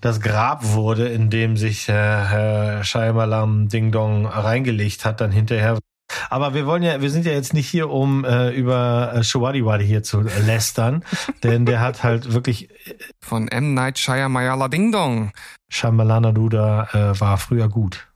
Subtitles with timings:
[0.00, 5.78] das Grab wurde, in dem sich äh, Herr Shyamalan Ding Dong reingelegt hat, dann hinterher.
[6.30, 9.86] Aber wir wollen ja, wir sind ja jetzt nicht hier, um äh, über äh, Shawadiwadi
[9.86, 11.04] hier zu lästern,
[11.42, 12.68] denn der hat halt wirklich
[13.20, 15.32] von M Night Shyamalan Ding Dong.
[15.70, 18.07] Shyamalana Duda äh, war früher gut.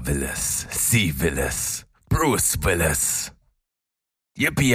[0.00, 0.66] Er will es.
[0.70, 1.84] Sie will es.
[2.08, 3.32] Bruce will es.
[4.34, 4.72] Yippie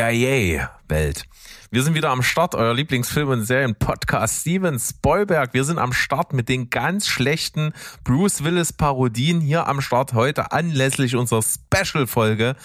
[0.88, 1.26] Welt.
[1.72, 5.56] Wir sind wieder am Start, euer Lieblingsfilm- und Serien-Podcast Steven Spoilberg.
[5.56, 11.16] Wir sind am Start mit den ganz schlechten Bruce Willis-Parodien hier am Start heute anlässlich
[11.16, 12.56] unserer Special-Folge,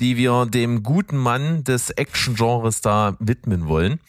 [0.00, 4.00] die wir dem guten Mann des Action-Genres da widmen wollen.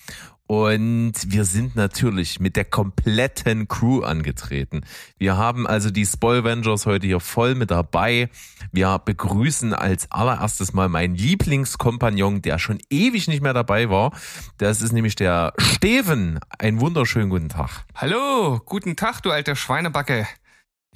[0.48, 4.82] Und wir sind natürlich mit der kompletten Crew angetreten.
[5.18, 8.30] Wir haben also die Spoilvengers heute hier voll mit dabei.
[8.72, 14.14] Wir begrüßen als allererstes mal meinen Lieblingskompagnon, der schon ewig nicht mehr dabei war.
[14.58, 16.40] Das ist nämlich der Steven.
[16.58, 17.86] Einen wunderschönen guten Tag.
[17.94, 20.28] Hallo, guten Tag, du alter Schweinebacke.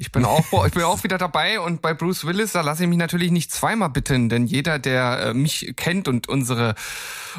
[0.02, 2.89] Ich bin auch, ich bin auch wieder dabei und bei Bruce Willis, da lasse ich
[2.89, 6.73] mich natürlich nicht zweimal bitten, denn jeder, der äh, mich kennt und unsere,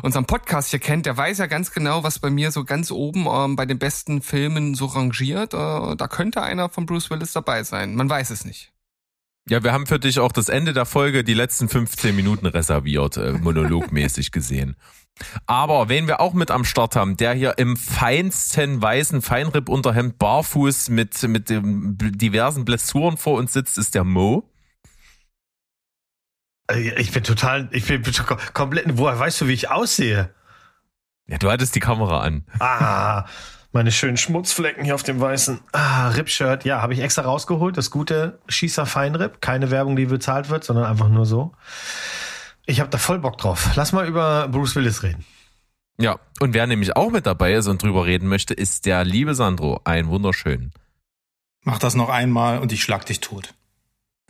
[0.02, 3.26] unseren Podcast hier kennt, der weiß ja ganz genau, was bei mir so ganz oben
[3.28, 5.54] ähm, bei den besten Filmen so rangiert.
[5.54, 7.96] Äh, da könnte einer von Bruce Willis dabei sein.
[7.96, 8.72] Man weiß es nicht.
[9.48, 13.16] Ja, wir haben für dich auch das Ende der Folge, die letzten 15 Minuten reserviert,
[13.16, 14.76] äh, monologmäßig gesehen.
[15.46, 20.88] Aber wen wir auch mit am Start haben, der hier im feinsten weißen Feinripp-Unterhemd barfuß
[20.88, 24.50] mit, mit dem diversen Blessuren vor uns sitzt, ist der Mo.
[26.70, 28.02] Äh, ich bin total, ich bin
[28.54, 30.34] komplett, woher weißt du, wie ich aussehe?
[31.26, 32.44] Ja, du hattest die Kamera an.
[32.58, 33.26] Ah,
[33.72, 36.64] meine schönen Schmutzflecken hier auf dem weißen ah, Rip-Shirt.
[36.64, 37.76] Ja, habe ich extra rausgeholt.
[37.76, 39.40] Das gute Schießer Feinripp.
[39.40, 41.52] Keine Werbung, die bezahlt wird, sondern einfach nur so.
[42.66, 43.70] Ich habe da voll Bock drauf.
[43.74, 45.24] Lass mal über Bruce Willis reden.
[45.98, 49.34] Ja, und wer nämlich auch mit dabei ist und drüber reden möchte, ist der liebe
[49.34, 49.80] Sandro.
[49.84, 50.72] Ein wunderschön.
[51.64, 53.54] Mach das noch einmal und ich schlag dich tot.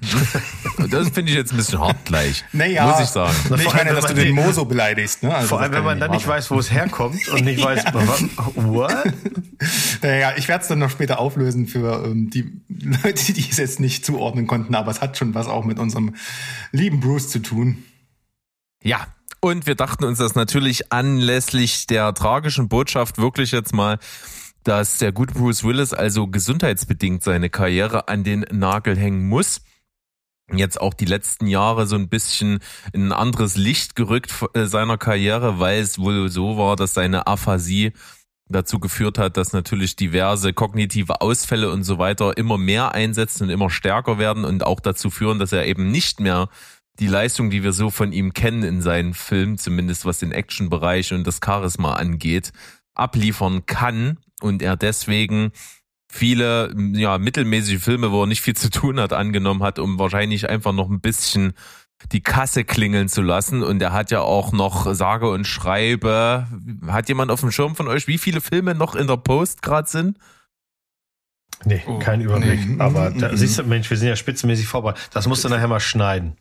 [0.91, 2.44] das finde ich jetzt ein bisschen hart gleich.
[2.53, 3.34] Naja, muss ich sagen.
[3.56, 5.22] Ich meine, dass du den Moso beleidigst.
[5.22, 5.32] Ne?
[5.32, 7.84] Also vor allem, wenn man dann nicht weiß, wo es herkommt und nicht weiß,
[8.54, 8.97] what?
[10.03, 13.78] Naja, ich werde es dann noch später auflösen für ähm, die Leute, die es jetzt
[13.78, 16.16] nicht zuordnen konnten, aber es hat schon was auch mit unserem
[16.72, 17.84] lieben Bruce zu tun.
[18.82, 19.06] Ja,
[19.41, 23.98] und wir dachten uns das natürlich anlässlich der tragischen Botschaft wirklich jetzt mal,
[24.65, 29.62] dass der gute Bruce Willis also gesundheitsbedingt seine Karriere an den Nagel hängen muss.
[30.53, 32.59] Jetzt auch die letzten Jahre so ein bisschen
[32.92, 37.26] in ein anderes Licht gerückt äh, seiner Karriere, weil es wohl so war, dass seine
[37.26, 37.92] Aphasie
[38.48, 43.50] dazu geführt hat, dass natürlich diverse kognitive Ausfälle und so weiter immer mehr einsetzen und
[43.50, 46.48] immer stärker werden und auch dazu führen, dass er eben nicht mehr
[46.98, 51.12] die Leistung, die wir so von ihm kennen in seinen Filmen, zumindest was den Action-Bereich
[51.12, 52.53] und das Charisma angeht,
[52.94, 55.53] abliefern kann und er deswegen
[56.10, 60.48] viele ja mittelmäßige Filme, wo er nicht viel zu tun hat, angenommen hat, um wahrscheinlich
[60.48, 61.54] einfach noch ein bisschen
[62.10, 63.62] die Kasse klingeln zu lassen.
[63.62, 66.47] Und er hat ja auch noch sage und schreibe.
[66.86, 69.88] Hat jemand auf dem Schirm von euch, wie viele Filme noch in der Post gerade
[69.88, 70.19] sind?
[71.64, 72.66] Nee, oh, kein Überblick.
[72.66, 72.80] Nee.
[72.80, 74.94] Aber da, siehst du, Mensch, wir sind ja spitzenmäßig vorbei.
[75.12, 76.36] Das musst du nachher mal schneiden.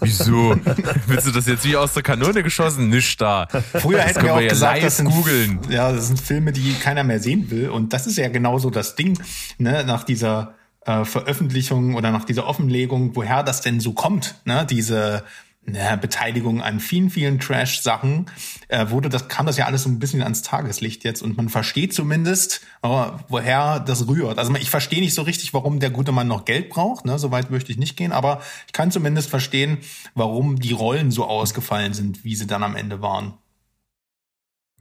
[0.00, 0.56] Wieso?
[1.06, 2.88] Willst du das jetzt wie aus der Kanone geschossen?
[2.88, 3.46] Nicht da.
[3.46, 5.60] Früher hätten wir auch ja gesagt, das sind, googeln.
[5.68, 7.68] ja, das sind Filme, die keiner mehr sehen will.
[7.70, 9.18] Und das ist ja genauso das Ding,
[9.58, 10.54] ne, nach dieser
[10.86, 15.24] äh, Veröffentlichung oder nach dieser Offenlegung, woher das denn so kommt, ne, diese
[15.70, 18.26] na, Beteiligung an vielen, vielen Trash-Sachen,
[18.68, 21.48] äh, wurde das, kam das ja alles so ein bisschen ans Tageslicht jetzt und man
[21.48, 24.38] versteht zumindest, oh, woher das rührt.
[24.38, 27.50] Also ich verstehe nicht so richtig, warum der gute Mann noch Geld braucht, ne, soweit
[27.50, 29.78] möchte ich nicht gehen, aber ich kann zumindest verstehen,
[30.14, 33.34] warum die Rollen so ausgefallen sind, wie sie dann am Ende waren.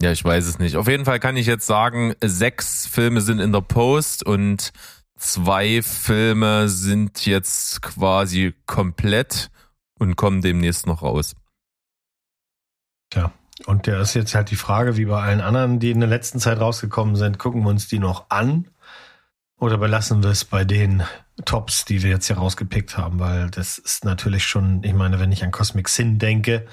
[0.02, 0.76] Ja, ich weiß es nicht.
[0.76, 4.72] Auf jeden Fall kann ich jetzt sagen, sechs Filme sind in der Post und
[5.18, 9.50] zwei Filme sind jetzt quasi komplett
[10.00, 11.36] und kommen demnächst noch raus.
[13.10, 13.32] Tja,
[13.66, 16.40] und der ist jetzt halt die Frage, wie bei allen anderen, die in der letzten
[16.40, 18.68] Zeit rausgekommen sind, gucken wir uns die noch an
[19.60, 21.04] oder belassen wir es bei den
[21.46, 25.32] Tops, die wir jetzt hier rausgepickt haben, weil das ist natürlich schon, ich meine, wenn
[25.32, 26.68] ich an Cosmic Sin denke,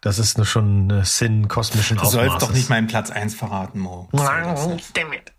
[0.00, 4.08] das ist schon eine Sin kosmischen Du sollst doch nicht meinen Platz 1 verraten, Mo.
[4.12, 5.32] Damn it.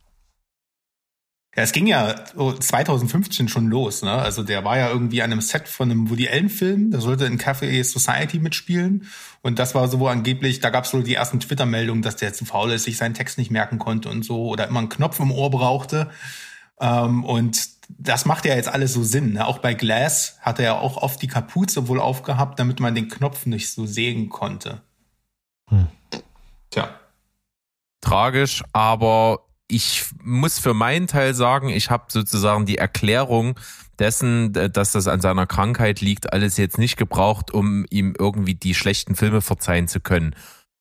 [1.59, 4.13] Ja, es ging ja 2015 schon los, ne?
[4.13, 7.25] Also der war ja irgendwie an einem Set von einem Woody Allen Film, der sollte
[7.25, 9.07] in Café Society mitspielen
[9.41, 12.15] und das war so wo angeblich, da gab es so die ersten Twitter Meldungen, dass
[12.15, 14.87] der zu faul ist, sich seinen Text nicht merken konnte und so oder immer einen
[14.87, 16.09] Knopf im Ohr brauchte.
[16.79, 19.33] Ähm, und das macht ja jetzt alles so Sinn.
[19.33, 19.45] Ne?
[19.45, 23.09] Auch bei Glass hat er ja auch oft die Kapuze wohl aufgehabt, damit man den
[23.09, 24.81] Knopf nicht so sehen konnte.
[25.67, 25.87] Hm.
[26.69, 26.89] Tja.
[27.99, 33.57] Tragisch, aber ich muss für meinen Teil sagen, ich habe sozusagen die Erklärung
[33.99, 38.73] dessen, dass das an seiner Krankheit liegt, alles jetzt nicht gebraucht, um ihm irgendwie die
[38.73, 40.35] schlechten Filme verzeihen zu können.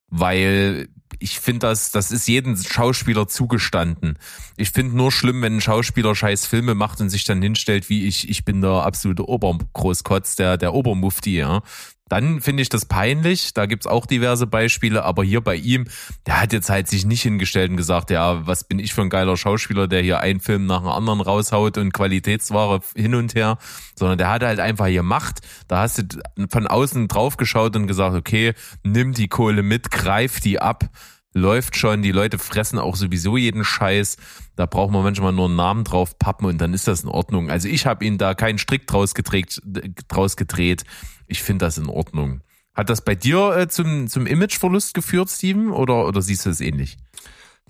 [0.08, 0.88] Weil
[1.19, 4.19] ich finde das, das ist jedem Schauspieler zugestanden.
[4.56, 8.06] Ich finde nur schlimm, wenn ein Schauspieler scheiß Filme macht und sich dann hinstellt, wie
[8.06, 11.62] ich, ich bin der absolute Obergroßkotz, der, der Obermufti, ja
[12.08, 13.55] dann finde ich das peinlich.
[13.55, 15.87] Da gibt's auch diverse Beispiele, aber hier bei ihm,
[16.26, 19.10] der hat jetzt halt sich nicht hingestellt und gesagt, ja, was bin ich für ein
[19.10, 23.58] geiler Schauspieler, der hier einen Film nach dem anderen raushaut und Qualitätsware hin und her,
[23.94, 25.40] sondern der hat halt einfach hier Macht.
[25.69, 26.05] Da hast du
[26.50, 30.90] von außen drauf geschaut und gesagt, okay, nimm die Kohle mit, greif die ab
[31.34, 34.16] läuft schon, die Leute fressen auch sowieso jeden Scheiß.
[34.58, 37.49] Da braucht man manchmal nur einen Namen drauf pappen und dann ist das in Ordnung.
[37.49, 39.62] Also ich habe ihn da keinen Strick draus, gedreht,
[40.08, 40.82] draus gedreht.
[41.28, 42.40] Ich finde das in Ordnung.
[42.75, 46.60] Hat das bei dir äh, zum, zum Imageverlust geführt, Steven, oder, oder siehst du es
[46.60, 46.96] ähnlich?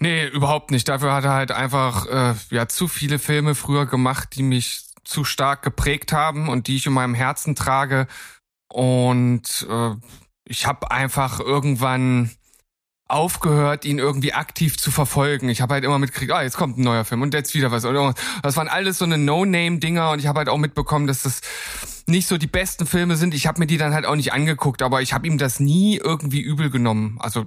[0.00, 0.88] Nee, überhaupt nicht.
[0.88, 5.24] Dafür hat er halt einfach äh, ja zu viele Filme früher gemacht, die mich zu
[5.24, 8.06] stark geprägt haben und die ich in meinem Herzen trage.
[8.66, 9.90] Und äh,
[10.46, 12.30] ich habe einfach irgendwann
[13.08, 15.48] aufgehört, ihn irgendwie aktiv zu verfolgen.
[15.48, 17.82] Ich habe halt immer mitgekriegt, ah, jetzt kommt ein neuer Film und jetzt wieder was.
[18.42, 21.40] Das waren alles so eine No-Name-Dinger und ich habe halt auch mitbekommen, dass das
[22.06, 23.34] nicht so die besten Filme sind.
[23.34, 25.96] Ich habe mir die dann halt auch nicht angeguckt, aber ich habe ihm das nie
[25.96, 27.18] irgendwie übel genommen.
[27.20, 27.46] Also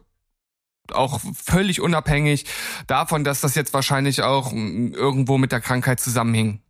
[0.91, 2.45] auch völlig unabhängig
[2.87, 6.61] davon, dass das jetzt wahrscheinlich auch mm, irgendwo mit der Krankheit zusammenhing.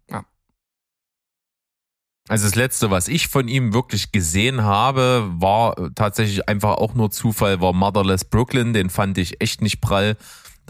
[2.27, 7.12] Also das letzte, was ich von ihm wirklich gesehen habe, war tatsächlich einfach auch nur
[7.12, 8.73] Zufall, war Motherless Brooklyn.
[8.73, 10.18] Den fand ich echt nicht prall.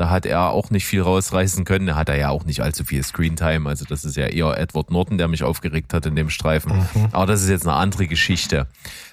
[0.01, 1.86] Da hat er auch nicht viel rausreißen können.
[1.86, 3.69] Da hat er ja auch nicht allzu viel Screentime.
[3.69, 6.88] Also das ist ja eher Edward Norton, der mich aufgeregt hat in dem Streifen.
[6.95, 7.09] Mhm.
[7.12, 8.65] Aber das ist jetzt eine andere Geschichte.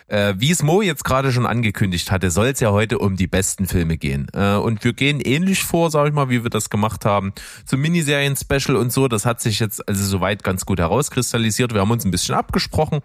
[0.06, 3.26] Äh, wie es Mo jetzt gerade schon angekündigt hatte, soll es ja heute um die
[3.26, 4.28] besten Filme gehen.
[4.32, 7.34] Äh, und wir gehen ähnlich vor, sag ich mal, wie wir das gemacht haben,
[7.66, 9.08] zum Miniserien-Special und so.
[9.08, 11.74] Das hat sich jetzt also soweit ganz gut herauskristallisiert.
[11.74, 13.00] Wir haben uns ein bisschen abgesprochen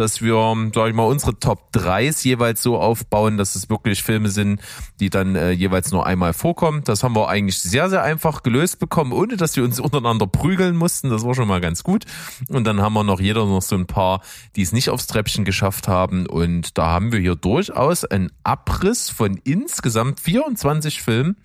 [0.00, 4.30] dass wir, sag ich mal, unsere Top 3s jeweils so aufbauen, dass es wirklich Filme
[4.30, 4.60] sind,
[4.98, 6.82] die dann äh, jeweils nur einmal vorkommen.
[6.84, 10.74] Das haben wir eigentlich sehr, sehr einfach gelöst bekommen, ohne dass wir uns untereinander prügeln
[10.74, 11.10] mussten.
[11.10, 12.06] Das war schon mal ganz gut.
[12.48, 14.22] Und dann haben wir noch jeder noch so ein paar,
[14.56, 16.26] die es nicht aufs Treppchen geschafft haben.
[16.26, 21.36] Und da haben wir hier durchaus einen Abriss von insgesamt 24 Filmen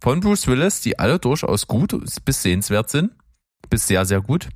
[0.00, 1.94] von Bruce Willis, die alle durchaus gut
[2.24, 3.12] bis sehenswert sind.
[3.68, 4.48] Bis sehr, sehr gut.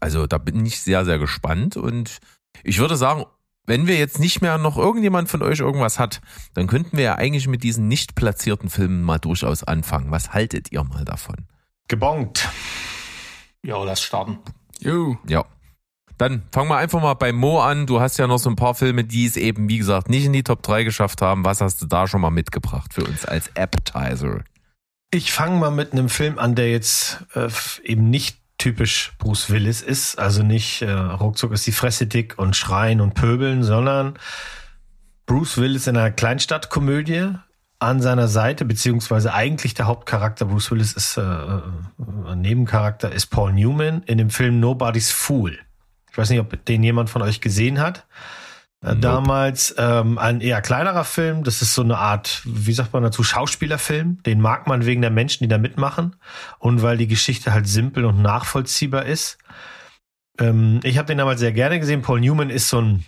[0.00, 2.18] Also da bin ich sehr, sehr gespannt und
[2.64, 3.24] ich würde sagen,
[3.66, 6.20] wenn wir jetzt nicht mehr noch irgendjemand von euch irgendwas hat,
[6.54, 10.10] dann könnten wir ja eigentlich mit diesen nicht platzierten Filmen mal durchaus anfangen.
[10.10, 11.46] Was haltet ihr mal davon?
[11.88, 12.48] Gebongt.
[13.64, 14.38] Ja, lass starten.
[14.80, 15.16] Jo.
[15.28, 15.44] Ja.
[16.18, 17.86] Dann fangen wir einfach mal bei Mo an.
[17.86, 20.32] Du hast ja noch so ein paar Filme, die es eben, wie gesagt, nicht in
[20.32, 21.44] die Top 3 geschafft haben.
[21.44, 24.42] Was hast du da schon mal mitgebracht für uns als Appetizer?
[25.10, 27.48] Ich fange mal mit einem Film an, der jetzt äh,
[27.84, 30.20] eben nicht typisch Bruce Willis ist.
[30.20, 34.14] Also nicht äh, ruckzuck ist die Fresse dick und schreien und pöbeln, sondern
[35.26, 37.34] Bruce Willis in einer Kleinstadtkomödie
[37.80, 41.60] an seiner Seite, beziehungsweise eigentlich der Hauptcharakter Bruce Willis ist äh, äh
[42.28, 45.58] ein Nebencharakter, ist Paul Newman in dem Film Nobody's Fool.
[46.12, 48.06] Ich weiß nicht, ob den jemand von euch gesehen hat.
[48.82, 48.98] Nope.
[48.98, 51.44] Damals ähm, ein eher kleinerer Film.
[51.44, 54.22] Das ist so eine Art, wie sagt man dazu, Schauspielerfilm.
[54.24, 56.16] Den mag man wegen der Menschen, die da mitmachen
[56.58, 59.38] und weil die Geschichte halt simpel und nachvollziehbar ist.
[60.38, 62.02] Ähm, ich habe den damals sehr gerne gesehen.
[62.02, 63.04] Paul Newman ist so ein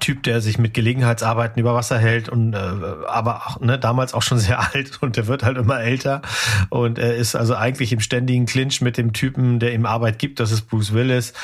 [0.00, 2.58] Typ, der sich mit Gelegenheitsarbeiten über Wasser hält und äh,
[3.06, 6.22] aber auch, ne, damals auch schon sehr alt und der wird halt immer älter
[6.70, 10.40] und er ist also eigentlich im ständigen Clinch mit dem Typen, der ihm Arbeit gibt,
[10.40, 11.34] das ist Bruce Willis.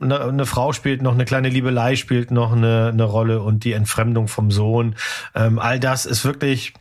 [0.00, 3.72] Eine, eine Frau spielt noch, eine kleine Liebelei spielt noch eine, eine Rolle und die
[3.72, 4.96] Entfremdung vom Sohn.
[5.36, 6.74] Ähm, all das ist wirklich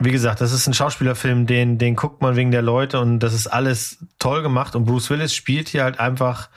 [0.00, 3.34] wie gesagt, das ist ein Schauspielerfilm, den, den guckt man wegen der Leute und das
[3.34, 6.50] ist alles toll gemacht und Bruce Willis spielt hier halt einfach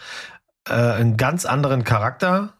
[0.70, 2.53] äh, einen ganz anderen Charakter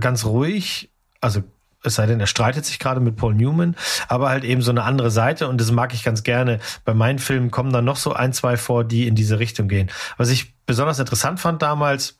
[0.00, 1.42] ganz ruhig, also
[1.84, 3.74] es sei denn, er streitet sich gerade mit Paul Newman,
[4.08, 6.60] aber halt eben so eine andere Seite und das mag ich ganz gerne.
[6.84, 9.90] Bei meinen Filmen kommen dann noch so ein, zwei vor, die in diese Richtung gehen.
[10.16, 12.18] Was ich besonders interessant fand damals,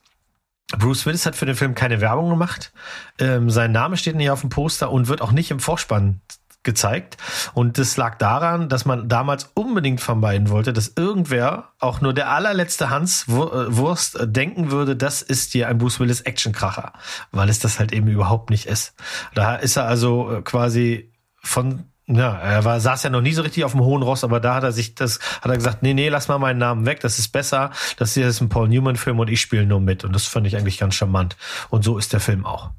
[0.77, 2.73] Bruce Willis hat für den Film keine Werbung gemacht.
[3.19, 6.21] Ähm, sein Name steht nicht auf dem Poster und wird auch nicht im Vorspann
[6.63, 7.17] gezeigt.
[7.53, 12.31] Und das lag daran, dass man damals unbedingt vermeiden wollte, dass irgendwer, auch nur der
[12.31, 16.93] allerletzte Hans äh, Wurst, denken würde, das ist hier ein Bruce Willis Actionkracher,
[17.31, 18.93] weil es das halt eben überhaupt nicht ist.
[19.33, 23.43] Da ist er also äh, quasi von ja, er war, saß ja noch nie so
[23.43, 25.93] richtig auf dem hohen Ross, aber da hat er sich das, hat er gesagt, nee,
[25.93, 27.71] nee, lass mal meinen Namen weg, das ist besser.
[27.97, 30.03] Das hier ist ein Paul Newman-Film und ich spiele nur mit.
[30.03, 31.37] Und das fand ich eigentlich ganz charmant.
[31.69, 32.71] Und so ist der Film auch.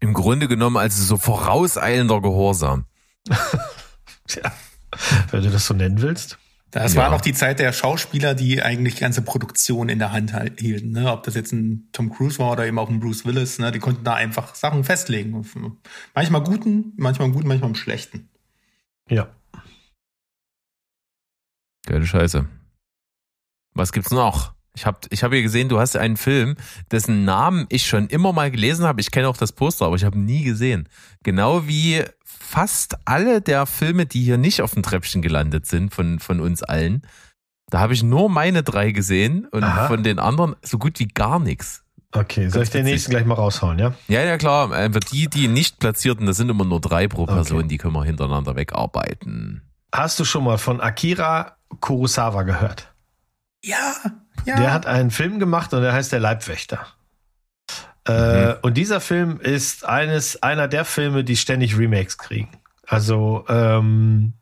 [0.00, 2.86] Im Grunde genommen also so vorauseilender Gehorsam.
[4.26, 4.52] Tja,
[5.30, 6.38] wenn du das so nennen willst.
[6.70, 7.02] Das ja.
[7.02, 10.92] war noch die Zeit der Schauspieler, die eigentlich ganze Produktion in der Hand hielten.
[10.92, 11.10] Ne?
[11.10, 13.72] Ob das jetzt ein Tom Cruise war oder eben auch ein Bruce Willis, ne?
[13.72, 15.44] die konnten da einfach Sachen festlegen.
[16.14, 18.28] Manchmal guten, manchmal guten, manchmal schlechten.
[19.08, 19.28] Ja.
[21.86, 22.46] Geile Scheiße.
[23.74, 24.54] Was gibt's noch?
[24.74, 26.56] Ich habe ich hab hier gesehen, du hast einen Film,
[26.90, 29.00] dessen Namen ich schon immer mal gelesen habe.
[29.00, 30.88] Ich kenne auch das Poster, aber ich habe nie gesehen.
[31.22, 36.18] Genau wie fast alle der Filme, die hier nicht auf dem Treppchen gelandet sind, von,
[36.18, 37.02] von uns allen.
[37.68, 39.86] Da habe ich nur meine drei gesehen und Aha.
[39.86, 41.84] von den anderen so gut wie gar nichts.
[42.12, 43.94] Okay, soll ich den nächsten gleich mal raushauen, ja?
[44.08, 44.72] Ja, ja, klar.
[44.72, 47.68] Einfach die, die nicht platzierten, das sind immer nur drei pro Person, okay.
[47.68, 49.62] die können wir hintereinander wegarbeiten.
[49.94, 52.89] Hast du schon mal von Akira Kurosawa gehört?
[53.62, 53.94] Ja,
[54.46, 54.56] ja.
[54.56, 56.86] Der hat einen Film gemacht und der heißt Der Leibwächter.
[58.06, 58.54] Äh, mhm.
[58.62, 62.48] und dieser Film ist eines, einer der Filme, die ständig Remakes kriegen.
[62.86, 64.32] Also ähm,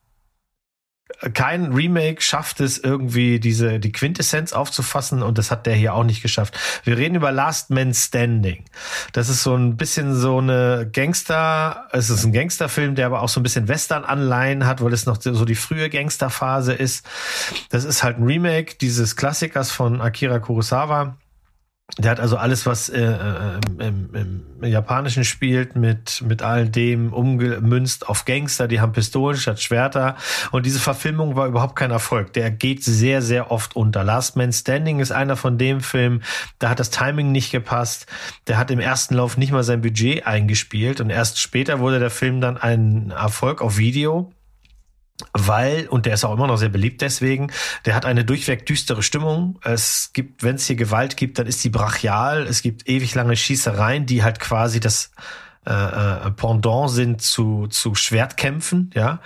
[1.34, 6.04] kein Remake schafft es irgendwie diese die Quintessenz aufzufassen und das hat der hier auch
[6.04, 6.56] nicht geschafft.
[6.84, 8.64] Wir reden über Last Man Standing.
[9.12, 13.28] Das ist so ein bisschen so eine Gangster, es ist ein Gangsterfilm, der aber auch
[13.28, 17.04] so ein bisschen Western Anleihen hat, weil es noch so die frühe Gangsterphase ist.
[17.70, 21.16] Das ist halt ein Remake dieses Klassikers von Akira Kurosawa
[21.96, 27.12] der hat also alles, was äh, äh, im, im, Japanischen spielt, mit, mit all dem
[27.12, 30.16] umgemünzt auf Gangster, die haben Pistolen statt Schwerter.
[30.50, 32.32] Und diese Verfilmung war überhaupt kein Erfolg.
[32.34, 34.04] Der geht sehr, sehr oft unter.
[34.04, 36.20] Last Man Standing ist einer von dem Film,
[36.58, 38.06] da hat das Timing nicht gepasst.
[38.48, 41.00] Der hat im ersten Lauf nicht mal sein Budget eingespielt.
[41.00, 44.32] Und erst später wurde der Film dann ein Erfolg auf Video
[45.32, 47.50] weil, und der ist auch immer noch sehr beliebt deswegen,
[47.84, 49.58] der hat eine durchweg düstere Stimmung.
[49.64, 52.46] Es gibt, wenn es hier Gewalt gibt, dann ist die brachial.
[52.46, 55.10] Es gibt ewig lange Schießereien, die halt quasi das
[55.66, 59.20] äh, äh, Pendant sind zu, zu Schwertkämpfen, ja.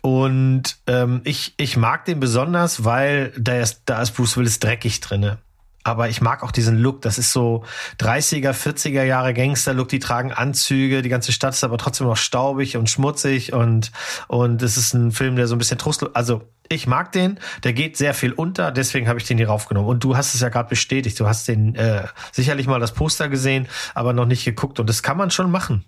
[0.00, 5.00] Und ähm, ich, ich mag den besonders, weil da ist, da ist Bruce Willis dreckig
[5.00, 5.38] drinne
[5.88, 7.02] aber ich mag auch diesen Look.
[7.02, 7.64] Das ist so
[7.98, 9.88] 30er, 40er Jahre Gangster-Look.
[9.88, 11.02] Die tragen Anzüge.
[11.02, 13.90] Die ganze Stadt ist aber trotzdem noch staubig und schmutzig und,
[14.28, 17.72] und es ist ein Film, der so ein bisschen trostlos, also ich mag den, der
[17.72, 19.88] geht sehr viel unter, deswegen habe ich den hier raufgenommen.
[19.88, 23.28] Und du hast es ja gerade bestätigt, du hast den äh, sicherlich mal das Poster
[23.28, 24.78] gesehen, aber noch nicht geguckt.
[24.78, 25.84] Und das kann man schon machen.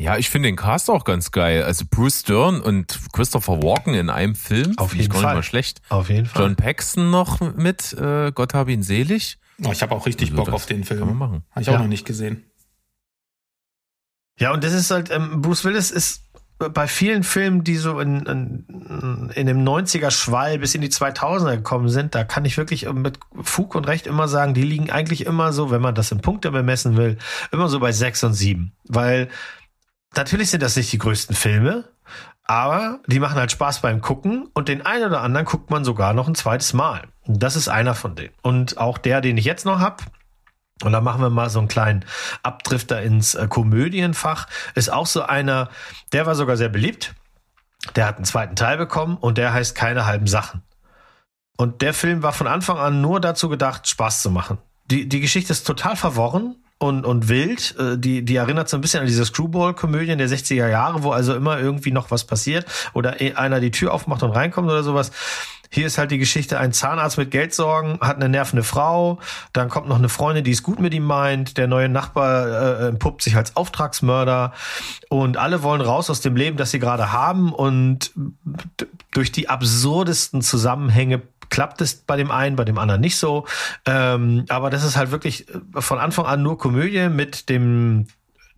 [0.00, 1.62] Ja, ich finde den Cast auch ganz geil.
[1.62, 4.72] Also Bruce Stern und Christopher Walken in einem Film.
[4.78, 5.20] Auf jeden Fall.
[5.20, 5.82] Gar nicht mal schlecht.
[5.90, 6.42] Auf jeden Fall.
[6.42, 9.38] John Paxton noch mit, äh, Gott habe ihn selig.
[9.62, 11.00] Oh, ich habe auch richtig also Bock auf den Film.
[11.00, 11.44] Kann man machen.
[11.50, 11.80] Habe ich auch ja.
[11.80, 12.44] noch nicht gesehen.
[14.38, 16.22] Ja, und das ist halt, ähm, Bruce Willis ist
[16.68, 21.56] bei vielen Filmen, die so in, in, in dem 90er Schwall bis in die 2000er
[21.56, 25.24] gekommen sind, da kann ich wirklich mit Fug und Recht immer sagen, die liegen eigentlich
[25.24, 27.16] immer so, wenn man das in Punkte bemessen will,
[27.50, 29.28] immer so bei sechs und sieben, weil
[30.16, 31.84] natürlich sind das nicht die größten Filme,
[32.44, 36.14] aber die machen halt Spaß beim Gucken und den einen oder anderen guckt man sogar
[36.14, 37.02] noch ein zweites Mal.
[37.26, 38.34] Das ist einer von denen.
[38.42, 40.02] Und auch der, den ich jetzt noch hab,
[40.82, 42.04] und da machen wir mal so einen kleinen
[42.42, 45.68] Abdrifter ins äh, Komödienfach, ist auch so einer,
[46.12, 47.14] der war sogar sehr beliebt.
[47.96, 50.62] Der hat einen zweiten Teil bekommen und der heißt keine halben Sachen.
[51.56, 54.58] Und der Film war von Anfang an nur dazu gedacht, Spaß zu machen.
[54.86, 57.76] Die, die Geschichte ist total verworren und, und wild.
[57.78, 61.34] Äh, die, die erinnert so ein bisschen an diese Screwball-Komödien der 60er Jahre, wo also
[61.34, 65.12] immer irgendwie noch was passiert oder eh einer die Tür aufmacht und reinkommt oder sowas.
[65.72, 69.20] Hier ist halt die Geschichte, ein Zahnarzt mit Geldsorgen, hat eine nervende Frau,
[69.52, 72.88] dann kommt noch eine Freundin, die es gut mit ihm meint, der neue Nachbar äh,
[72.88, 74.52] entpuppt sich als Auftragsmörder
[75.10, 78.12] und alle wollen raus aus dem Leben, das sie gerade haben und
[79.12, 83.46] durch die absurdesten Zusammenhänge klappt es bei dem einen, bei dem anderen nicht so.
[83.84, 88.06] Ähm, aber das ist halt wirklich äh, von Anfang an nur Komödie mit dem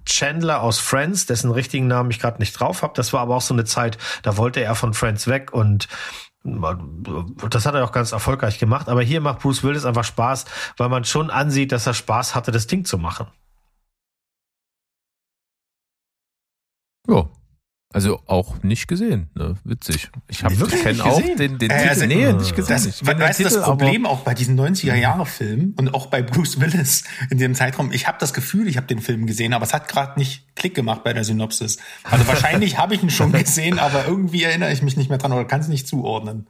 [0.04, 2.92] Chandler aus Friends, dessen richtigen Namen ich gerade nicht drauf habe.
[2.94, 5.88] Das war aber auch so eine Zeit, da wollte er von Friends weg und
[6.44, 8.88] das hat er auch ganz erfolgreich gemacht.
[8.88, 10.44] Aber hier macht Bruce Willis einfach Spaß,
[10.76, 13.28] weil man schon ansieht, dass er Spaß hatte, das Ding zu machen.
[17.06, 17.28] Ja,
[17.92, 19.56] Also auch nicht gesehen, ne?
[19.64, 20.10] Witzig.
[20.28, 21.88] Ich habe wirklich kenne auch den, den äh, Titel.
[21.88, 22.74] Also, nee, nicht gesehen.
[22.74, 27.04] Das, ich weißt du, das Problem auch bei diesen 90er-Jahre-Filmen und auch bei Bruce Willis
[27.30, 29.88] in dem Zeitraum, ich habe das Gefühl, ich habe den Film gesehen, aber es hat
[29.88, 31.78] gerade nicht Klick gemacht bei der Synopsis.
[32.04, 35.32] Also wahrscheinlich habe ich ihn schon gesehen, aber irgendwie erinnere ich mich nicht mehr dran
[35.32, 36.48] oder kann es nicht zuordnen.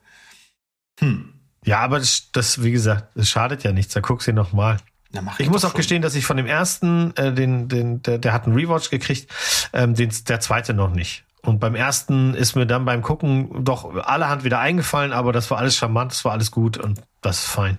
[1.00, 1.32] Hm.
[1.64, 3.94] Ja, aber das, das, wie gesagt, es schadet ja nichts.
[3.94, 4.78] Da guckst du ihn nochmal.
[5.12, 5.76] Na, ich muss auch schon.
[5.76, 9.30] gestehen, dass ich von dem ersten, äh, den, den, der, der hat einen Rewatch gekriegt,
[9.72, 11.24] ähm, den, der zweite noch nicht.
[11.44, 15.58] Und beim ersten ist mir dann beim Gucken doch allerhand wieder eingefallen, aber das war
[15.58, 17.78] alles charmant, das war alles gut und das ist fein.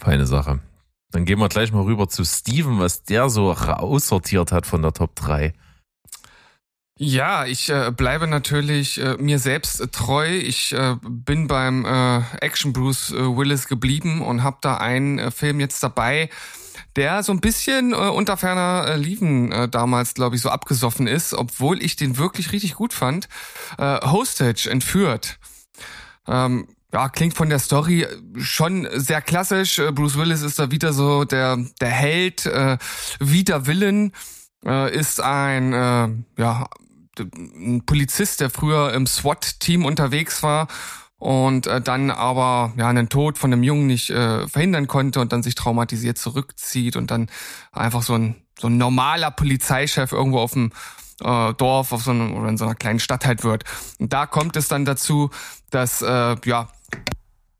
[0.00, 0.60] Feine Sache.
[1.10, 4.92] Dann gehen wir gleich mal rüber zu Steven, was der so aussortiert hat von der
[4.92, 5.54] Top 3.
[6.98, 10.28] Ja, ich äh, bleibe natürlich äh, mir selbst äh, treu.
[10.28, 15.30] Ich äh, bin beim äh, Action Bruce äh, Willis geblieben und habe da einen äh,
[15.30, 16.30] Film jetzt dabei,
[16.96, 21.06] der so ein bisschen äh, unter ferner äh, Liefen äh, damals, glaube ich, so abgesoffen
[21.06, 23.28] ist, obwohl ich den wirklich richtig gut fand.
[23.78, 25.38] Äh, Hostage entführt.
[26.26, 28.06] Ähm, ja, klingt von der Story
[28.38, 29.78] schon sehr klassisch.
[29.78, 32.78] Äh, Bruce Willis ist da wieder so der der Held, äh,
[33.20, 34.12] wieder Willen
[34.64, 36.08] äh, ist ein äh,
[36.40, 36.68] ja
[37.18, 40.68] ein Polizist, der früher im SWAT-Team unterwegs war
[41.18, 45.32] und äh, dann aber ja einen Tod von einem Jungen nicht äh, verhindern konnte und
[45.32, 47.28] dann sich traumatisiert zurückzieht und dann
[47.72, 50.72] einfach so ein so ein normaler Polizeichef irgendwo auf dem
[51.22, 53.64] äh, Dorf auf so einem, oder in so einer kleinen Stadt halt wird.
[53.98, 55.30] Und da kommt es dann dazu,
[55.70, 56.68] dass äh, ja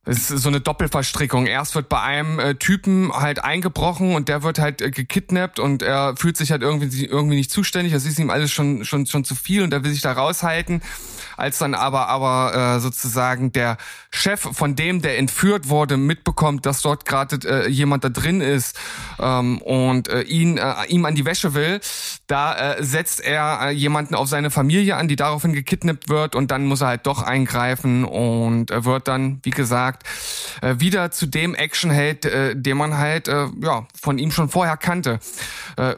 [0.08, 1.46] es ist so eine Doppelverstrickung.
[1.46, 5.82] Erst wird bei einem äh, Typen halt eingebrochen und der wird halt äh, gekidnappt und
[5.82, 7.92] er fühlt sich halt irgendwie irgendwie nicht zuständig.
[7.92, 10.80] Das ist ihm alles schon schon schon zu viel und er will sich da raushalten
[11.36, 13.76] als dann aber aber äh, sozusagen der
[14.10, 18.78] Chef von dem, der entführt wurde, mitbekommt, dass dort gerade äh, jemand da drin ist
[19.18, 21.80] ähm, und äh, ihn äh, ihm an die Wäsche will,
[22.26, 26.50] da äh, setzt er äh, jemanden auf seine Familie an, die daraufhin gekidnappt wird und
[26.50, 30.04] dann muss er halt doch eingreifen und er wird dann, wie gesagt,
[30.62, 34.76] äh, wieder zu dem Actionheld, äh, den man halt äh, ja von ihm schon vorher
[34.76, 35.20] kannte.
[35.76, 35.96] Äh,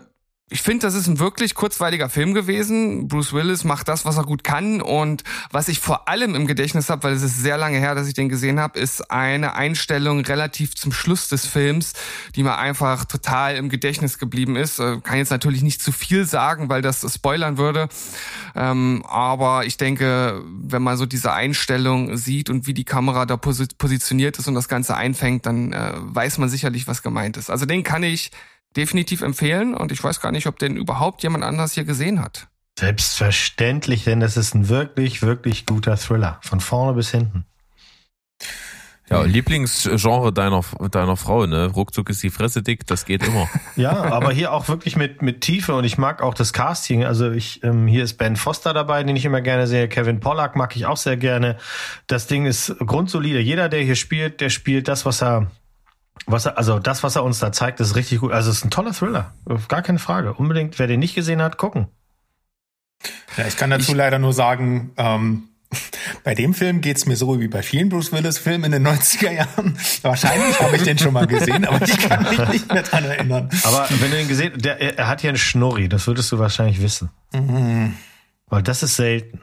[0.50, 3.06] ich finde, das ist ein wirklich kurzweiliger Film gewesen.
[3.06, 4.80] Bruce Willis macht das, was er gut kann.
[4.80, 8.08] Und was ich vor allem im Gedächtnis habe, weil es ist sehr lange her, dass
[8.08, 11.92] ich den gesehen habe, ist eine Einstellung relativ zum Schluss des Films,
[12.34, 14.78] die mir einfach total im Gedächtnis geblieben ist.
[14.78, 17.88] Äh, kann jetzt natürlich nicht zu viel sagen, weil das spoilern würde.
[18.54, 23.36] Ähm, aber ich denke, wenn man so diese Einstellung sieht und wie die Kamera da
[23.36, 27.50] positioniert ist und das Ganze einfängt, dann äh, weiß man sicherlich, was gemeint ist.
[27.50, 28.30] Also den kann ich
[28.76, 32.48] definitiv empfehlen und ich weiß gar nicht, ob den überhaupt jemand anders hier gesehen hat.
[32.78, 36.38] Selbstverständlich, denn das ist ein wirklich, wirklich guter Thriller.
[36.42, 37.44] Von vorne bis hinten.
[39.10, 41.66] Ja, Lieblingsgenre deiner, deiner Frau, ne?
[41.66, 43.48] Ruckzuck ist die Fresse dick, das geht immer.
[43.76, 47.04] ja, aber hier auch wirklich mit, mit Tiefe und ich mag auch das Casting.
[47.04, 49.88] Also ich, ähm, hier ist Ben Foster dabei, den ich immer gerne sehe.
[49.88, 51.56] Kevin Pollack mag ich auch sehr gerne.
[52.06, 53.40] Das Ding ist grundsolide.
[53.40, 55.50] Jeder, der hier spielt, der spielt das, was er,
[56.26, 58.32] was er, also das, was er uns da zeigt, ist richtig gut.
[58.32, 59.32] Also es ist ein toller Thriller.
[59.68, 60.34] Gar keine Frage.
[60.34, 61.88] Unbedingt, wer den nicht gesehen hat, gucken.
[63.36, 65.44] Ja, ich kann dazu ich, leider nur sagen, ähm,
[66.24, 69.78] bei dem Film geht's mir so wie bei vielen Bruce Willis-Filmen in den 90er Jahren.
[70.02, 73.48] Wahrscheinlich habe ich den schon mal gesehen, aber ich kann mich nicht mehr dran erinnern.
[73.64, 76.80] Aber wenn du den gesehen der, er hat ja einen Schnurri, das würdest du wahrscheinlich
[76.82, 77.10] wissen.
[77.32, 77.94] Mhm.
[78.46, 79.40] Weil das ist selten.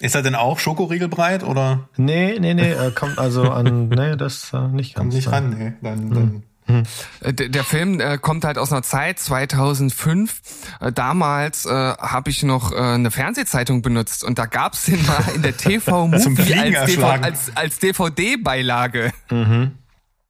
[0.00, 1.88] Ist er denn auch Schokoriegelbreit oder?
[1.96, 4.96] Nee, nee, nee, er kommt also an, nee, das äh, nicht ganz.
[4.96, 5.72] Kommt nicht ran, nee.
[5.82, 6.14] Dann, hm.
[6.14, 6.82] dann hm.
[7.20, 10.40] äh, der Film äh, kommt halt aus einer Zeit 2005.
[10.80, 15.22] Äh, damals äh, habe ich noch äh, eine Fernsehzeitung benutzt und da gab's den mal
[15.34, 19.12] in der TV Movie als, DVD, als, als DVD-Beilage.
[19.30, 19.72] Mhm.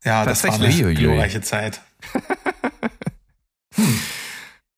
[0.05, 1.81] Ja, das war eine glorreiche Zeit.
[3.75, 3.85] hm.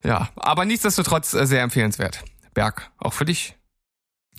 [0.04, 2.24] Ja, aber nichtsdestotrotz äh, sehr empfehlenswert.
[2.54, 3.54] Berg, auch für dich.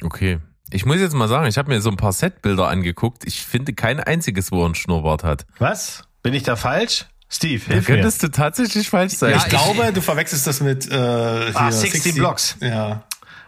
[0.03, 0.39] Okay.
[0.71, 3.25] Ich muss jetzt mal sagen, ich habe mir so ein paar Setbilder angeguckt.
[3.25, 5.45] Ich finde kein einziges, wo er einen Schnurrbart hat.
[5.59, 6.03] Was?
[6.23, 7.05] Bin ich da falsch?
[7.29, 8.29] Steve, hilf da könntest mir.
[8.29, 9.31] du tatsächlich falsch sein.
[9.31, 12.57] Ja, ich, ich glaube, du verwechselst das mit äh, ah, 60, 60 Blocks.
[12.61, 13.03] Ja.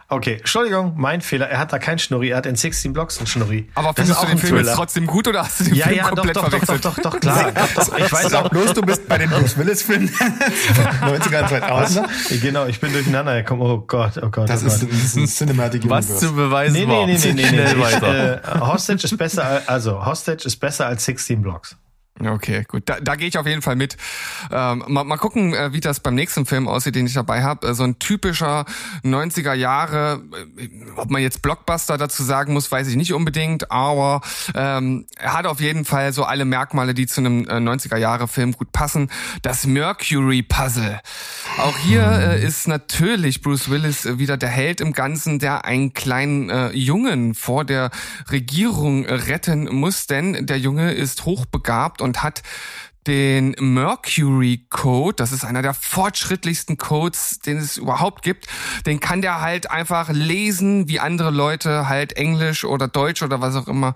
[0.08, 1.48] Okay, Entschuldigung, mein Fehler.
[1.48, 3.68] Er hat da keinen Schnurri, er hat in 16 Blocks einen Schnurri.
[3.74, 6.08] Aber findest du den Film jetzt trotzdem gut oder hast du den ja, Film ja,
[6.10, 6.84] komplett doch, doch, verwechselt?
[6.84, 7.52] Doch, doch, doch, doch, klar.
[7.98, 10.08] ich weiß auch bloß, du bist bei den Bruce Willis Filmen
[11.02, 12.40] 90er, 2000er.
[12.40, 13.62] Genau, ich bin durcheinander gekommen.
[13.62, 14.48] Oh Gott, oh Gott.
[14.48, 17.50] Das, oh ist, das ist ein Cinematic Was zu beweisen nee, nee, nee, nee, nee,
[17.50, 18.06] nee, nee.
[18.06, 21.76] Äh, Hostage ist besser, also Hostage ist besser als 16 Blocks.
[22.24, 22.84] Okay, gut.
[22.86, 23.96] Da, da gehe ich auf jeden Fall mit.
[24.50, 27.68] Ähm, mal, mal gucken, äh, wie das beim nächsten Film aussieht, den ich dabei habe.
[27.68, 28.64] Äh, so ein typischer
[29.04, 30.22] 90er Jahre,
[30.56, 34.22] äh, ob man jetzt Blockbuster dazu sagen muss, weiß ich nicht unbedingt, aber
[34.54, 38.28] ähm, er hat auf jeden Fall so alle Merkmale, die zu einem äh, 90er Jahre
[38.28, 39.10] Film gut passen.
[39.42, 41.00] Das Mercury Puzzle.
[41.58, 46.48] Auch hier äh, ist natürlich Bruce Willis wieder der Held im Ganzen, der einen kleinen
[46.48, 47.90] äh, Jungen vor der
[48.30, 52.42] Regierung retten muss, denn der Junge ist hochbegabt und hat
[53.06, 58.46] den Mercury Code, das ist einer der fortschrittlichsten Codes, den es überhaupt gibt.
[58.84, 63.54] Den kann der halt einfach lesen, wie andere Leute halt Englisch oder Deutsch oder was
[63.54, 63.92] auch immer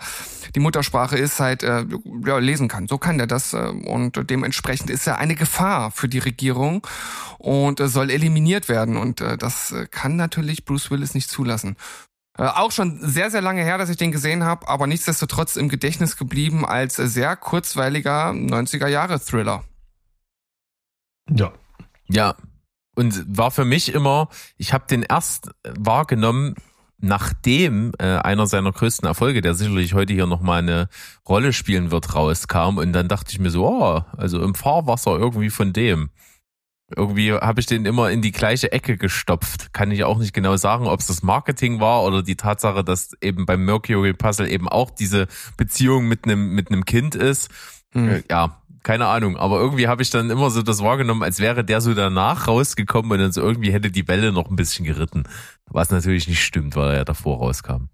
[0.54, 1.84] die Muttersprache ist, halt äh,
[2.24, 2.86] ja, lesen kann.
[2.86, 6.86] So kann der das äh, und dementsprechend ist er eine Gefahr für die Regierung
[7.38, 11.76] und äh, soll eliminiert werden und äh, das kann natürlich Bruce Willis nicht zulassen.
[12.40, 15.68] Äh, auch schon sehr, sehr lange her, dass ich den gesehen habe, aber nichtsdestotrotz im
[15.68, 19.62] Gedächtnis geblieben als sehr kurzweiliger 90er-Jahre-Thriller.
[21.28, 21.52] Ja.
[22.08, 22.36] Ja.
[22.96, 26.54] Und war für mich immer, ich habe den erst wahrgenommen,
[26.96, 30.88] nachdem äh, einer seiner größten Erfolge, der sicherlich heute hier nochmal eine
[31.28, 32.78] Rolle spielen wird, rauskam.
[32.78, 36.08] Und dann dachte ich mir so, oh, also im Fahrwasser irgendwie von dem.
[36.94, 39.72] Irgendwie habe ich den immer in die gleiche Ecke gestopft.
[39.72, 43.12] Kann ich auch nicht genau sagen, ob es das Marketing war oder die Tatsache, dass
[43.20, 47.50] eben beim Mercury Puzzle eben auch diese Beziehung mit einem mit einem Kind ist.
[47.94, 48.22] Mhm.
[48.30, 49.36] Ja, keine Ahnung.
[49.36, 53.12] Aber irgendwie habe ich dann immer so das wahrgenommen, als wäre der so danach rausgekommen
[53.12, 55.24] und dann so irgendwie hätte die Welle noch ein bisschen geritten.
[55.66, 57.88] Was natürlich nicht stimmt, weil er ja davor rauskam.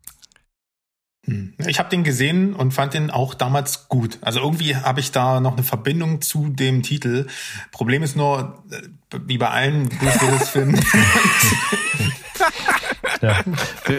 [1.26, 1.54] Hm.
[1.66, 4.18] Ich habe den gesehen und fand den auch damals gut.
[4.20, 7.26] Also irgendwie habe ich da noch eine Verbindung zu dem Titel.
[7.72, 10.80] Problem ist nur, äh, wie bei allen Bruce Willis Filmen.
[13.22, 13.42] ja.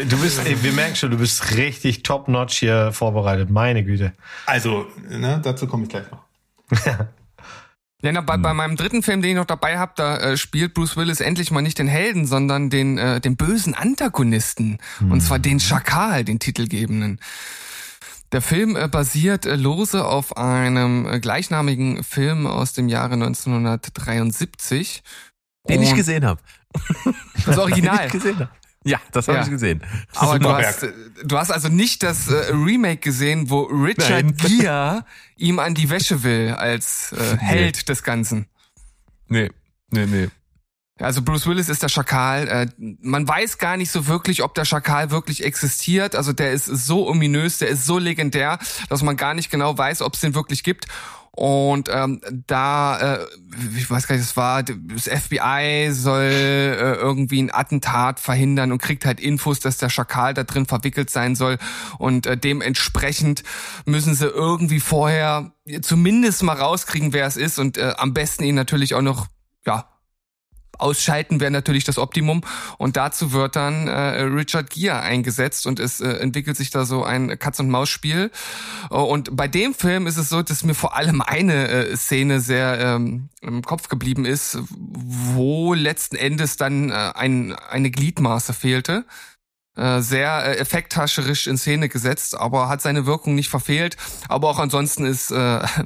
[0.10, 3.50] Du bist, wir merken schon, du bist richtig top-notch hier vorbereitet.
[3.50, 4.14] Meine Güte.
[4.46, 6.24] Also, ne, dazu komme ich gleich noch.
[8.04, 8.42] Ja, na, bei, hm.
[8.44, 11.50] bei meinem dritten Film, den ich noch dabei habe, da äh, spielt Bruce Willis endlich
[11.50, 14.78] mal nicht den Helden, sondern den, äh, den bösen Antagonisten.
[15.00, 15.12] Hm.
[15.12, 17.20] Und zwar den Schakal, den titelgebenden.
[18.32, 25.02] Der Film äh, basiert äh, lose auf einem äh, gleichnamigen Film aus dem Jahre 1973.
[25.70, 26.40] Den ich gesehen habe.
[27.46, 27.98] Das Original.
[27.98, 28.52] Den ich gesehen hab.
[28.88, 29.44] Ja, das habe ja.
[29.44, 29.84] ich gesehen.
[30.16, 30.88] Aber du hast,
[31.24, 34.36] du hast also nicht das äh, Remake gesehen, wo Richard Nein.
[34.38, 37.84] Gere ihm an die Wäsche will als äh, Held nee.
[37.84, 38.48] des Ganzen.
[39.28, 39.52] Nee,
[39.92, 40.30] nee, nee.
[41.00, 42.48] Also Bruce Willis ist der Schakal.
[42.48, 46.16] Äh, man weiß gar nicht so wirklich, ob der Schakal wirklich existiert.
[46.16, 48.58] Also der ist so ominös, der ist so legendär,
[48.90, 50.88] dass man gar nicht genau weiß, ob es den wirklich gibt.
[51.38, 53.26] Und ähm, da, äh,
[53.78, 58.82] ich weiß gar nicht, das war, das FBI soll äh, irgendwie ein Attentat verhindern und
[58.82, 61.60] kriegt halt Infos, dass der Schakal da drin verwickelt sein soll.
[62.00, 63.44] Und äh, dementsprechend
[63.86, 65.52] müssen sie irgendwie vorher
[65.84, 69.28] zumindest mal rauskriegen, wer es ist und äh, am besten ihn natürlich auch noch,
[69.64, 69.88] ja,
[70.78, 72.42] Ausschalten wäre natürlich das Optimum.
[72.78, 77.04] Und dazu wird dann äh, Richard Gere eingesetzt und es äh, entwickelt sich da so
[77.04, 78.32] ein Katz-und-Maus-Spiel.
[78.90, 82.40] Oh, und bei dem Film ist es so, dass mir vor allem eine äh, Szene
[82.40, 89.06] sehr ähm, im Kopf geblieben ist, wo letzten Endes dann äh, ein, eine Gliedmaße fehlte
[89.78, 93.96] äh, sehr äh, effekthascherisch in Szene gesetzt, aber hat seine Wirkung nicht verfehlt.
[94.28, 95.62] Aber auch ansonsten ist äh,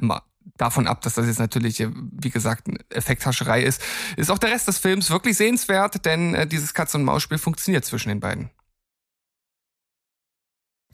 [0.62, 3.82] davon ab, dass das jetzt natürlich, äh, wie gesagt, eine Effekthascherei ist,
[4.16, 8.20] ist auch der Rest des Films wirklich sehenswert, denn äh, dieses Katz-und-Maus-Spiel funktioniert zwischen den
[8.20, 8.50] beiden.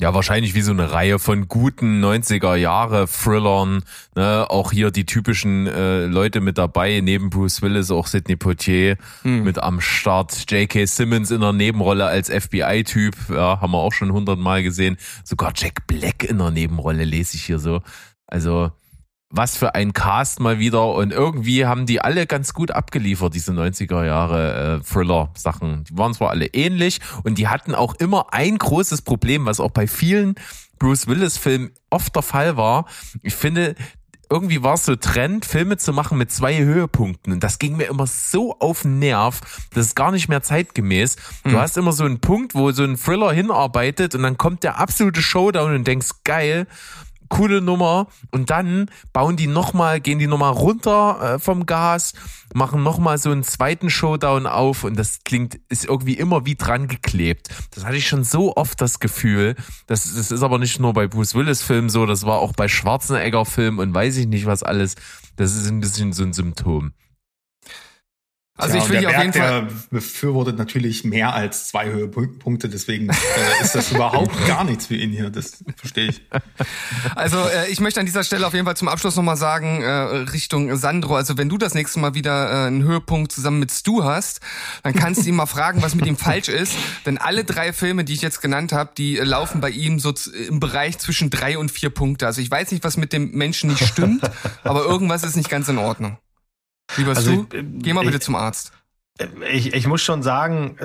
[0.00, 3.82] Ja, wahrscheinlich wie so eine Reihe von guten 90er Jahre Thrillern,
[4.14, 4.46] ne?
[4.48, 9.42] auch hier die typischen äh, Leute mit dabei, neben Bruce Willis auch Sidney Poitier hm.
[9.42, 10.86] mit am Start, J.K.
[10.86, 15.88] Simmons in der Nebenrolle als FBI-Typ, ja, haben wir auch schon hundertmal gesehen, sogar Jack
[15.88, 17.82] Black in der Nebenrolle lese ich hier so.
[18.28, 18.70] Also
[19.30, 23.52] was für ein Cast mal wieder und irgendwie haben die alle ganz gut abgeliefert, diese
[23.52, 25.84] 90er Jahre äh, Thriller-Sachen.
[25.84, 29.70] Die waren zwar alle ähnlich und die hatten auch immer ein großes Problem, was auch
[29.70, 30.34] bei vielen
[30.78, 32.86] Bruce Willis-Filmen oft der Fall war.
[33.22, 33.74] Ich finde,
[34.30, 37.32] irgendwie war es so Trend, Filme zu machen mit zwei Höhepunkten.
[37.32, 39.40] Und das ging mir immer so auf den Nerv,
[39.74, 41.16] das ist gar nicht mehr zeitgemäß.
[41.44, 41.58] Du hm.
[41.58, 45.22] hast immer so einen Punkt, wo so ein Thriller hinarbeitet und dann kommt der absolute
[45.22, 46.66] Showdown und denkst, geil
[47.28, 48.08] coole Nummer.
[48.30, 52.14] Und dann bauen die nochmal, gehen die nochmal runter äh, vom Gas,
[52.54, 56.88] machen nochmal so einen zweiten Showdown auf und das klingt, ist irgendwie immer wie dran
[56.88, 57.48] geklebt.
[57.72, 59.54] Das hatte ich schon so oft das Gefühl.
[59.86, 62.68] Das, das ist aber nicht nur bei Bruce Willis Filmen so, das war auch bei
[62.68, 64.94] Schwarzenegger Filmen und weiß ich nicht was alles.
[65.36, 66.92] Das ist ein bisschen so ein Symptom.
[68.58, 73.08] Also ja, ich will hier auf jeden Fall befürwortet natürlich mehr als zwei Höhepunkte, deswegen
[73.08, 73.14] äh,
[73.62, 75.30] ist das überhaupt gar nichts für ihn hier.
[75.30, 76.22] Das verstehe ich.
[77.14, 79.88] Also äh, ich möchte an dieser Stelle auf jeden Fall zum Abschluss nochmal sagen, äh,
[79.88, 84.02] Richtung Sandro, also wenn du das nächste Mal wieder äh, einen Höhepunkt zusammen mit Stu
[84.02, 84.40] hast,
[84.82, 86.74] dann kannst du ihn mal fragen, was mit ihm falsch ist.
[87.06, 90.12] Denn alle drei Filme, die ich jetzt genannt habe, die äh, laufen bei ihm so
[90.48, 92.26] im Bereich zwischen drei und vier Punkte.
[92.26, 94.28] Also ich weiß nicht, was mit dem Menschen nicht stimmt,
[94.64, 96.18] aber irgendwas ist nicht ganz in Ordnung.
[96.96, 98.72] Lieber also, du, geh mal bitte ich, zum Arzt.
[99.50, 100.76] Ich, ich muss schon sagen,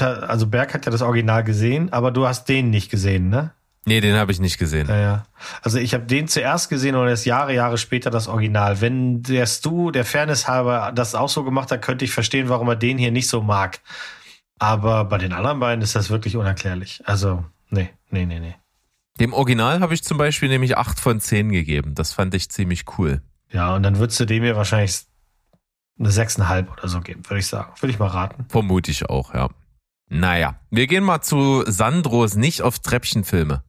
[0.00, 3.52] also Berg hat ja das Original gesehen, aber du hast den nicht gesehen, ne?
[3.86, 4.88] Nee, den habe ich nicht gesehen.
[4.88, 5.22] Ja, ja.
[5.60, 8.80] Also ich habe den zuerst gesehen und erst Jahre, Jahre später das Original.
[8.80, 12.68] Wenn der Stu, der Fairness halber, das auch so gemacht hat, könnte ich verstehen, warum
[12.68, 13.80] er den hier nicht so mag.
[14.58, 17.02] Aber bei den anderen beiden ist das wirklich unerklärlich.
[17.04, 18.54] Also, nee, nee, nee, nee.
[19.20, 21.94] Dem Original habe ich zum Beispiel nämlich acht von zehn gegeben.
[21.94, 23.20] Das fand ich ziemlich cool.
[23.54, 25.04] Ja, und dann würdest du dem hier wahrscheinlich
[25.98, 27.72] eine 6,5 oder so geben, würde ich sagen.
[27.80, 28.46] Würde ich mal raten.
[28.48, 29.48] Vermute ich auch, ja.
[30.08, 33.62] Naja, wir gehen mal zu Sandros nicht auf Treppchenfilme.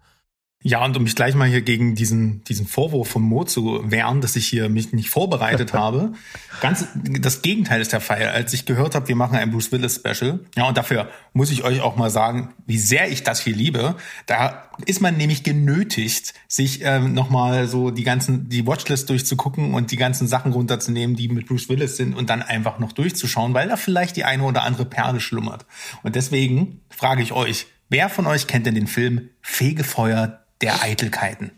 [0.68, 4.20] Ja, und um mich gleich mal hier gegen diesen, diesen Vorwurf von Mo zu wehren,
[4.22, 6.14] dass ich hier mich nicht vorbereitet habe.
[6.60, 8.30] Ganz das Gegenteil ist der Fall.
[8.30, 11.64] Als ich gehört habe, wir machen ein Bruce Willis Special, ja, und dafür muss ich
[11.64, 13.96] euch auch mal sagen, wie sehr ich das hier liebe.
[14.26, 19.92] Da ist man nämlich genötigt, sich ähm, nochmal so die ganzen, die Watchlist durchzugucken und
[19.92, 23.68] die ganzen Sachen runterzunehmen, die mit Bruce Willis sind und dann einfach noch durchzuschauen, weil
[23.68, 25.68] da vielleicht die eine oder andere Perle schlummert.
[26.02, 31.52] Und deswegen frage ich euch, Wer von euch kennt denn den Film Fegefeuer der Eitelkeiten.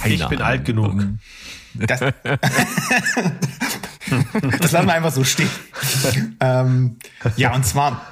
[0.00, 1.02] Keine ich bin alt genug.
[1.74, 2.14] Das, das
[4.72, 5.50] lassen wir einfach so stehen.
[6.40, 6.98] ähm,
[7.36, 8.06] ja, und zwar,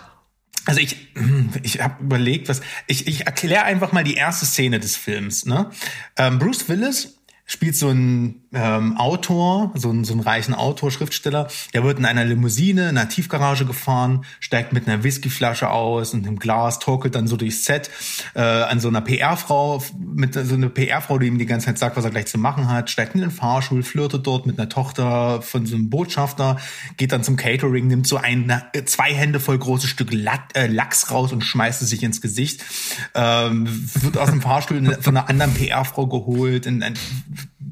[0.65, 1.15] also ich,
[1.63, 5.47] ich habe überlegt, was ich, ich erkläre einfach mal die erste Szene des Films.
[5.47, 5.71] Ne?
[6.17, 11.49] Ähm, Bruce Willis spielt so ein ähm, Autor, so ein, so ein reichen Autor, Schriftsteller,
[11.73, 16.27] der wird in einer Limousine in einer Tiefgarage gefahren, steigt mit einer Whiskyflasche aus und
[16.27, 17.91] einem Glas, torkelt dann so durchs Set
[18.35, 21.97] äh, an so einer PR-Frau, mit so einer PR-Frau, die ihm die ganze Zeit sagt,
[21.97, 25.43] was er gleich zu machen hat, steigt in den Fahrstuhl, flirtet dort mit einer Tochter
[25.43, 26.59] von so einem Botschafter,
[26.97, 28.53] geht dann zum Catering, nimmt so ein
[28.87, 32.63] zwei Hände voll großes Stück äh, Lachs raus und schmeißt es sich ins Gesicht,
[33.15, 36.95] ähm, wird aus dem Fahrstuhl von einer anderen PR-Frau geholt, in, in,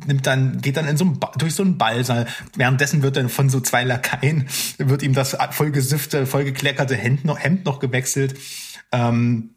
[0.07, 2.27] nimmt dann, geht dann in so ein durch so einen Ballsaal.
[2.57, 4.47] Währenddessen wird dann von so zwei Lakaien,
[4.79, 8.39] wird ihm das vollgesüffte, vollgekleckerte Hemd noch, Hemd noch gewechselt.
[8.93, 9.51] Ähm,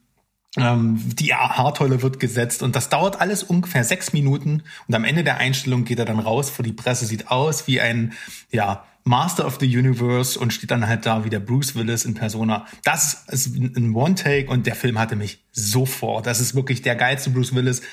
[0.57, 5.23] ähm, die Haartolle wird gesetzt und das dauert alles ungefähr sechs Minuten und am Ende
[5.23, 8.13] der Einstellung geht er dann raus vor die Presse, sieht aus wie ein,
[8.51, 12.15] ja, Master of the Universe und steht dann halt da wie der Bruce Willis in
[12.15, 12.65] Persona.
[12.83, 16.25] Das ist ein One-Take und der Film hatte mich sofort.
[16.25, 17.83] Das ist wirklich der geilste Bruce Willis.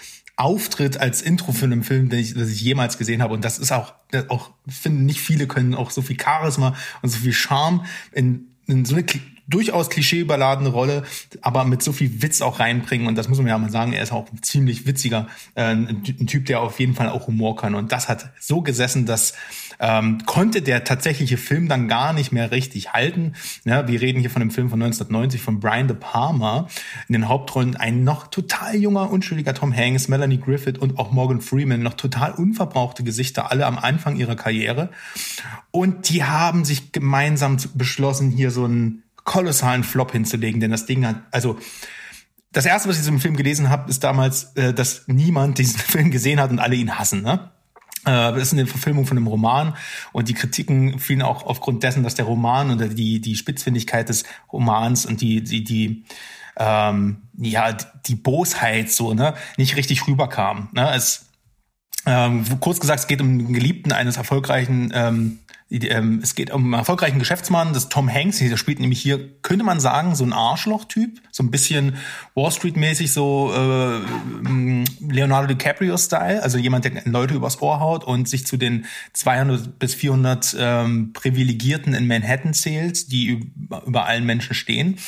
[0.42, 3.32] Auftritt als Intro für einen Film, den ich, das ich jemals gesehen habe.
[3.32, 3.94] Und das ist auch,
[4.28, 8.84] auch finde nicht viele können auch so viel Charisma und so viel Charme in, in
[8.84, 9.04] so eine
[9.48, 11.02] durchaus klischeeüberladene Rolle,
[11.40, 13.06] aber mit so viel Witz auch reinbringen.
[13.06, 16.02] Und das muss man ja mal sagen, er ist auch ein ziemlich witziger, äh, ein,
[16.20, 17.74] ein Typ, der auf jeden Fall auch Humor kann.
[17.74, 19.34] Und das hat so gesessen, dass
[19.82, 23.34] ähm, konnte der tatsächliche Film dann gar nicht mehr richtig halten.
[23.64, 26.68] Ja, wir reden hier von einem Film von 1990 von Brian De Palma.
[27.08, 31.40] In den Hauptrollen ein noch total junger, unschuldiger Tom Hanks, Melanie Griffith und auch Morgan
[31.40, 34.90] Freeman, noch total unverbrauchte Gesichter, alle am Anfang ihrer Karriere.
[35.72, 41.06] Und die haben sich gemeinsam beschlossen, hier so einen kolossalen Flop hinzulegen, denn das Ding
[41.06, 41.58] hat, also
[42.52, 46.10] das erste, was ich zum Film gelesen habe, ist damals, äh, dass niemand diesen Film
[46.10, 47.22] gesehen hat und alle ihn hassen.
[47.22, 47.50] Ne?
[48.04, 49.74] Äh, das ist eine Verfilmung von einem Roman
[50.12, 54.24] und die Kritiken fielen auch aufgrund dessen, dass der Roman und die, die Spitzfindigkeit des
[54.52, 56.04] Romans und die, die, die,
[56.56, 60.68] ähm, ja, die Bosheit so, ne, nicht richtig rüberkam.
[60.72, 60.92] Ne?
[60.94, 61.26] Es,
[62.04, 65.38] ähm, kurz gesagt, es geht um den Geliebten eines erfolgreichen ähm,
[65.72, 69.64] es geht um einen erfolgreichen Geschäftsmann, das ist Tom Hanks, der spielt nämlich hier, könnte
[69.64, 71.96] man sagen, so ein Arschloch-Typ, so ein bisschen
[72.34, 74.00] Wall Street-mäßig, so äh,
[75.00, 79.94] Leonardo DiCaprio-Style, also jemand, der Leute übers Ohr haut und sich zu den 200 bis
[79.94, 83.50] 400 ähm, Privilegierten in Manhattan zählt, die
[83.86, 84.98] über allen Menschen stehen.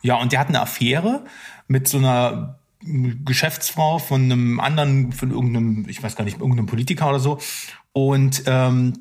[0.00, 1.24] Ja, und der hat eine Affäre
[1.68, 7.10] mit so einer Geschäftsfrau von einem anderen, von irgendeinem, ich weiß gar nicht, irgendeinem Politiker
[7.10, 7.38] oder so.
[7.92, 8.94] Und ähm,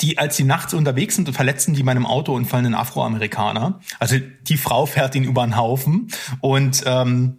[0.00, 3.80] die, als sie nachts unterwegs sind, verletzen die meinem Autounfall einen Afroamerikaner.
[3.98, 6.08] Also die Frau fährt ihn über den Haufen
[6.40, 7.38] und ähm,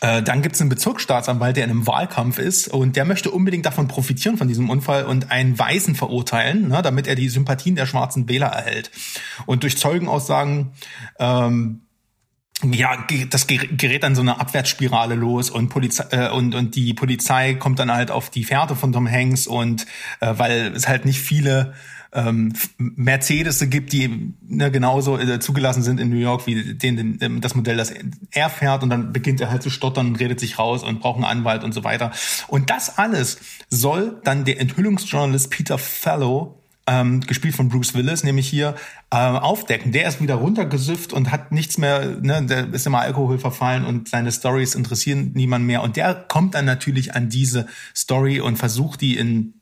[0.00, 3.66] äh, dann gibt es einen Bezirksstaatsanwalt, der in einem Wahlkampf ist und der möchte unbedingt
[3.66, 7.86] davon profitieren von diesem Unfall und einen Weißen verurteilen, ne, damit er die Sympathien der
[7.86, 8.90] schwarzen Wähler erhält.
[9.46, 10.72] Und durch Zeugenaussagen
[11.18, 11.82] ähm,
[12.64, 17.54] ja, das gerät dann so eine Abwärtsspirale los und, Polizei, äh, und, und die Polizei
[17.54, 19.86] kommt dann halt auf die Fährte von Tom Hanks und
[20.20, 21.74] äh, weil es halt nicht viele
[22.12, 27.18] ähm, Mercedes gibt, die ne, genauso äh, zugelassen sind in New York wie den, den,
[27.20, 27.92] ähm, das Modell, das
[28.30, 31.16] er fährt und dann beginnt er halt zu stottern und redet sich raus und braucht
[31.16, 32.10] einen Anwalt und so weiter.
[32.48, 38.48] Und das alles soll dann der Enthüllungsjournalist Peter Fallow ähm, gespielt von Bruce Willis, nämlich
[38.48, 38.74] hier
[39.10, 39.92] äh, aufdecken.
[39.92, 44.08] Der ist wieder runtergesüfft und hat nichts mehr, ne, der ist immer Alkohol verfallen und
[44.08, 45.82] seine Stories interessieren niemand mehr.
[45.82, 49.54] Und der kommt dann natürlich an diese Story und versucht die in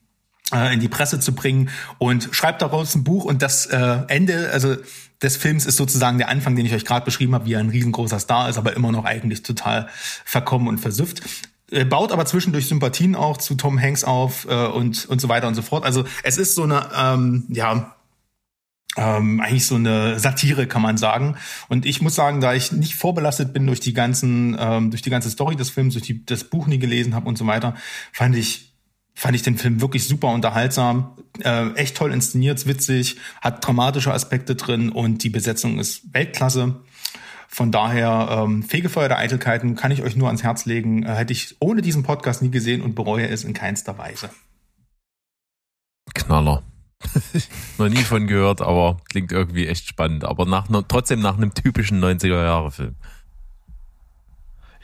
[0.55, 4.51] äh, in die Presse zu bringen und schreibt daraus ein Buch und das äh, Ende,
[4.53, 4.77] also
[5.21, 7.71] des Films ist sozusagen der Anfang, den ich euch gerade beschrieben habe, wie er ein
[7.71, 9.89] riesengroßer Star ist, aber immer noch eigentlich total
[10.25, 11.23] verkommen und versüfft.
[11.71, 15.49] Er baut aber zwischendurch Sympathien auch zu Tom Hanks auf äh, und und so weiter
[15.49, 15.85] und so fort.
[15.85, 17.97] Also es ist so eine ähm, ja
[18.97, 21.37] ähm, eigentlich so eine Satire, kann man sagen.
[21.69, 25.11] Und ich muss sagen, da ich nicht vorbelastet bin durch die ganzen, ähm, durch die
[25.11, 27.75] ganze Story des Films, durch die, das Buch nie gelesen habe und so weiter,
[28.13, 28.73] fand ich
[29.19, 34.57] fand ich den Film wirklich super unterhaltsam, äh, echt toll inszeniert, witzig, hat dramatische Aspekte
[34.57, 36.77] drin und die Besetzung ist Weltklasse.
[37.57, 41.05] Von daher, ähm, Fegefeuer der Eitelkeiten kann ich euch nur ans Herz legen.
[41.05, 44.29] Äh, hätte ich ohne diesen Podcast nie gesehen und bereue es in keinster Weise.
[46.13, 46.65] Knaller.
[47.79, 50.27] Noch nie von gehört, aber klingt irgendwie echt spannend.
[50.27, 52.95] Aber nach, trotzdem nach einem typischen 90er-Jahre-Film.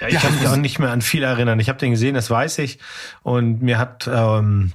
[0.01, 1.61] Ja, ich ja, kann mich auch nicht mehr an viel erinnern.
[1.61, 2.79] Ich habe den gesehen, das weiß ich.
[3.23, 4.73] Und mir hat ähm,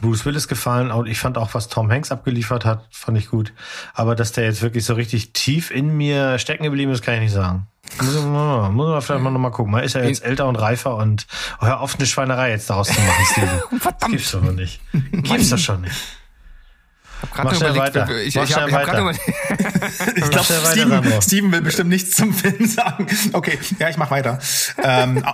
[0.00, 3.52] Bruce Willis gefallen und ich fand auch, was Tom Hanks abgeliefert hat, fand ich gut.
[3.94, 7.20] Aber dass der jetzt wirklich so richtig tief in mir stecken geblieben ist, kann ich
[7.20, 7.66] nicht sagen.
[8.00, 9.72] Muss man, muss man vielleicht mal nochmal gucken.
[9.72, 11.26] Man ist ja jetzt älter und reifer und
[11.60, 13.60] oh, hör auf, eine Schweinerei jetzt daraus zu machen, Steven.
[13.80, 14.02] Verdammt.
[14.02, 14.80] Das gibt's doch nicht.
[15.12, 15.96] Gibt's doch schon nicht.
[17.22, 18.20] Ich habe gerade überlegt, weiter.
[18.20, 19.22] ich, ich habe hab gerade überlegt.
[20.16, 23.06] ich glaube, Steven, Steven, will bestimmt nichts zum Film sagen.
[23.32, 24.40] Okay, ja, ich mach weiter.
[24.82, 25.24] ähm,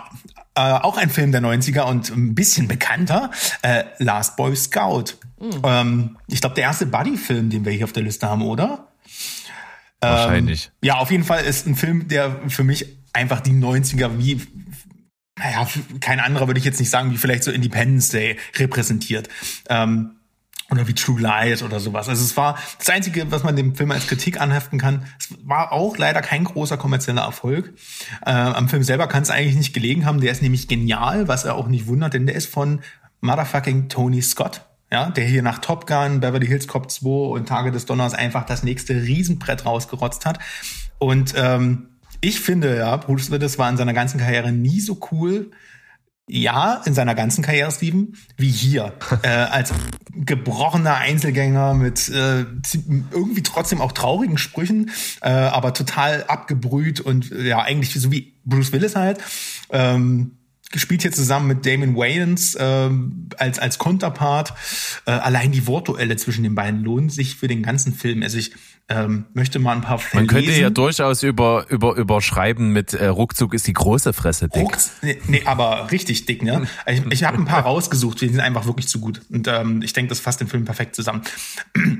[0.59, 3.31] äh, auch ein Film der 90er und ein bisschen bekannter,
[3.63, 5.15] äh, Last Boy Scout.
[5.41, 5.63] Mhm.
[5.63, 8.89] Ähm, ich glaube, der erste Buddy-Film, den wir hier auf der Liste haben, oder?
[10.01, 10.67] Wahrscheinlich.
[10.67, 14.41] Ähm, ja, auf jeden Fall ist ein Film, der für mich einfach die 90er wie
[15.39, 15.69] naja,
[16.01, 19.29] kein anderer würde ich jetzt nicht sagen, wie vielleicht so Independence Day repräsentiert.
[19.69, 20.18] Ähm,
[20.71, 22.09] oder wie True Lies oder sowas.
[22.09, 25.07] Also es war das Einzige, was man dem Film als Kritik anheften kann.
[25.19, 27.73] Es war auch leider kein großer kommerzieller Erfolg.
[28.25, 30.21] Äh, am Film selber kann es eigentlich nicht gelegen haben.
[30.21, 32.81] Der ist nämlich genial, was er auch nicht wundert, denn der ist von
[33.21, 34.63] motherfucking Tony Scott.
[34.91, 38.45] Ja, der hier nach Top Gun, Beverly Hills Cop 2 und Tage des Donners einfach
[38.45, 40.39] das nächste Riesenbrett rausgerotzt hat.
[40.99, 41.89] Und ähm,
[42.21, 45.51] ich finde, ja, Bruce Willis war in seiner ganzen Karriere nie so cool
[46.29, 48.93] ja, in seiner ganzen Karriere, Steven, wie hier.
[49.23, 49.73] äh, als
[50.15, 52.45] gebrochener Einzelgänger mit äh,
[53.13, 58.73] irgendwie trotzdem auch traurigen Sprüchen, äh, aber total abgebrüht und ja, eigentlich so wie Bruce
[58.73, 59.19] Willis halt.
[59.71, 60.38] Ähm,
[60.71, 64.53] gespielt hier zusammen mit Damon Wayans ähm, als als Konterpart.
[65.07, 68.23] Äh, allein die Wortduelle zwischen den beiden lohnen sich für den ganzen Film.
[68.23, 68.53] Also ich
[68.91, 70.27] ähm, möchte mal ein paar verlesen.
[70.27, 74.63] Man könnte ja durchaus über über überschreiben mit äh, ruckzuck ist die große Fresse dick.
[74.63, 76.67] Ruckz, nee, nee, aber richtig dick, ne?
[76.87, 79.93] Ich, ich habe ein paar rausgesucht, die sind einfach wirklich zu gut und ähm, ich
[79.93, 81.23] denke, das fasst den Film perfekt zusammen.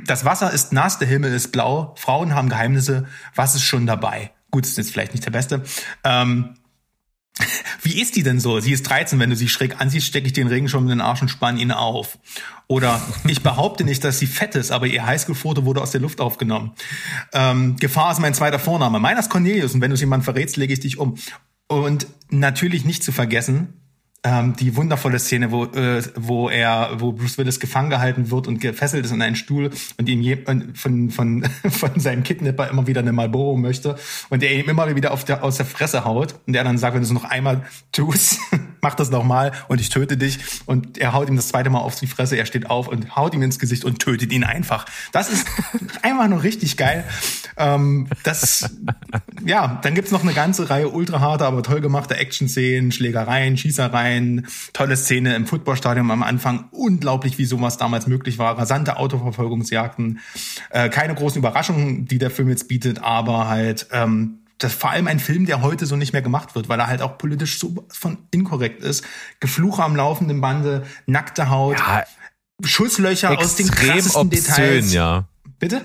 [0.07, 4.31] Das Wasser ist nass, der Himmel ist blau, Frauen haben Geheimnisse, was ist schon dabei?
[4.51, 5.63] Gut, ist jetzt vielleicht nicht der beste.
[6.05, 6.55] Ähm,
[7.83, 8.61] wie ist die denn so?
[8.61, 11.23] Sie ist 13, wenn du sie schräg ansiehst, stecke ich den Regenschirm in den Arsch
[11.23, 12.19] und spann ihn auf.
[12.67, 16.21] Oder ich behaupte nicht, dass sie fett ist, aber ihr Highschool-Foto wurde aus der Luft
[16.21, 16.73] aufgenommen.
[17.33, 19.01] Ähm, Gefahr ist mein zweiter Vorname.
[19.01, 21.17] Meiner ist Cornelius und wenn du es jemand verrätst, lege ich dich um.
[21.69, 23.75] Und natürlich nicht zu vergessen,
[24.25, 28.61] ähm, die wundervolle Szene, wo, äh, wo er, wo Bruce Willis gefangen gehalten wird und
[28.61, 30.39] gefesselt ist in einen Stuhl und ihm je,
[30.75, 33.97] von, von, von seinem Kidnapper immer wieder eine Marlboro möchte
[34.29, 36.95] und er ihm immer wieder auf der, aus der Fresse haut und er dann sagt,
[36.95, 38.41] wenn du es noch einmal tust,
[38.83, 41.97] mach das nochmal und ich töte dich und er haut ihm das zweite Mal auf
[41.97, 44.87] die Fresse, er steht auf und haut ihm ins Gesicht und tötet ihn einfach.
[45.13, 45.47] Das ist
[46.03, 47.05] einfach nur richtig geil.
[47.57, 48.71] Ähm, das,
[49.45, 54.47] ja, dann gibt's noch eine ganze Reihe ultra harte, aber toll gemachte Action-Szenen, Schlägereien, Schießereien.
[54.73, 56.67] Tolle Szene im Footballstadion am Anfang.
[56.71, 58.59] Unglaublich, wie sowas damals möglich war.
[58.59, 60.21] Rasante Autoverfolgungsjagden.
[60.71, 65.07] Äh, keine großen Überraschungen, die der Film jetzt bietet, aber halt ähm, das vor allem
[65.07, 67.87] ein Film, der heute so nicht mehr gemacht wird, weil er halt auch politisch so
[67.89, 69.05] von inkorrekt ist.
[69.41, 72.05] Gefluche am laufenden Bande, nackte Haut, ja,
[72.65, 74.93] Schusslöcher aus den krassesten obszön, Details.
[74.93, 75.29] Ja.
[75.59, 75.85] Bitte?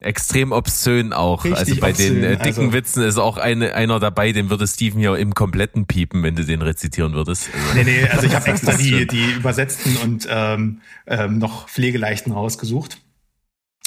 [0.00, 1.44] extrem obszön auch.
[1.44, 2.14] Richtig also bei obszön.
[2.14, 5.34] den äh, dicken also, Witzen ist auch eine, einer dabei, den würde Steven ja im
[5.34, 7.50] kompletten piepen, wenn du den rezitieren würdest.
[7.52, 12.32] Also, nee, nee, also ich habe extra die, die übersetzten und ähm, ähm, noch pflegeleichten
[12.32, 12.98] rausgesucht.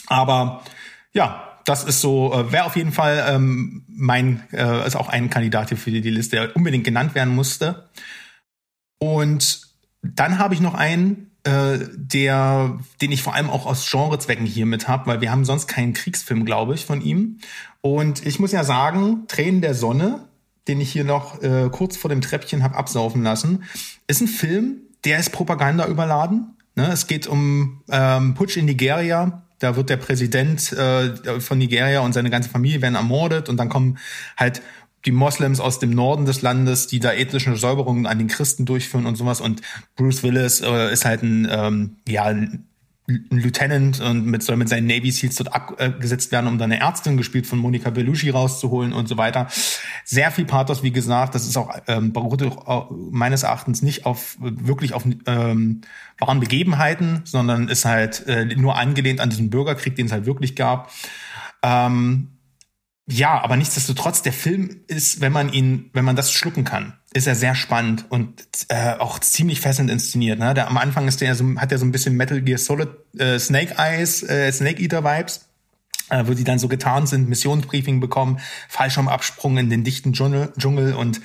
[0.08, 0.63] Aber
[1.13, 5.30] ja, das ist so, äh, wäre auf jeden Fall ähm, mein, äh, ist auch ein
[5.30, 7.89] Kandidat hier für die Liste, der unbedingt genannt werden musste.
[8.99, 9.62] Und
[10.02, 14.65] dann habe ich noch einen, äh, der, den ich vor allem auch aus Genrezwecken hier
[14.65, 17.39] mit habe, weil wir haben sonst keinen Kriegsfilm, glaube ich, von ihm.
[17.82, 20.28] Und ich muss ja sagen, Tränen der Sonne,
[20.67, 23.63] den ich hier noch äh, kurz vor dem Treppchen habe absaufen lassen,
[24.08, 26.56] ist ein Film, der ist Propaganda überladen.
[26.76, 26.88] Ne?
[26.91, 29.43] Es geht um ähm, Putsch in Nigeria.
[29.63, 33.69] Da wird der Präsident äh, von Nigeria und seine ganze Familie werden ermordet und dann
[33.69, 33.98] kommen
[34.35, 34.62] halt
[35.06, 39.06] die Moslems aus dem Norden des Landes, die da ethnische Säuberungen an den Christen durchführen
[39.06, 39.40] und sowas.
[39.40, 39.62] Und
[39.96, 42.33] Bruce Willis äh, ist halt ein, ähm, ja,
[43.08, 46.81] ein Lieutenant und mit, soll mit seinen Navy Seals dort abgesetzt werden, um dann eine
[46.81, 49.47] Ärztin, gespielt von Monica Bellucci, rauszuholen und so weiter.
[50.06, 51.35] Sehr viel Pathos, wie gesagt.
[51.35, 55.81] Das ist auch ähm, beruht auch meines Erachtens nicht auf wirklich auf ähm,
[56.17, 60.56] wahren Begebenheiten, sondern ist halt äh, nur angelehnt an diesen Bürgerkrieg, den es halt wirklich
[60.56, 60.89] gab.
[61.62, 62.29] Ähm,
[63.06, 67.28] ja, aber nichtsdestotrotz, der Film ist, wenn man ihn, wenn man das schlucken kann, ist
[67.28, 70.40] er sehr spannend und äh, auch ziemlich fesselnd inszeniert.
[70.40, 70.54] Ne?
[70.54, 73.40] Der, am Anfang ist der so, hat er so ein bisschen Metal Gear Solid äh,
[73.40, 75.48] Snake Eyes, äh, Snake Eater Vibes,
[76.10, 80.94] äh, wo die dann so getan sind, Missionsbriefing bekommen, Fallschirmabsprung in den dichten Dschungel, Dschungel
[80.94, 81.22] und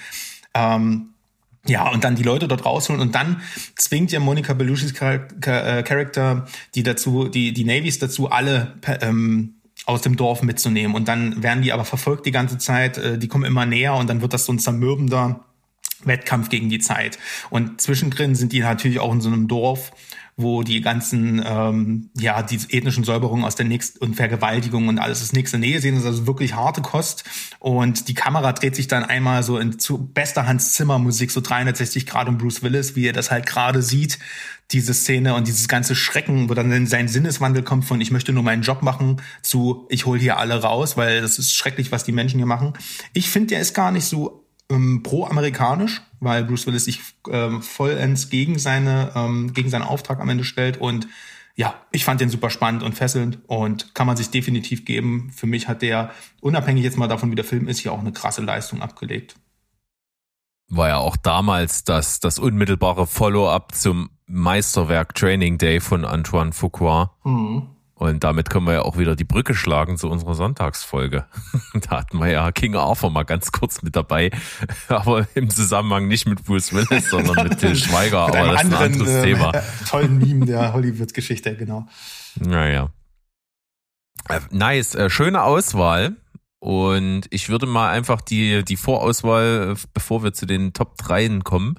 [0.55, 1.15] ähm,
[1.67, 3.43] ja, und dann die Leute dort rausholen und dann
[3.77, 10.03] zwingt ja Monica Bellucci's äh, Charakter die dazu, die, die Navies dazu, alle ähm, aus
[10.03, 10.95] dem Dorf mitzunehmen.
[10.95, 14.09] Und dann werden die aber verfolgt die ganze Zeit, äh, die kommen immer näher und
[14.09, 15.45] dann wird das so ein zermürbender
[16.05, 17.19] Wettkampf gegen die Zeit.
[17.51, 19.93] Und zwischendrin sind die natürlich auch in so einem Dorf,
[20.39, 25.19] wo die ganzen, ähm, ja, die ethnischen Säuberungen aus der nächsten und Vergewaltigung und alles
[25.19, 25.97] das nächste Nähe sehen.
[25.97, 27.25] Das ist also wirklich harte Kost.
[27.59, 31.41] Und die Kamera dreht sich dann einmal so in zu bester Hans Zimmer Musik, so
[31.41, 34.21] 360 Grad um Bruce Willis, wie er das halt gerade sieht,
[34.71, 38.45] diese Szene und dieses ganze Schrecken, wo dann sein Sinneswandel kommt von ich möchte nur
[38.45, 42.13] meinen Job machen zu ich hol hier alle raus, weil das ist schrecklich, was die
[42.13, 42.75] Menschen hier machen.
[43.13, 47.01] Ich finde, der ist gar nicht so ähm, pro-amerikanisch, weil Bruce Willis sich
[47.31, 51.09] ähm, vollends gegen seine ähm, gegen seinen Auftrag am Ende stellt und
[51.59, 55.33] ja, ich fand den super spannend und fesselnd und kann man sich definitiv geben.
[55.35, 58.13] Für mich hat der, unabhängig jetzt mal davon, wie der Film ist, hier auch eine
[58.13, 59.35] krasse Leistung abgelegt.
[60.69, 67.17] War ja auch damals das, das unmittelbare Follow-up zum Meisterwerk Training Day von Antoine Fuqua.
[67.25, 67.71] Mhm.
[67.99, 71.27] Und damit können wir ja auch wieder die Brücke schlagen zu unserer Sonntagsfolge.
[71.75, 74.31] da hatten wir ja King Arthur mal ganz kurz mit dabei,
[74.89, 78.75] aber im Zusammenhang nicht mit Bruce Willis, sondern mit Till Schweiger, aber das ist ein
[78.75, 79.53] anderes äh, Thema.
[79.89, 81.89] Tollen Meme der Hollywood-Geschichte, genau.
[82.37, 82.91] Naja.
[84.29, 86.17] Äh, nice, äh, schöne Auswahl.
[86.61, 91.79] Und ich würde mal einfach die, die Vorauswahl, bevor wir zu den Top 3 kommen,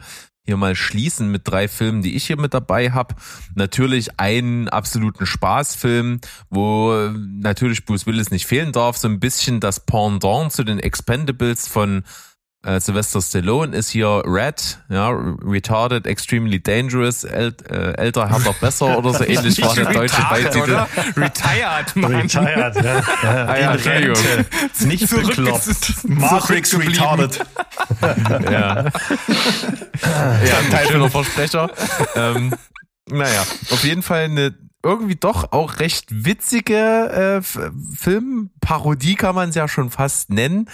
[0.49, 3.13] hier mal schließen mit drei Filmen, die ich hier mit dabei habe.
[3.53, 8.97] Natürlich einen absoluten Spaßfilm, wo natürlich Bruce Willis nicht fehlen darf.
[8.97, 12.03] So ein bisschen das Pendant zu den Expendables von
[12.63, 18.97] äh, Sylvester Stallone ist hier Red, ja, Retarded, Extremely Dangerous, äl, äh, älter, härter, besser
[18.97, 20.85] oder so ähnlich war der deutsche Beititel.
[21.15, 22.15] Retired, Mann.
[22.15, 22.83] Retired, ja.
[22.83, 24.17] ja, ah, ja Entschuldigung.
[24.85, 26.03] Nicht bekloppt.
[26.03, 27.39] Matrix Retarded.
[28.01, 28.83] ja.
[28.83, 28.91] ja,
[30.71, 31.69] ein schöner Versprecher.
[32.15, 32.53] ähm,
[33.07, 33.41] naja,
[33.71, 34.53] auf jeden Fall eine
[34.83, 37.41] irgendwie doch auch recht witzige äh,
[37.97, 40.69] Filmparodie kann man es ja schon fast nennen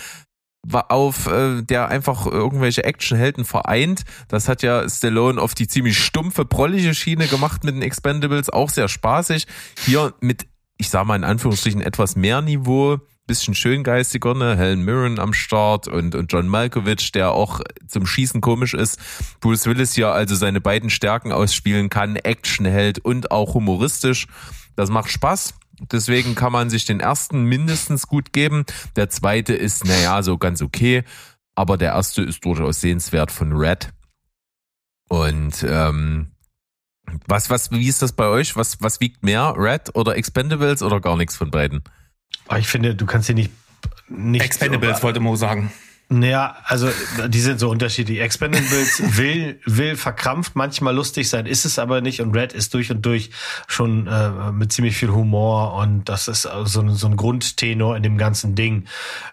[0.72, 4.04] auf äh, der einfach irgendwelche Actionhelden vereint.
[4.28, 8.70] Das hat ja Stallone auf die ziemlich stumpfe, prollige Schiene gemacht mit den Expendables, auch
[8.70, 9.48] sehr spaßig.
[9.86, 10.48] Hier mit,
[10.78, 14.56] ich sag mal in Anführungsstrichen, etwas mehr Niveau, bisschen schöngeistiger, ne?
[14.56, 19.00] Helen Mirren am Start und, und John Malkovich, der auch zum Schießen komisch ist.
[19.40, 24.28] Bruce Willis hier also seine beiden Stärken ausspielen kann, Actionheld und auch humoristisch.
[24.76, 25.56] Das macht Spaß.
[25.80, 28.66] Deswegen kann man sich den ersten mindestens gut geben.
[28.96, 31.04] Der zweite ist, naja, so ganz okay.
[31.56, 33.90] Aber der erste ist durchaus sehenswert von Red.
[35.08, 36.32] Und ähm,
[37.28, 38.56] was, was, wie ist das bei euch?
[38.56, 39.54] Was, was wiegt mehr?
[39.58, 41.84] Red oder Expendables oder gar nichts von beiden?
[42.48, 43.52] Ah, ich finde, du kannst hier nicht,
[44.10, 45.72] nicht Expendables, so, wollte Mo sagen.
[46.08, 46.88] Naja, also
[47.28, 48.22] die sind so unterschiedlich.
[48.22, 52.22] Expendables will, will verkrampft manchmal lustig sein, ist es aber nicht.
[52.22, 53.32] Und Red ist durch und durch
[53.68, 58.04] schon äh, mit ziemlich viel Humor und das ist so, ein, so ein Grundtenor in
[58.04, 58.86] dem ganzen Ding.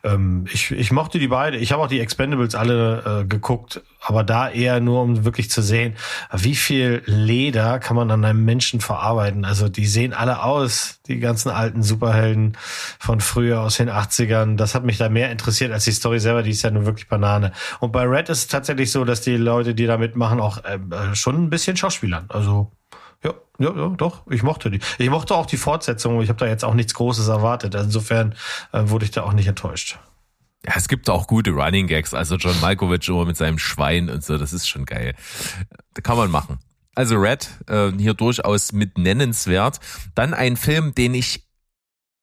[0.02, 1.58] Ähm, ich, ich mochte die beide.
[1.58, 5.62] Ich habe auch die Expendables alle äh, geguckt, aber da eher nur, um wirklich zu
[5.62, 5.94] sehen,
[6.32, 9.44] wie viel Leder kann man an einem Menschen verarbeiten.
[9.44, 12.56] Also die sehen alle aus, die ganzen alten Superhelden
[12.98, 14.56] von früher aus den 80ern.
[14.56, 17.08] Das hat mich da mehr interessiert als die Story selber, die ist ja nur wirklich
[17.08, 17.52] Banane.
[17.80, 20.78] Und bei Red ist es tatsächlich so, dass die Leute, die da mitmachen, auch äh,
[21.14, 22.26] schon ein bisschen Schauspielern.
[22.28, 22.72] Also
[23.22, 24.22] ja, ja, ja, doch.
[24.30, 24.80] Ich mochte die.
[24.98, 26.20] Ich mochte auch die Fortsetzung.
[26.22, 27.74] Ich habe da jetzt auch nichts Großes erwartet.
[27.74, 28.34] Insofern
[28.72, 29.98] äh, wurde ich da auch nicht enttäuscht.
[30.64, 32.14] Ja, es gibt auch gute Running Gags.
[32.14, 34.38] Also John Malkovich immer mit seinem Schwein und so.
[34.38, 35.14] Das ist schon geil.
[35.94, 36.58] Da kann man machen.
[36.94, 39.80] Also Red, äh, hier durchaus mit nennenswert.
[40.14, 41.44] Dann ein Film, den ich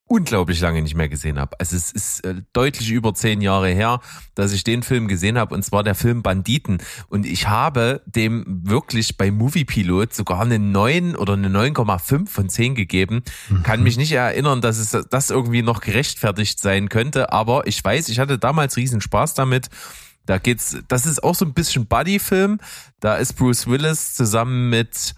[0.09, 1.57] unglaublich lange nicht mehr gesehen habe.
[1.59, 4.01] Also es ist äh, deutlich über zehn Jahre her,
[4.33, 6.79] dass ich den Film gesehen habe, und zwar der Film Banditen.
[7.09, 12.73] Und ich habe dem wirklich bei Moviepilot sogar eine 9 oder eine 9,5 von 10
[12.73, 13.21] gegeben.
[13.49, 13.63] Mhm.
[13.63, 18.09] Kann mich nicht erinnern, dass es das irgendwie noch gerechtfertigt sein könnte, aber ich weiß,
[18.09, 19.69] ich hatte damals riesen Spaß damit.
[20.25, 22.59] Da geht's, das ist auch so ein bisschen Buddy-Film.
[22.99, 25.15] Da ist Bruce Willis zusammen mit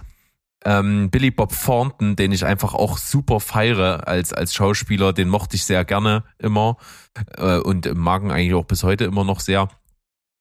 [0.66, 5.55] ähm, Billy Bob Thornton, den ich einfach auch super feiere als, als Schauspieler, den mochte
[5.55, 6.78] ich sehr gerne immer
[7.38, 9.70] äh, und mag ihn eigentlich auch bis heute immer noch sehr.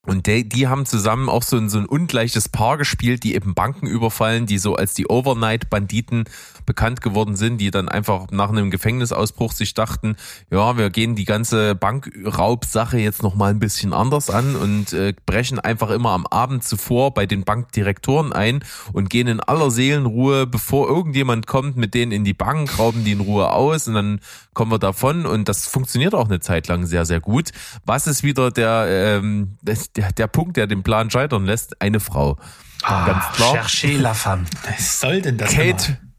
[0.07, 3.55] Und die, die haben zusammen auch so ein, so ein ungleiches Paar gespielt, die eben
[3.55, 6.25] Banken überfallen, die so als die Overnight-Banditen
[6.71, 10.15] bekannt geworden sind, die dann einfach nach einem Gefängnisausbruch sich dachten,
[10.53, 15.59] ja, wir gehen die ganze Bankraubsache jetzt nochmal ein bisschen anders an und äh, brechen
[15.59, 18.63] einfach immer am Abend zuvor bei den Bankdirektoren ein
[18.93, 23.11] und gehen in aller Seelenruhe, bevor irgendjemand kommt, mit denen in die Bank, rauben die
[23.11, 24.21] in Ruhe aus und dann
[24.55, 27.51] kommen wir davon und das funktioniert auch eine Zeit lang sehr, sehr gut.
[27.85, 31.83] Was ist wieder der, ähm, der, der Punkt, der den Plan scheitern lässt?
[31.83, 32.39] Eine Frau.
[32.83, 33.55] Ah, Ganz klar.
[33.55, 34.45] Cherchez la femme.
[34.69, 35.51] Was soll denn das?
[35.51, 36.10] Kate, immer?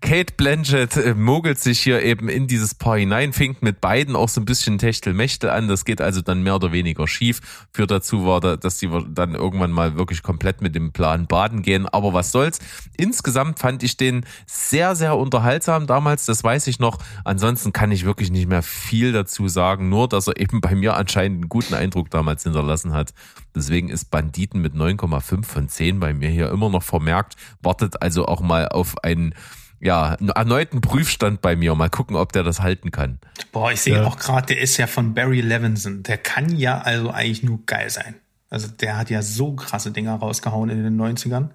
[0.00, 4.28] Kate Blanchett äh, mogelt sich hier eben in dieses Paar hinein, fängt mit beiden auch
[4.28, 5.66] so ein bisschen Techtelmechtel an.
[5.66, 7.66] Das geht also dann mehr oder weniger schief.
[7.72, 11.88] Führt dazu war, dass die dann irgendwann mal wirklich komplett mit dem Plan baden gehen.
[11.88, 12.60] Aber was soll's.
[12.96, 16.26] Insgesamt fand ich den sehr, sehr unterhaltsam damals.
[16.26, 16.98] Das weiß ich noch.
[17.24, 19.88] Ansonsten kann ich wirklich nicht mehr viel dazu sagen.
[19.88, 23.12] Nur, dass er eben bei mir anscheinend einen guten Eindruck damals hinterlassen hat.
[23.54, 27.34] Deswegen ist Banditen mit 9,5 von 10 bei mir hier immer noch vermerkt.
[27.60, 29.34] Wartet also auch mal auf einen
[29.80, 31.74] ja, einen erneuten Prüfstand bei mir.
[31.74, 33.18] Mal gucken, ob der das halten kann.
[33.52, 34.04] Boah, ich sehe ja.
[34.04, 36.02] auch gerade, der ist ja von Barry Levinson.
[36.02, 38.16] Der kann ja also eigentlich nur geil sein.
[38.50, 41.50] Also der hat ja so krasse Dinger rausgehauen in den 90ern.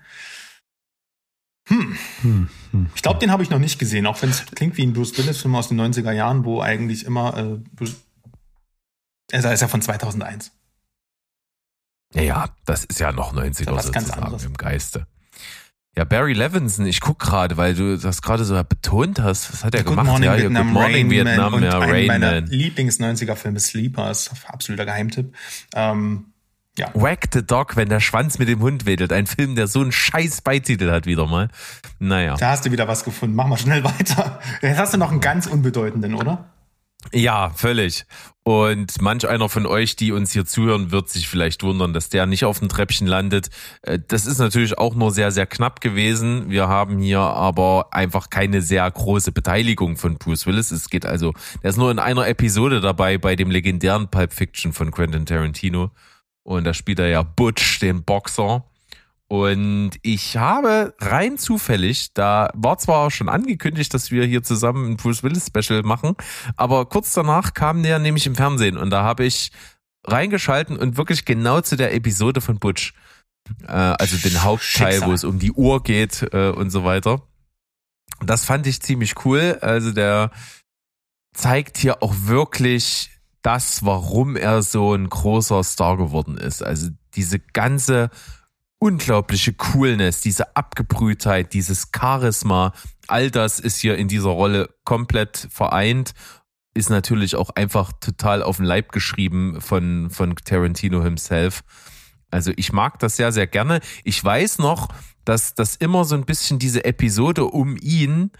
[1.67, 1.97] Hm.
[2.21, 4.83] hm, hm ich glaube, den habe ich noch nicht gesehen, auch wenn es klingt wie
[4.83, 7.37] ein Bruce Willis-Film aus den 90er Jahren, wo eigentlich immer.
[7.37, 7.85] Äh,
[9.31, 10.51] also er ist ja von 2001.
[12.13, 14.43] Ja, ja, das ist ja noch 90er sozusagen ganz anderes.
[14.43, 15.07] im Geiste.
[15.95, 19.53] Ja, Barry Levinson, ich guck gerade, weil du das gerade so betont hast.
[19.53, 20.07] Was hat er gemacht?
[20.07, 22.45] Morning ja, Vietnam, Good Morning Rain Vietnam, Man ja, und Rain meiner Man.
[22.47, 25.35] Lieblings-90er Filme Sleepers, absoluter Geheimtipp.
[25.75, 26.33] Ähm,
[26.79, 26.89] ja.
[26.95, 29.13] Whack the Dog, wenn der Schwanz mit dem Hund wedelt.
[29.13, 31.49] Ein Film, der so einen scheiß Beititel hat wieder mal.
[31.99, 32.35] Naja.
[32.37, 33.35] Da hast du wieder was gefunden.
[33.35, 34.39] Mach mal schnell weiter.
[34.63, 36.52] Jetzt hast du noch einen ganz unbedeutenden, oder?
[37.11, 38.05] Ja, völlig.
[38.45, 42.25] Und manch einer von euch, die uns hier zuhören, wird sich vielleicht wundern, dass der
[42.25, 43.49] nicht auf dem Treppchen landet.
[43.83, 46.49] Äh, das ist natürlich auch nur sehr, sehr knapp gewesen.
[46.49, 50.71] Wir haben hier aber einfach keine sehr große Beteiligung von Bruce Willis.
[50.71, 54.73] Es geht also, der ist nur in einer Episode dabei bei dem legendären Pulp Fiction
[54.73, 55.91] von Quentin Tarantino.
[56.43, 58.65] Und da spielt er ja Butch, den Boxer.
[59.33, 64.95] Und ich habe rein zufällig, da war zwar schon angekündigt, dass wir hier zusammen ein
[64.95, 66.15] Bruce Willis Special machen,
[66.55, 69.51] aber kurz danach kam der nämlich im Fernsehen und da habe ich
[70.05, 72.93] reingeschalten und wirklich genau zu der Episode von Butch,
[73.63, 75.09] äh, also den Hauptteil, Schicksal.
[75.09, 77.23] wo es um die Uhr geht äh, und so weiter.
[78.23, 79.57] Das fand ich ziemlich cool.
[79.61, 80.29] Also der
[81.33, 83.09] zeigt hier auch wirklich
[83.41, 86.61] das, warum er so ein großer Star geworden ist.
[86.61, 88.11] Also diese ganze
[88.83, 92.73] unglaubliche Coolness, diese Abgebrühtheit, dieses Charisma,
[93.07, 96.13] all das ist hier in dieser Rolle komplett vereint.
[96.73, 101.63] Ist natürlich auch einfach total auf den Leib geschrieben von, von Tarantino himself.
[102.29, 103.79] Also ich mag das sehr, sehr gerne.
[104.03, 104.89] Ich weiß noch,
[105.23, 108.31] dass das immer so ein bisschen diese Episode um ihn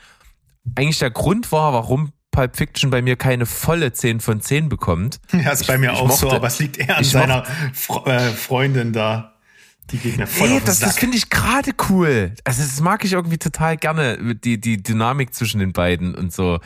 [0.76, 5.22] eigentlich der Grund war, warum Pulp Fiction bei mir keine volle 10 von 10 bekommt.
[5.32, 8.32] Ja, ist bei mir auch mochte, so, aber es liegt eher an seiner Fre äh,
[8.32, 9.33] Freundin da.
[9.92, 12.34] Die geht mir voll Ey, das, das finde ich gerade cool.
[12.44, 16.60] Also das mag ich irgendwie total gerne, die, die Dynamik zwischen den beiden und so.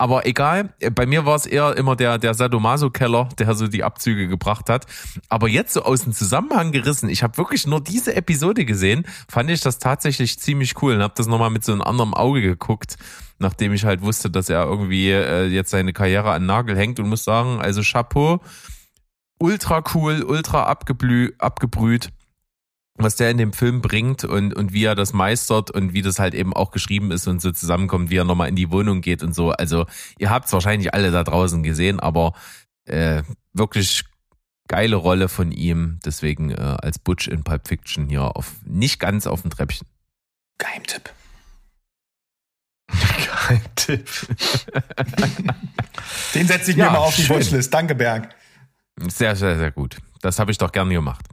[0.00, 4.28] Aber egal, bei mir war es eher immer der, der Sadomaso-Keller, der so die Abzüge
[4.28, 4.86] gebracht hat.
[5.28, 9.50] Aber jetzt so aus dem Zusammenhang gerissen, ich habe wirklich nur diese Episode gesehen, fand
[9.50, 12.96] ich das tatsächlich ziemlich cool und habe das nochmal mit so einem anderen Auge geguckt,
[13.38, 17.10] nachdem ich halt wusste, dass er irgendwie äh, jetzt seine Karriere an Nagel hängt und
[17.10, 18.40] muss sagen, also Chapeau,
[19.38, 22.08] ultra cool, ultra abgeblü abgebrüht
[22.96, 26.18] was der in dem Film bringt und, und wie er das meistert und wie das
[26.18, 29.22] halt eben auch geschrieben ist und so zusammenkommt, wie er nochmal in die Wohnung geht
[29.22, 29.50] und so.
[29.50, 29.86] Also
[30.18, 32.34] ihr habt es wahrscheinlich alle da draußen gesehen, aber
[32.84, 33.22] äh,
[33.52, 34.04] wirklich
[34.68, 35.98] geile Rolle von ihm.
[36.04, 39.86] Deswegen äh, als Butch in Pulp Fiction hier auf nicht ganz auf dem Treppchen.
[40.58, 41.10] Geheimtipp.
[42.90, 44.08] Geheimtipp.
[46.34, 47.72] Den setze ich ja, mir mal auf die Wunschlist.
[47.72, 48.34] Danke, Berg.
[49.08, 49.96] Sehr, sehr, sehr gut.
[50.20, 51.24] Das habe ich doch gern gemacht.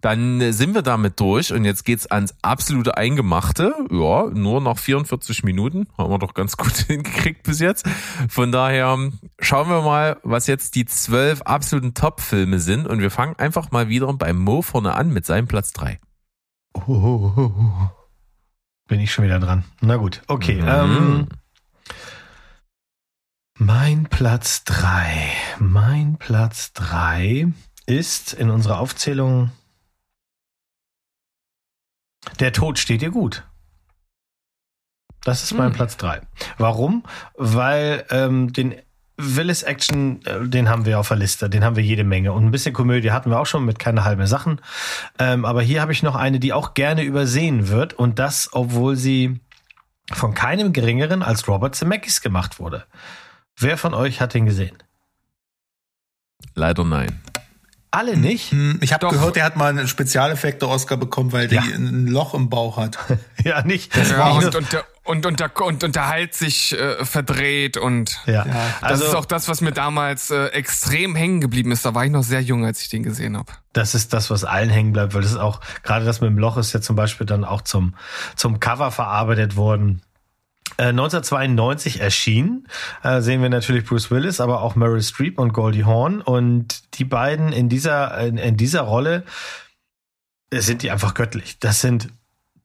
[0.00, 3.74] Dann sind wir damit durch und jetzt geht's ans absolute Eingemachte.
[3.90, 5.88] Ja, nur noch 44 Minuten.
[5.98, 7.84] Haben wir doch ganz gut hingekriegt bis jetzt.
[8.28, 8.96] Von daher
[9.40, 13.88] schauen wir mal, was jetzt die zwölf absoluten Top-Filme sind und wir fangen einfach mal
[13.88, 15.98] wieder beim Mo vorne an mit seinem Platz drei.
[16.74, 17.90] Oh, oh, oh, oh.
[18.86, 19.64] Bin ich schon wieder dran.
[19.80, 20.62] Na gut, okay.
[20.62, 20.68] Mhm.
[20.68, 21.28] Ähm,
[23.54, 25.32] mein Platz drei.
[25.58, 27.48] Mein Platz drei
[27.86, 29.50] ist in unserer Aufzählung
[32.40, 33.44] der Tod steht dir gut.
[35.24, 35.74] Das ist mein hm.
[35.74, 36.20] Platz drei.
[36.56, 37.02] Warum?
[37.36, 38.76] Weil ähm, den
[39.16, 42.32] Willis Action, äh, den haben wir auf der Liste, den haben wir jede Menge.
[42.32, 44.60] Und ein bisschen Komödie hatten wir auch schon mit keine halben Sachen.
[45.18, 47.94] Ähm, aber hier habe ich noch eine, die auch gerne übersehen wird.
[47.94, 49.40] Und das, obwohl sie
[50.12, 52.84] von keinem geringeren als Robert Zemeckis gemacht wurde.
[53.56, 54.78] Wer von euch hat den gesehen?
[56.54, 57.20] Leider nein.
[57.90, 58.52] Alle nicht?
[58.52, 61.62] Hm, ich habe gehört, der hat mal einen Spezialeffekte-Oscar bekommen, weil ja.
[61.62, 62.98] die ein Loch im Bauch hat.
[63.44, 63.96] ja, nicht.
[63.96, 68.44] Das ja, und, der, und, der, und, der Hals sich äh, verdreht und ja.
[68.44, 68.52] ja.
[68.82, 71.84] das ist also auch das, was mir damals äh, extrem hängen geblieben ist.
[71.86, 73.52] Da war ich noch sehr jung, als ich den gesehen habe.
[73.72, 76.38] Das ist das, was allen hängen bleibt, weil das ist auch, gerade das mit dem
[76.38, 77.94] Loch ist ja zum Beispiel dann auch zum,
[78.36, 80.02] zum Cover verarbeitet worden.
[80.78, 82.68] 1992 äh, erschien,
[83.02, 86.20] äh, sehen wir natürlich Bruce Willis, aber auch Meryl Streep und Goldie Hawn.
[86.20, 89.24] Und die beiden in dieser, in, in dieser Rolle
[90.50, 91.58] äh, sind die einfach göttlich.
[91.58, 92.08] Das sind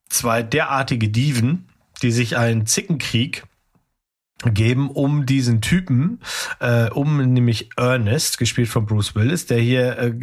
[0.09, 1.70] zwei derartige Diven,
[2.01, 3.43] die sich einen Zickenkrieg
[4.52, 6.20] geben um diesen Typen,
[6.60, 10.14] äh, um nämlich Ernest, gespielt von Bruce Willis, der hier, äh,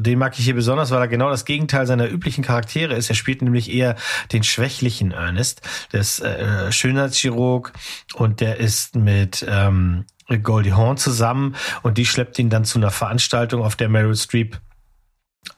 [0.00, 3.08] den mag ich hier besonders, weil er genau das Gegenteil seiner üblichen Charaktere ist.
[3.08, 3.96] Er spielt nämlich eher
[4.32, 5.62] den schwächlichen Ernest,
[5.92, 7.72] der ist äh, Schönheitschirurg
[8.14, 10.04] und der ist mit ähm,
[10.42, 14.58] Goldie Hawn zusammen und die schleppt ihn dann zu einer Veranstaltung, auf der Meryl Streep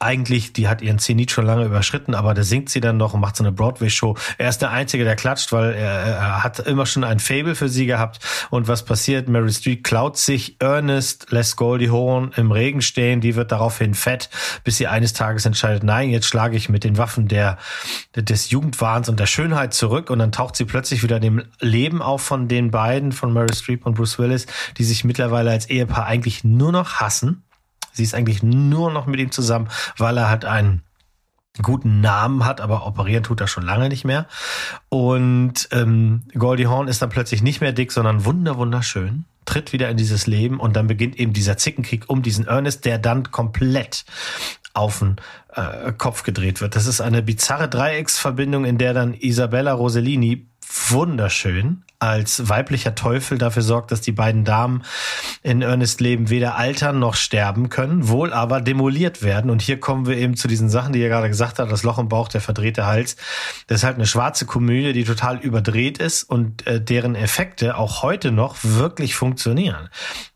[0.05, 3.21] eigentlich, die hat ihren Zenit schon lange überschritten, aber da singt sie dann noch und
[3.21, 4.17] macht so eine Broadway-Show.
[4.39, 7.69] Er ist der Einzige, der klatscht, weil er, er, hat immer schon ein Fable für
[7.69, 8.19] sie gehabt.
[8.51, 9.29] Und was passiert?
[9.29, 14.29] Mary Street klaut sich Ernest, lässt Goldie Hawn im Regen stehen, die wird daraufhin fett,
[14.63, 17.57] bis sie eines Tages entscheidet, nein, jetzt schlage ich mit den Waffen der,
[18.15, 22.23] des Jugendwahns und der Schönheit zurück und dann taucht sie plötzlich wieder dem Leben auf
[22.23, 24.47] von den beiden, von Mary Streep und Bruce Willis,
[24.77, 27.44] die sich mittlerweile als Ehepaar eigentlich nur noch hassen
[27.95, 30.83] Sie ist eigentlich nur noch mit ihm zusammen, weil er halt einen
[31.63, 34.27] guten Namen hat, aber operieren tut er schon lange nicht mehr.
[34.89, 39.89] Und ähm, Goldie Hawn ist dann plötzlich nicht mehr dick, sondern wunder wunderschön, tritt wieder
[39.89, 44.05] in dieses Leben und dann beginnt eben dieser Zickenkrieg um diesen Ernest, der dann komplett
[44.73, 45.17] auf den
[45.55, 46.75] äh, Kopf gedreht wird.
[46.75, 50.49] Das ist eine bizarre Dreiecksverbindung, in der dann Isabella Rossellini
[50.89, 54.83] wunderschön als weiblicher Teufel dafür sorgt, dass die beiden Damen
[55.43, 59.51] in Ernest Leben weder altern noch sterben können, wohl aber demoliert werden.
[59.51, 61.99] Und hier kommen wir eben zu diesen Sachen, die ihr gerade gesagt habt, das Loch
[61.99, 63.17] im Bauch, der verdrehte Hals.
[63.67, 68.03] Das ist halt eine schwarze Komödie, die total überdreht ist und äh, deren Effekte auch
[68.03, 69.89] heute noch wirklich funktionieren.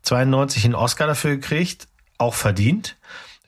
[0.02, 1.88] 92 einen Oscar dafür gekriegt,
[2.18, 2.97] auch verdient.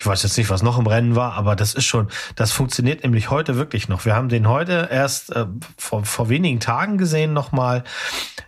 [0.01, 3.03] Ich weiß jetzt nicht, was noch im Rennen war, aber das ist schon, das funktioniert
[3.03, 4.07] nämlich heute wirklich noch.
[4.07, 5.44] Wir haben den heute erst äh,
[5.76, 7.84] vor, vor wenigen Tagen gesehen nochmal.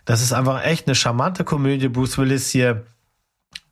[0.07, 1.89] Das ist einfach echt eine charmante Komödie.
[1.89, 2.87] Bruce Willis hier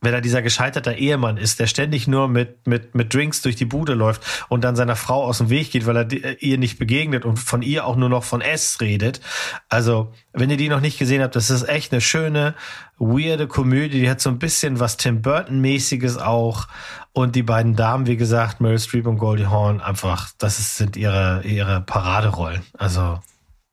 [0.00, 3.66] wenn er dieser gescheiterte Ehemann ist, der ständig nur mit, mit, mit Drinks durch die
[3.66, 6.78] Bude läuft und dann seiner Frau aus dem Weg geht, weil er äh, ihr nicht
[6.78, 9.20] begegnet und von ihr auch nur noch von S redet.
[9.68, 12.54] Also, wenn ihr die noch nicht gesehen habt, das ist echt eine schöne,
[12.98, 14.00] weirde Komödie.
[14.00, 16.68] Die hat so ein bisschen was Tim Burton-mäßiges auch.
[17.12, 21.42] Und die beiden Damen, wie gesagt, Meryl Streep und Goldie Hawn, einfach, das sind ihre,
[21.44, 22.62] ihre Paraderollen.
[22.78, 23.20] Also,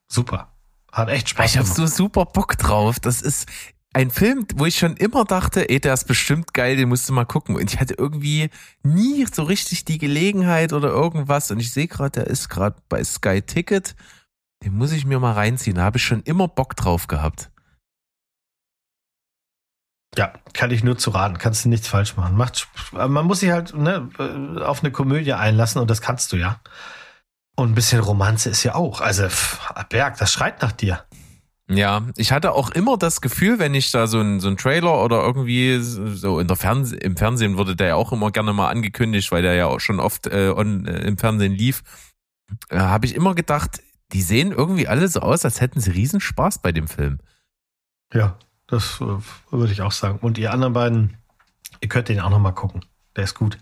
[0.08, 0.50] super.
[0.92, 1.68] Hat echt Spaß gemacht.
[1.68, 3.00] Ich hab so super Bock drauf.
[3.00, 3.48] Das ist,
[3.94, 7.14] ein Film, wo ich schon immer dachte, ey, der ist bestimmt geil, den musst du
[7.14, 7.56] mal gucken.
[7.56, 8.50] Und ich hatte irgendwie
[8.84, 11.50] nie so richtig die Gelegenheit oder irgendwas.
[11.52, 13.96] Und ich sehe gerade, der ist gerade bei Sky Ticket.
[14.64, 15.78] Den muss ich mir mal reinziehen.
[15.78, 17.50] Da habe ich schon immer Bock drauf gehabt.
[20.16, 21.38] Ja, kann ich nur zu raten.
[21.38, 22.36] Kannst du nichts falsch machen.
[22.36, 24.10] Macht, man muss sich halt ne,
[24.64, 26.60] auf eine Komödie einlassen und das kannst du ja.
[27.56, 29.02] Und ein bisschen Romanze ist ja auch.
[29.02, 29.28] Also,
[29.90, 31.04] Berg, das schreit nach dir.
[31.70, 35.04] Ja, ich hatte auch immer das Gefühl, wenn ich da so ein, so ein Trailer
[35.04, 38.70] oder irgendwie so in der Fernseh im Fernsehen wurde der ja auch immer gerne mal
[38.70, 41.84] angekündigt, weil der ja auch schon oft äh, on, äh, im Fernsehen lief,
[42.70, 43.82] äh, habe ich immer gedacht,
[44.14, 47.20] die sehen irgendwie alle so aus, als hätten sie riesen Spaß bei dem Film.
[48.14, 49.18] Ja, das äh,
[49.52, 50.20] würde ich auch sagen.
[50.20, 51.18] Und ihr anderen beiden,
[51.82, 52.86] ihr könnt den auch noch mal gucken.
[53.18, 53.58] Der ist gut.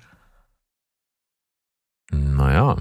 [2.12, 2.78] Naja,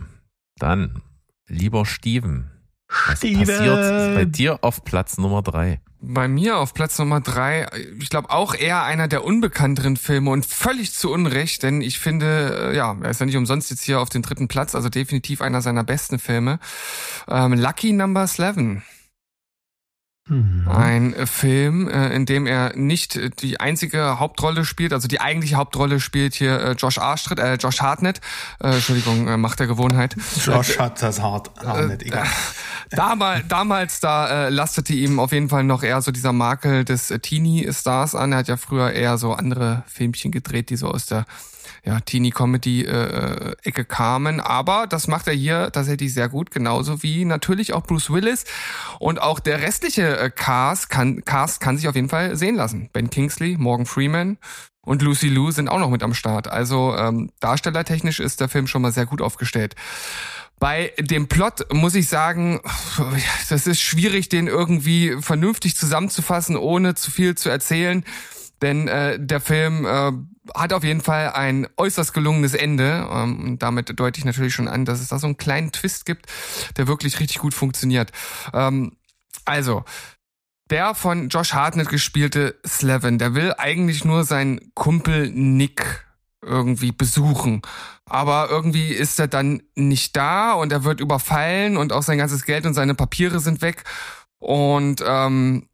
[0.58, 1.02] dann,
[1.46, 2.50] lieber Steven,
[2.88, 3.46] was Steven.
[3.46, 5.80] passiert bei dir auf Platz Nummer drei?
[6.00, 7.66] Bei mir auf Platz Nummer drei,
[7.98, 12.72] ich glaube auch eher einer der unbekannteren Filme und völlig zu Unrecht, denn ich finde,
[12.72, 15.40] äh, ja, er ist ja nicht umsonst jetzt hier auf den dritten Platz, also definitiv
[15.40, 16.58] einer seiner besten Filme.
[17.26, 18.82] Ähm, Lucky Number 11.
[20.26, 20.66] Mhm.
[20.68, 25.20] Ein äh, Film, äh, in dem er nicht äh, die einzige Hauptrolle spielt, also die
[25.20, 28.22] eigentliche Hauptrolle spielt hier Josh Arstritt, äh, Josh Hartnett,
[28.58, 30.16] äh, Entschuldigung, Macht der Gewohnheit.
[30.44, 32.26] Josh hat das Hart, Hartnett, egal.
[32.90, 37.08] Damals, damals da äh, lastete ihm auf jeden Fall noch eher so dieser Makel des
[37.08, 38.32] Teenie-Stars an.
[38.32, 41.24] Er hat ja früher eher so andere Filmchen gedreht, die so aus der
[41.84, 44.40] ja, Teenie-Comedy-Ecke äh, kamen.
[44.40, 48.44] Aber das macht er hier tatsächlich sehr gut, genauso wie natürlich auch Bruce Willis.
[48.98, 52.88] Und auch der restliche äh, Cast, kann, Cast kann sich auf jeden Fall sehen lassen.
[52.92, 54.38] Ben Kingsley, Morgan Freeman,
[54.84, 56.48] und Lucy Liu sind auch noch mit am Start.
[56.48, 59.74] Also ähm, darstellertechnisch ist der Film schon mal sehr gut aufgestellt.
[60.60, 62.60] Bei dem Plot muss ich sagen,
[63.48, 68.04] das ist schwierig, den irgendwie vernünftig zusammenzufassen, ohne zu viel zu erzählen.
[68.62, 70.12] Denn äh, der Film äh,
[70.54, 73.08] hat auf jeden Fall ein äußerst gelungenes Ende.
[73.10, 76.06] Ähm, und damit deute ich natürlich schon an, dass es da so einen kleinen Twist
[76.06, 76.26] gibt,
[76.76, 78.12] der wirklich richtig gut funktioniert.
[78.52, 78.92] Ähm,
[79.44, 79.84] also,
[80.70, 86.06] der von Josh Hartnett gespielte Slevin, der will eigentlich nur seinen Kumpel Nick
[86.42, 87.62] irgendwie besuchen.
[88.06, 92.44] Aber irgendwie ist er dann nicht da und er wird überfallen und auch sein ganzes
[92.44, 93.84] Geld und seine Papiere sind weg.
[94.38, 95.68] Und ähm,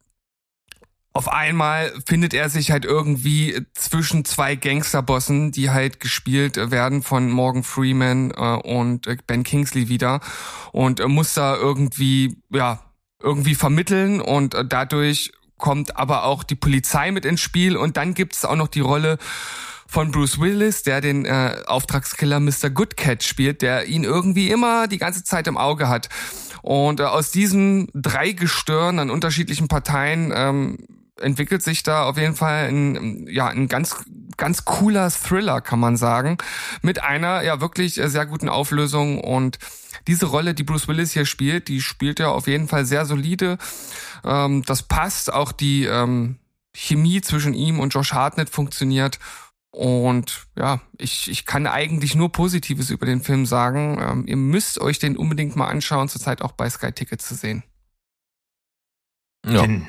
[1.13, 7.31] auf einmal findet er sich halt irgendwie zwischen zwei Gangsterbossen, die halt gespielt werden von
[7.31, 10.21] Morgan Freeman äh, und Ben Kingsley wieder
[10.73, 12.81] und muss da irgendwie, ja,
[13.21, 18.15] irgendwie vermitteln und äh, dadurch kommt aber auch die Polizei mit ins Spiel und dann
[18.15, 19.19] gibt es auch noch die Rolle
[19.87, 22.71] von Bruce Willis, der den äh, Auftragskiller Mr.
[22.71, 26.09] Goodcat spielt, der ihn irgendwie immer die ganze Zeit im Auge hat.
[26.63, 30.79] Und äh, aus diesen drei Gestirn an unterschiedlichen Parteien ähm,
[31.21, 34.05] entwickelt sich da auf jeden Fall ein, ja, ein ganz,
[34.37, 36.39] ganz cooler Thriller, kann man sagen,
[36.83, 39.59] mit einer ja wirklich sehr guten Auflösung und
[40.07, 43.59] diese Rolle, die Bruce Willis hier spielt, die spielt er auf jeden Fall sehr solide.
[44.25, 46.39] Ähm, das passt, auch die ähm,
[46.75, 49.18] Chemie zwischen ihm und Josh Hartnett funktioniert.
[49.73, 53.99] Und ja, ich, ich kann eigentlich nur Positives über den Film sagen.
[54.01, 57.62] Ähm, ihr müsst euch den unbedingt mal anschauen, zurzeit auch bei Sky Ticket zu sehen.
[59.47, 59.62] Ja.
[59.62, 59.87] Den,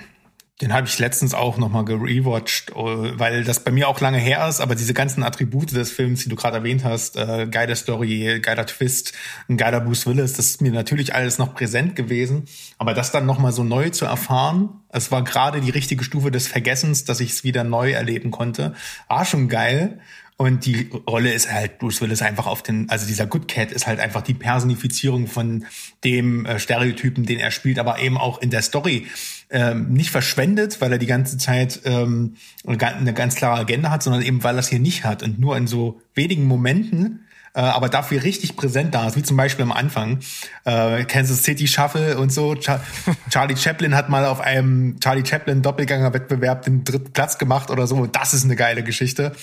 [0.62, 4.48] den habe ich letztens auch nochmal gerewatcht, äh, weil das bei mir auch lange her
[4.48, 8.40] ist, aber diese ganzen Attribute des Films, die du gerade erwähnt hast, äh, geiler Story,
[8.42, 9.14] geiler Twist,
[9.50, 12.46] ein geiler Bruce Willis, das ist mir natürlich alles noch präsent gewesen.
[12.78, 16.48] Aber das dann nochmal so neu zu erfahren, es war gerade die richtige Stufe des
[16.48, 18.76] Vergessens, dass ich es wieder neu erleben konnte,
[19.08, 20.00] war schon geil.
[20.38, 23.86] Und die Rolle ist halt, Bruce Willis einfach auf den, also dieser Good Cat ist
[23.86, 25.66] halt einfach die Personifizierung von
[26.04, 29.06] dem äh, Stereotypen, den er spielt, aber eben auch in der Story
[29.52, 32.36] ähm, nicht verschwendet, weil er die ganze Zeit ähm,
[32.66, 35.58] eine ganz klare Agenda hat, sondern eben weil er es hier nicht hat und nur
[35.58, 39.74] in so wenigen Momenten äh, aber dafür richtig präsent da ist, wie zum Beispiel am
[39.74, 40.20] Anfang
[40.64, 42.56] äh, Kansas City Shuffle und so.
[42.56, 42.82] Char
[43.30, 48.06] Charlie Chaplin hat mal auf einem Charlie Chaplin Doppelganger-Wettbewerb den dritten Platz gemacht oder so.
[48.06, 49.34] Das ist eine geile Geschichte.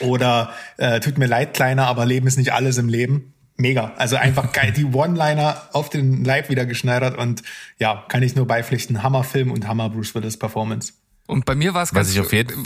[0.00, 3.34] Oder äh, tut mir leid, kleiner, aber Leben ist nicht alles im Leben.
[3.58, 3.92] Mega.
[3.96, 4.72] Also einfach geil.
[4.72, 7.42] Die One-Liner auf den Leib wieder geschneidert und
[7.78, 9.02] ja, kann ich nur beipflichten.
[9.02, 10.92] Hammerfilm und Hammer Bruce Willis Performance.
[11.26, 12.18] Und bei mir war es ganz,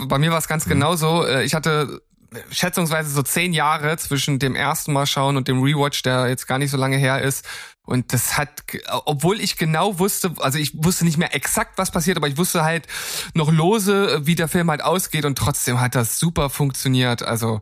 [0.07, 0.71] bei mir war es ganz mhm.
[0.71, 1.25] genauso.
[1.25, 2.01] Äh, ich hatte
[2.49, 6.57] schätzungsweise so zehn Jahre zwischen dem ersten Mal schauen und dem Rewatch, der jetzt gar
[6.57, 7.45] nicht so lange her ist.
[7.85, 8.63] Und das hat,
[9.05, 12.63] obwohl ich genau wusste, also ich wusste nicht mehr exakt, was passiert, aber ich wusste
[12.63, 12.87] halt
[13.33, 17.23] noch lose, wie der Film halt ausgeht und trotzdem hat das super funktioniert.
[17.23, 17.59] Also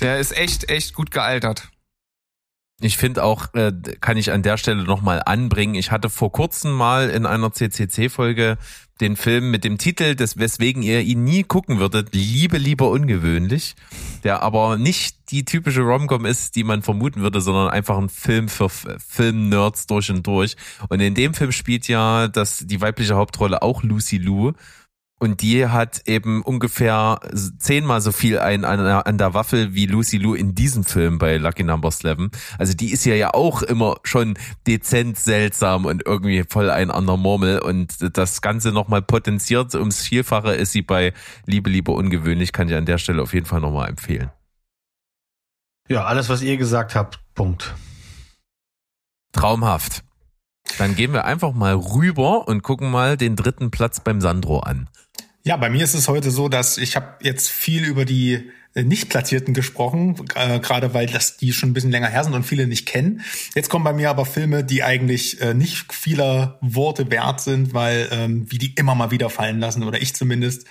[0.00, 1.68] der ist echt, echt gut gealtert.
[2.80, 6.72] Ich finde auch, äh, kann ich an der Stelle nochmal anbringen, ich hatte vor kurzem
[6.72, 8.56] mal in einer CCC-Folge
[9.00, 13.74] den Film mit dem Titel, des, weswegen ihr ihn nie gucken würdet, Liebe, lieber ungewöhnlich,
[14.24, 18.48] der aber nicht die typische Romcom ist, die man vermuten würde, sondern einfach ein Film
[18.48, 20.56] für Film-Nerds durch und durch.
[20.88, 24.52] Und in dem Film spielt ja das, die weibliche Hauptrolle auch Lucy Liu.
[25.22, 27.20] Und die hat eben ungefähr
[27.58, 31.36] zehnmal so viel ein, an, an der Waffel wie Lucy Lou in diesem Film bei
[31.36, 32.30] Lucky Number 11.
[32.56, 37.18] Also die ist ja ja auch immer schon dezent seltsam und irgendwie voll ein anderer
[37.18, 37.58] Murmel.
[37.58, 41.12] Und das Ganze nochmal potenziert ums Vielfache ist sie bei
[41.44, 42.54] Liebe, Liebe, ungewöhnlich.
[42.54, 44.30] Kann ich an der Stelle auf jeden Fall nochmal empfehlen.
[45.90, 47.74] Ja, alles, was ihr gesagt habt, Punkt.
[49.32, 50.02] Traumhaft.
[50.78, 54.88] Dann gehen wir einfach mal rüber und gucken mal den dritten Platz beim Sandro an.
[55.42, 58.82] Ja, bei mir ist es heute so, dass ich habe jetzt viel über die äh,
[58.82, 62.44] nicht platzierten gesprochen, äh, gerade weil das die schon ein bisschen länger her sind und
[62.44, 63.22] viele nicht kennen.
[63.54, 68.08] Jetzt kommen bei mir aber Filme, die eigentlich äh, nicht vieler Worte wert sind, weil
[68.12, 70.66] ähm, wie die immer mal wieder fallen lassen oder ich zumindest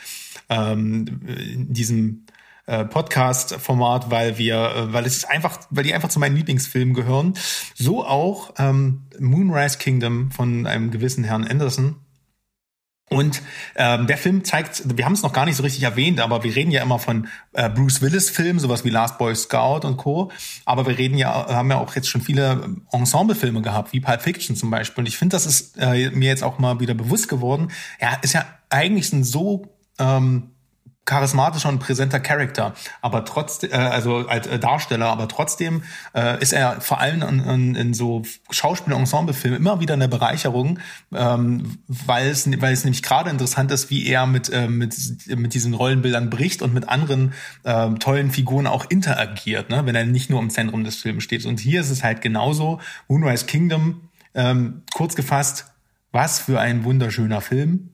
[0.49, 2.25] ähm, in diesem
[2.67, 7.33] äh, Podcast-Format, weil wir, äh, weil es einfach, weil die einfach zu meinen Lieblingsfilmen gehören.
[7.73, 11.95] So auch ähm, Moonrise Kingdom von einem gewissen Herrn Anderson
[13.09, 13.41] und
[13.75, 16.55] ähm, der Film zeigt, wir haben es noch gar nicht so richtig erwähnt, aber wir
[16.55, 20.31] reden ja immer von äh, Bruce Willis-Filmen, sowas wie Last Boy Scout und Co.
[20.65, 24.55] Aber wir reden ja, haben ja auch jetzt schon viele Ensemble-Filme gehabt, wie Pulp Fiction
[24.55, 25.01] zum Beispiel.
[25.01, 27.71] Und ich finde, das ist äh, mir jetzt auch mal wieder bewusst geworden.
[27.97, 30.51] Er ist ja eigentlich ein so ähm,
[31.09, 35.81] charismatischer und präsenter Charakter, aber trotzdem, äh, also als äh, Darsteller, aber trotzdem
[36.13, 40.77] äh, ist er vor allem in, in, in so Schauspiel-Ensemble-Filmen immer wieder eine Bereicherung,
[41.11, 44.95] ähm, weil es, weil es nämlich gerade interessant ist, wie er mit, äh, mit,
[45.27, 47.33] mit diesen Rollenbildern bricht und mit anderen
[47.63, 49.85] äh, tollen Figuren auch interagiert, ne?
[49.85, 51.45] wenn er nicht nur im Zentrum des Films steht.
[51.47, 52.79] Und hier ist es halt genauso.
[53.07, 55.65] Moonrise Kingdom, ähm, kurz gefasst,
[56.11, 57.89] was für ein wunderschöner Film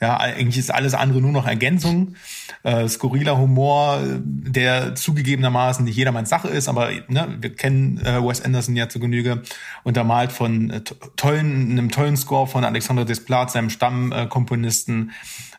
[0.00, 2.14] ja, eigentlich ist alles andere nur noch Ergänzung.
[2.62, 8.40] Äh, skurriler Humor, der zugegebenermaßen nicht jedermanns Sache ist, aber ne, wir kennen äh, Wes
[8.40, 9.42] Anderson ja zu Genüge,
[9.82, 10.80] untermalt von äh,
[11.16, 15.10] tollen, einem tollen Score von Alexander Desplat, seinem Stammkomponisten.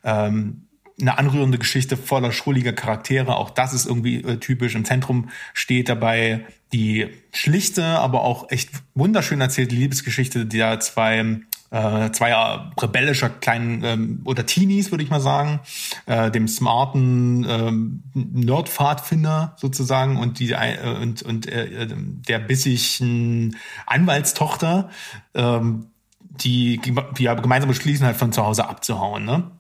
[0.03, 0.65] Ähm,
[1.01, 3.37] eine anrührende Geschichte voller schrulliger Charaktere.
[3.37, 4.75] Auch das ist irgendwie äh, typisch.
[4.75, 11.39] Im Zentrum steht dabei die schlichte, aber auch echt wunderschön erzählte Liebesgeschichte der zwei
[11.71, 15.59] äh, zweier rebellischer kleinen ähm, oder Teenies, würde ich mal sagen,
[16.05, 23.55] äh, dem smarten ähm, Nerdpfadfinder sozusagen und die äh, und und äh, der bissigen
[23.85, 24.89] Anwaltstochter,
[25.35, 25.87] ähm,
[26.21, 26.79] die,
[27.17, 29.51] die ja gemeinsam beschließen halt von zu Hause abzuhauen, ne?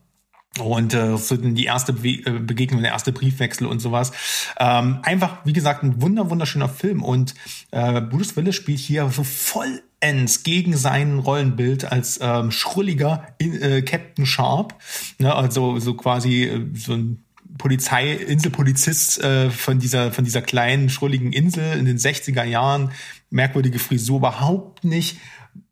[0.57, 4.11] Und äh, so die erste Be äh, Begegnung, der erste Briefwechsel und sowas.
[4.59, 7.03] Ähm, einfach, wie gesagt, ein wunder wunderschöner Film.
[7.03, 7.35] Und
[7.71, 13.81] äh, Bruce Willis spielt hier so voll ends gegen sein Rollenbild als ähm, schrulliger äh,
[13.81, 14.75] Captain Sharp,
[15.19, 17.23] ne, also so quasi äh, so ein
[17.57, 22.91] Polizei, Inselpolizist äh, von dieser von dieser kleinen schrulligen Insel in den 60er Jahren,
[23.29, 25.17] merkwürdige Frisur, überhaupt nicht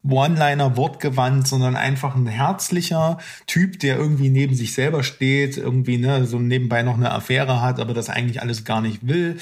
[0.09, 6.25] One-Liner wortgewandt, sondern einfach ein herzlicher Typ, der irgendwie neben sich selber steht, irgendwie ne,
[6.25, 9.37] so nebenbei noch eine Affäre hat, aber das eigentlich alles gar nicht will.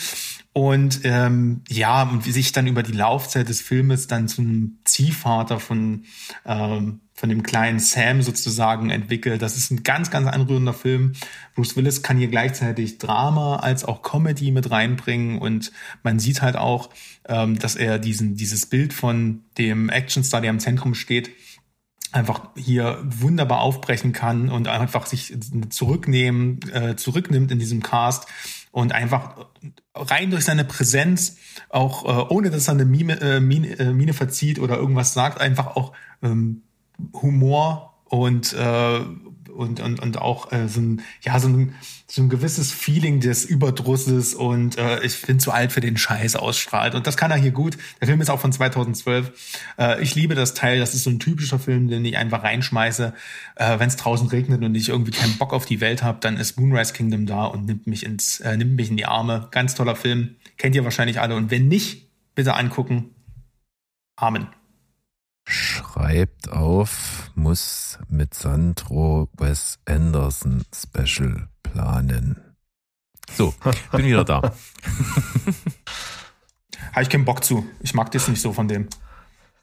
[0.53, 5.59] Und ähm, ja, und wie sich dann über die Laufzeit des Filmes dann zum Ziehvater
[5.59, 6.05] von,
[6.45, 9.41] ähm, von dem kleinen Sam sozusagen entwickelt.
[9.41, 11.13] Das ist ein ganz, ganz anrührender Film.
[11.55, 15.71] Bruce Willis kann hier gleichzeitig Drama als auch Comedy mit reinbringen und
[16.03, 16.91] man sieht halt auch,
[17.27, 21.31] ähm, dass er diesen, dieses Bild von dem Actionstar, der im Zentrum steht,
[22.11, 25.35] einfach hier wunderbar aufbrechen kann und einfach sich
[25.71, 28.27] zurücknehmen, äh, zurücknimmt in diesem Cast
[28.71, 29.47] und einfach
[29.95, 31.37] rein durch seine Präsenz,
[31.69, 35.41] auch äh, ohne dass er eine Mime, äh, Mine, äh, Mine verzieht oder irgendwas sagt,
[35.41, 36.61] einfach auch ähm,
[37.13, 39.01] Humor und äh,
[39.55, 41.75] und, und, und auch äh, so, ein, ja, so, ein,
[42.07, 46.35] so ein gewisses Feeling des Überdrusses und äh, ich bin zu alt für den Scheiß
[46.35, 46.93] ausstrahlt.
[46.93, 47.77] Und das kann er hier gut.
[48.01, 49.63] Der Film ist auch von 2012.
[49.79, 50.79] Äh, ich liebe das Teil.
[50.79, 53.13] Das ist so ein typischer Film, den ich einfach reinschmeiße.
[53.55, 56.37] Äh, Wenn es draußen regnet und ich irgendwie keinen Bock auf die Welt habe, dann
[56.37, 59.47] ist Moonrise Kingdom da und nimmt mich ins, äh, nimmt mich in die Arme.
[59.51, 60.35] Ganz toller Film.
[60.57, 61.35] Kennt ihr wahrscheinlich alle.
[61.35, 63.11] Und wenn nicht, bitte angucken.
[64.17, 64.47] Amen.
[65.47, 72.41] Schreibt auf, muss mit Sandro Wes Anderson Special planen.
[73.31, 73.53] So,
[73.91, 74.41] bin wieder da.
[76.91, 77.67] Habe ich keinen Bock zu.
[77.81, 78.87] Ich mag das nicht so von dem.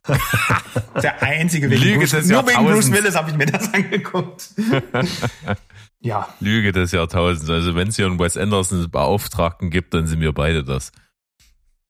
[1.03, 4.51] Der einzige wegen Lüge Bruce, nur wegen Bruce Willis habe ich mir das angeguckt.
[6.01, 6.29] ja.
[6.41, 7.49] Lüge des Jahrtausends.
[7.49, 10.91] Also wenn es hier einen Wes Anderson Beauftragten gibt, dann sind wir beide das.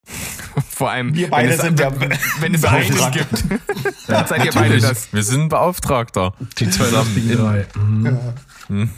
[0.69, 1.93] Vor allem, wir beide wenn es, sind ja
[2.41, 3.45] wenn es eines gibt,
[4.09, 5.13] dann seid ihr beide das.
[5.13, 6.35] Wir sind Beauftragter.
[6.59, 7.67] Die zwei lustigen drei.
[7.77, 8.91] Mhm.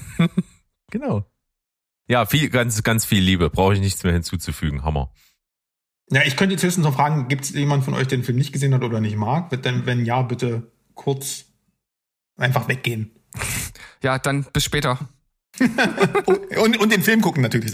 [0.90, 1.26] genau.
[2.08, 3.50] Ja, viel, ganz, ganz viel Liebe.
[3.50, 4.84] Brauche ich nichts mehr hinzuzufügen.
[4.84, 5.10] Hammer.
[6.10, 8.36] Ja, ich könnte jetzt höchstens noch fragen, gibt es jemand von euch, der den Film
[8.36, 9.50] nicht gesehen hat oder nicht mag?
[9.62, 11.46] Denn, wenn ja, bitte kurz
[12.36, 13.10] einfach weggehen.
[14.02, 14.98] Ja, dann bis später.
[15.58, 17.72] und, und den Film gucken natürlich.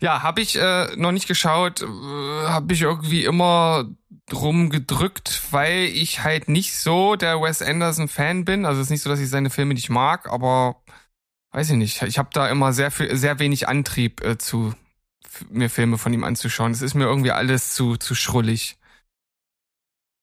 [0.00, 3.86] Ja, habe ich äh, noch nicht geschaut, äh, habe ich irgendwie immer
[4.26, 8.64] drum gedrückt, weil ich halt nicht so der Wes Anderson Fan bin.
[8.64, 10.82] Also es ist nicht so, dass ich seine Filme nicht mag, aber
[11.52, 12.02] weiß ich nicht.
[12.02, 14.74] Ich habe da immer sehr viel, sehr wenig Antrieb äh, zu
[15.50, 16.72] mir Filme von ihm anzuschauen.
[16.72, 18.76] Es ist mir irgendwie alles zu zu schrullig.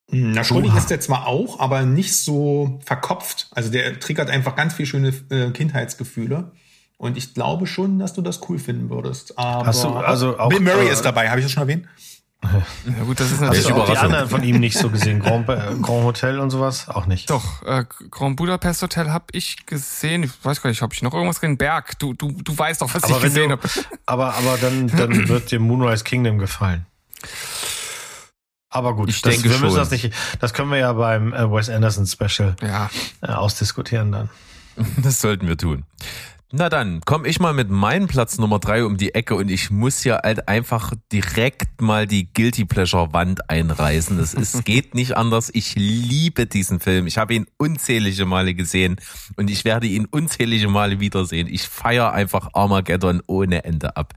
[0.09, 3.49] Hm, na, schrullig ist der zwar auch, aber nicht so verkopft.
[3.51, 6.51] Also der triggert einfach ganz viel schöne äh, Kindheitsgefühle.
[7.01, 9.35] Und ich glaube schon, dass du das cool finden würdest.
[9.35, 11.87] Aber Hast du, also auch, Bill Murray äh, ist dabei, habe ich das schon erwähnt?
[12.43, 15.19] Ja gut, das ist Hast natürlich du auch die anderen von ihm nicht so gesehen?
[15.23, 16.89] Grand, äh, Grand Hotel und sowas?
[16.89, 17.29] Auch nicht.
[17.31, 20.23] Doch, äh, Grand Budapest Hotel habe ich gesehen.
[20.23, 21.57] Ich weiß gar nicht, habe ich noch irgendwas gesehen?
[21.57, 23.67] Berg, du, du, du weißt doch, was Aber ich gesehen habe.
[24.05, 26.85] aber, aber dann, dann wird dir Moonrise Kingdom gefallen.
[28.69, 31.51] Aber gut, Ich das, denke wir müssen das nicht, das können wir ja beim äh,
[31.51, 32.89] Wes Anderson Special Ja,
[33.21, 34.29] äh, ausdiskutieren dann.
[34.97, 35.83] Das sollten wir tun.
[36.53, 39.71] Na dann, komme ich mal mit meinem Platz Nummer drei um die Ecke und ich
[39.71, 44.19] muss hier halt einfach direkt mal die Guilty Pleasure Wand einreißen.
[44.19, 45.49] Es ist, geht nicht anders.
[45.53, 47.07] Ich liebe diesen Film.
[47.07, 48.97] Ich habe ihn unzählige Male gesehen
[49.37, 51.47] und ich werde ihn unzählige Male wiedersehen.
[51.47, 54.13] Ich feiere einfach Armageddon ohne Ende ab.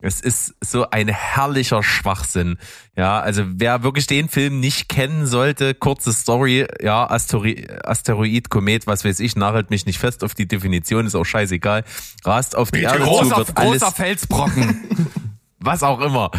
[0.00, 2.56] Es ist so ein herrlicher Schwachsinn.
[2.96, 8.86] Ja, also wer wirklich den Film nicht kennen sollte, kurze Story, ja, Asteroid, Asteroid Komet,
[8.86, 11.82] was weiß ich, nagelt mich nicht fest auf die Definition, ist auch scheißegal.
[12.24, 14.84] Rast auf die Erde zu, großer, wird alles, großer Felsbrocken.
[15.58, 16.30] was auch immer,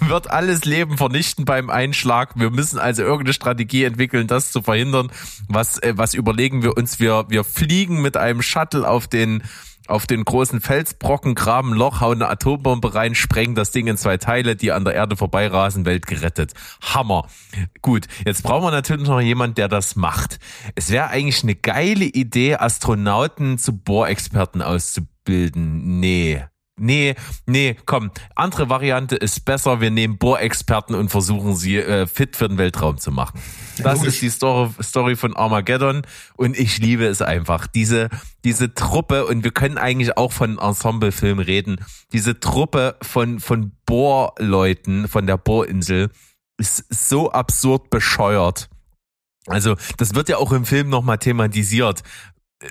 [0.00, 2.38] wird alles Leben vernichten beim Einschlag.
[2.38, 5.10] Wir müssen also irgendeine Strategie entwickeln, das zu verhindern.
[5.48, 7.00] Was, äh, was überlegen wir uns?
[7.00, 9.42] Wir, wir fliegen mit einem Shuttle auf den
[9.88, 14.16] auf den großen Felsbrocken, graben Loch, hauen eine Atombombe rein, sprengen das Ding in zwei
[14.16, 16.52] Teile, die an der Erde vorbeirasen, Welt gerettet.
[16.80, 17.28] Hammer.
[17.82, 20.38] Gut, jetzt brauchen wir natürlich noch jemanden, der das macht.
[20.74, 26.00] Es wäre eigentlich eine geile Idee, Astronauten zu Bohrexperten auszubilden.
[26.00, 26.44] Nee.
[26.78, 27.14] Nee,
[27.46, 29.80] nee, komm, andere Variante ist besser.
[29.80, 33.40] Wir nehmen Bohrexperten und versuchen sie äh, fit für den Weltraum zu machen.
[33.78, 36.02] Das ist die Story, Story von Armageddon
[36.36, 37.66] und ich liebe es einfach.
[37.66, 38.10] Diese,
[38.44, 41.76] diese Truppe, und wir können eigentlich auch von Ensemblefilm reden,
[42.12, 46.10] diese Truppe von, von Bohrleuten von der Bohrinsel
[46.58, 48.68] ist so absurd bescheuert.
[49.46, 52.02] Also, das wird ja auch im Film nochmal thematisiert,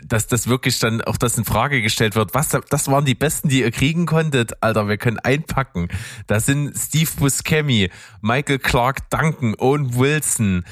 [0.03, 2.33] dass das wirklich dann auch das in Frage gestellt wird.
[2.33, 4.61] Was, das waren die besten, die ihr kriegen konntet.
[4.61, 5.89] Alter, wir können einpacken.
[6.27, 7.89] Das sind Steve Buscemi,
[8.21, 10.63] Michael Clark Duncan, Owen Wilson,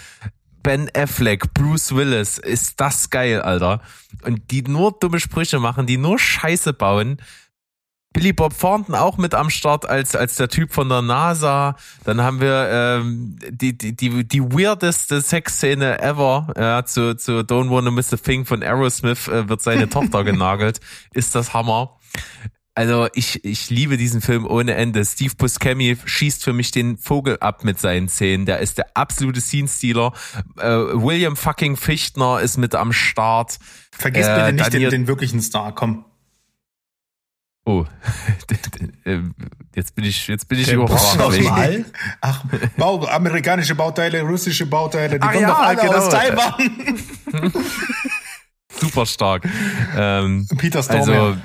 [0.63, 2.37] Ben Affleck, Bruce Willis.
[2.37, 3.81] Ist das geil, Alter.
[4.23, 7.17] Und die nur dumme Sprüche machen, die nur Scheiße bauen.
[8.13, 11.75] Billy Bob Thornton auch mit am Start als als der Typ von der NASA.
[12.03, 16.53] Dann haben wir ähm, die die die die weirdeste Sexszene ever.
[16.55, 20.79] Ja, zu zu Don't Wanna Miss a Thing von Aerosmith äh, wird seine Tochter genagelt.
[21.13, 21.97] Ist das Hammer?
[22.75, 25.03] Also ich ich liebe diesen Film ohne Ende.
[25.05, 28.45] Steve Buscemi schießt für mich den Vogel ab mit seinen Szenen.
[28.45, 30.13] Der ist der absolute Scene-Stealer.
[30.57, 33.59] Äh, William fucking Fichtner ist mit am Start.
[33.91, 36.05] Vergiss Äh, bitte nicht den, den wirklichen Star, komm.
[37.65, 37.85] Oh,
[39.05, 39.33] Ähm,
[39.75, 41.85] jetzt bin ich jetzt bin ich All?
[42.21, 42.45] Ach,
[42.77, 45.93] Bau, amerikanische Bauteile, russische Bauteile, die Ach kommen ja, doch alle genau.
[45.93, 47.53] aus Taiwan.
[48.79, 49.47] super stark.
[49.95, 51.21] Ähm, Peter Stormare.
[51.21, 51.37] also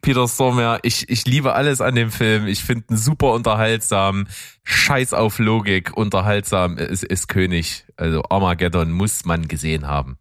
[0.00, 2.46] Peter Stormare, ich, ich liebe alles an dem Film.
[2.46, 4.28] Ich finde ihn super unterhaltsam.
[4.64, 7.84] Scheiß auf Logik, unterhaltsam ist, ist König.
[7.96, 10.18] Also Armageddon muss man gesehen haben.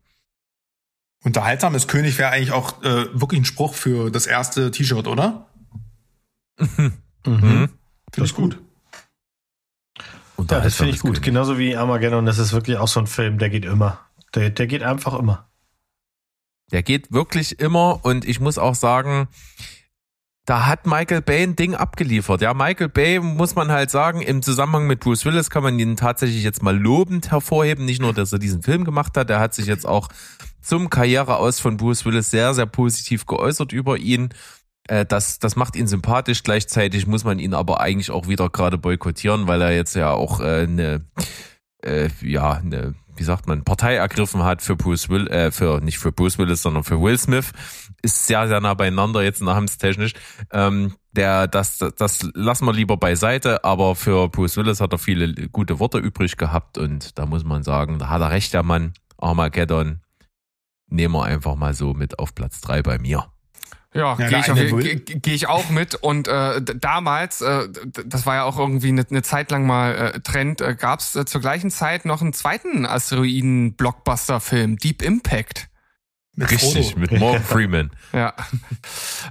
[1.27, 5.45] Unterhaltsam ist König wäre eigentlich auch äh, wirklich ein Spruch für das erste T-Shirt, oder?
[6.57, 7.69] Mhm.
[8.13, 8.61] Finde ich gut.
[10.37, 11.15] Ja, das finde ich gut.
[11.15, 11.23] König.
[11.23, 13.99] Genauso wie Armageddon, das ist wirklich auch so ein Film, der geht immer.
[14.35, 15.49] Der, der geht einfach immer.
[16.71, 19.27] Der geht wirklich immer und ich muss auch sagen,
[20.47, 22.41] da hat Michael Bay ein Ding abgeliefert.
[22.41, 25.97] Ja, Michael Bay muss man halt sagen, im Zusammenhang mit Bruce Willis kann man ihn
[25.97, 27.83] tatsächlich jetzt mal lobend hervorheben.
[27.83, 30.07] Nicht nur, dass er diesen Film gemacht hat, er hat sich jetzt auch
[30.61, 34.29] zum Karriereaus von Bruce Willis sehr, sehr positiv geäußert über ihn.
[34.87, 36.43] Äh, Das, das macht ihn sympathisch.
[36.43, 40.39] Gleichzeitig muss man ihn aber eigentlich auch wieder gerade boykottieren, weil er jetzt ja auch
[40.39, 41.05] äh, eine,
[41.83, 45.99] äh, ja, eine, wie sagt man, Partei ergriffen hat für Bruce Will, äh, für nicht
[45.99, 47.51] für Bruce Willis, sondern für Will Smith.
[48.03, 50.13] Ist sehr, sehr nah beieinander jetzt namenstechnisch.
[50.51, 54.99] Ähm, der, das, das, das lassen wir lieber beiseite, aber für Bruce Willis hat er
[54.99, 58.63] viele gute Worte übrig gehabt und da muss man sagen, da hat er recht, der
[58.63, 58.93] Mann.
[59.17, 60.01] Armageddon
[60.89, 63.25] nehmen wir einfach mal so mit auf Platz drei bei mir.
[63.93, 65.95] Ja, Ja, gehe ich, auf- geh, geh ich auch mit.
[65.95, 67.67] Und äh, damals, äh,
[68.05, 71.15] das war ja auch irgendwie eine, eine Zeit lang mal äh, Trend, äh, gab es
[71.15, 75.69] äh, zur gleichen Zeit noch einen zweiten Asteroiden-Blockbuster-Film, Deep Impact.
[76.39, 76.99] Mit Richtig, Frodo.
[76.99, 77.91] mit Morgan Freeman.
[78.13, 78.33] Ja.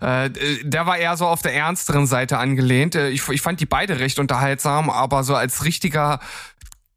[0.00, 0.28] Äh,
[0.64, 2.96] der war eher so auf der ernsteren Seite angelehnt.
[2.96, 6.18] Äh, Ich, ich fand die beide recht unterhaltsam, aber so als richtiger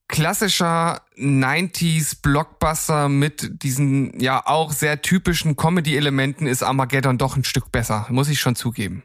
[0.07, 7.71] klassischer 90s Blockbuster mit diesen ja auch sehr typischen Comedy-Elementen ist Armageddon doch ein Stück
[7.71, 9.03] besser, muss ich schon zugeben.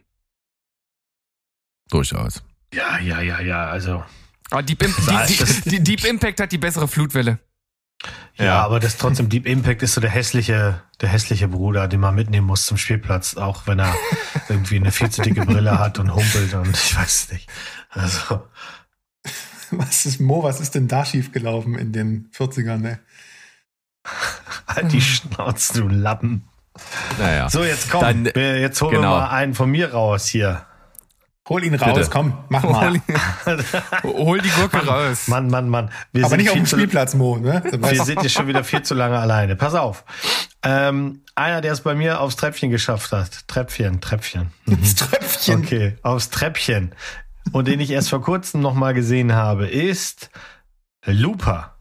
[1.91, 2.43] Durchaus.
[2.73, 3.67] Ja, ja, ja, ja.
[3.67, 4.03] Also
[4.51, 4.95] Aber Deep, Im
[5.29, 7.39] die, die, Deep Impact hat die bessere Flutwelle.
[8.37, 12.01] Ja, ja, aber das trotzdem Deep Impact ist so der hässliche, der hässliche Bruder, den
[12.01, 13.95] man mitnehmen muss zum Spielplatz, auch wenn er
[14.49, 17.49] irgendwie eine viel zu dicke Brille hat und humpelt und ich weiß es nicht.
[17.91, 18.43] Also.
[19.71, 23.01] Was ist, Mo, was ist denn da schiefgelaufen in den 40ern, ne?
[24.69, 26.49] Halt die Schnauze, du Lappen.
[27.19, 27.49] Naja.
[27.49, 29.15] So, jetzt komm, Dann, jetzt holen genau.
[29.15, 30.67] wir mal einen von mir raus hier.
[31.47, 32.11] Hol ihn raus, Bitte.
[32.11, 32.95] komm, mach mal.
[34.03, 35.29] Hol, die Gurke Mann, raus.
[35.29, 35.91] Mann, Mann, Mann.
[36.13, 37.37] Wir Aber nicht auf dem Spielplatz, Mo.
[37.37, 37.63] Ne?
[37.65, 39.55] Wir sind hier schon wieder viel zu lange alleine.
[39.55, 40.05] Pass auf.
[40.63, 43.47] Ähm, einer, der es bei mir aufs Treppchen geschafft hat.
[43.47, 44.53] Treppchen, Treppchen.
[44.65, 44.81] Mhm.
[44.81, 45.63] Das Treppchen.
[45.63, 46.95] Okay, aufs Treppchen.
[47.53, 50.31] Und den ich erst vor kurzem noch mal gesehen habe, ist
[51.05, 51.77] Looper.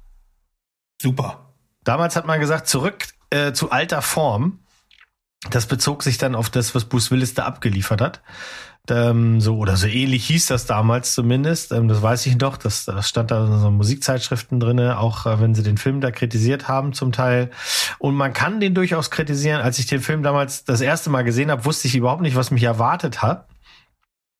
[1.01, 1.53] Super.
[1.85, 4.59] Damals hat man gesagt, zurück äh, zu alter Form.
[5.49, 8.21] Das bezog sich dann auf das, was Bruce Willis da abgeliefert hat.
[8.89, 11.71] Ähm, so oder so ähnlich hieß das damals zumindest.
[11.71, 12.57] Ähm, das weiß ich doch.
[12.57, 16.11] Das, das stand da in so Musikzeitschriften drinne, auch äh, wenn sie den Film da
[16.11, 17.49] kritisiert haben zum Teil.
[17.97, 19.61] Und man kann den durchaus kritisieren.
[19.61, 22.51] Als ich den Film damals das erste Mal gesehen habe, wusste ich überhaupt nicht, was
[22.51, 23.47] mich erwartet hat.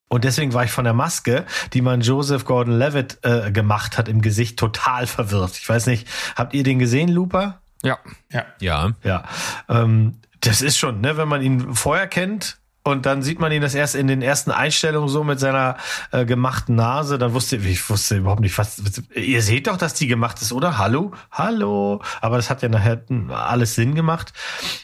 [0.09, 4.21] Und deswegen war ich von der Maske, die man Joseph Gordon-Levitt äh, gemacht hat, im
[4.21, 5.57] Gesicht total verwirrt.
[5.57, 7.61] Ich weiß nicht, habt ihr den gesehen, Looper?
[7.81, 7.97] Ja.
[8.29, 8.45] Ja.
[8.59, 8.91] Ja.
[9.03, 9.23] Ja.
[9.69, 13.61] Ähm, das ist schon, ne, wenn man ihn vorher kennt, und dann sieht man ihn
[13.61, 15.77] das erst in den ersten Einstellungen so mit seiner
[16.11, 17.17] äh, gemachten Nase.
[17.17, 18.81] Dann wusste ich wusste überhaupt nicht, was.
[19.15, 20.77] Ihr seht doch, dass die gemacht ist, oder?
[20.77, 21.13] Hallo?
[21.31, 22.01] Hallo?
[22.19, 24.33] Aber das hat ja nachher alles Sinn gemacht.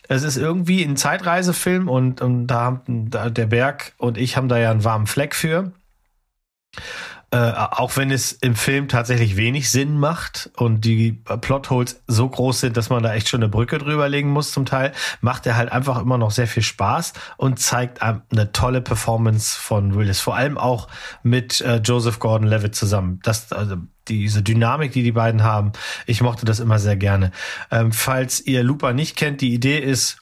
[0.08, 4.48] Es ist irgendwie ein Zeitreisefilm und, und da haben da, der Berg und ich haben
[4.48, 5.74] da ja einen warmen Fleck für.
[7.32, 12.60] Äh, auch wenn es im Film tatsächlich wenig Sinn macht und die Plotholes so groß
[12.60, 15.56] sind, dass man da echt schon eine Brücke drüber legen muss zum Teil, macht er
[15.56, 20.20] halt einfach immer noch sehr viel Spaß und zeigt eine tolle Performance von Willis.
[20.20, 20.88] Vor allem auch
[21.22, 23.20] mit äh, Joseph Gordon-Levitt zusammen.
[23.22, 23.76] Das, also
[24.08, 25.74] diese Dynamik, die die beiden haben,
[26.08, 27.32] ich mochte das immer sehr gerne.
[27.70, 30.18] Ähm, falls ihr Looper nicht kennt, die Idee ist,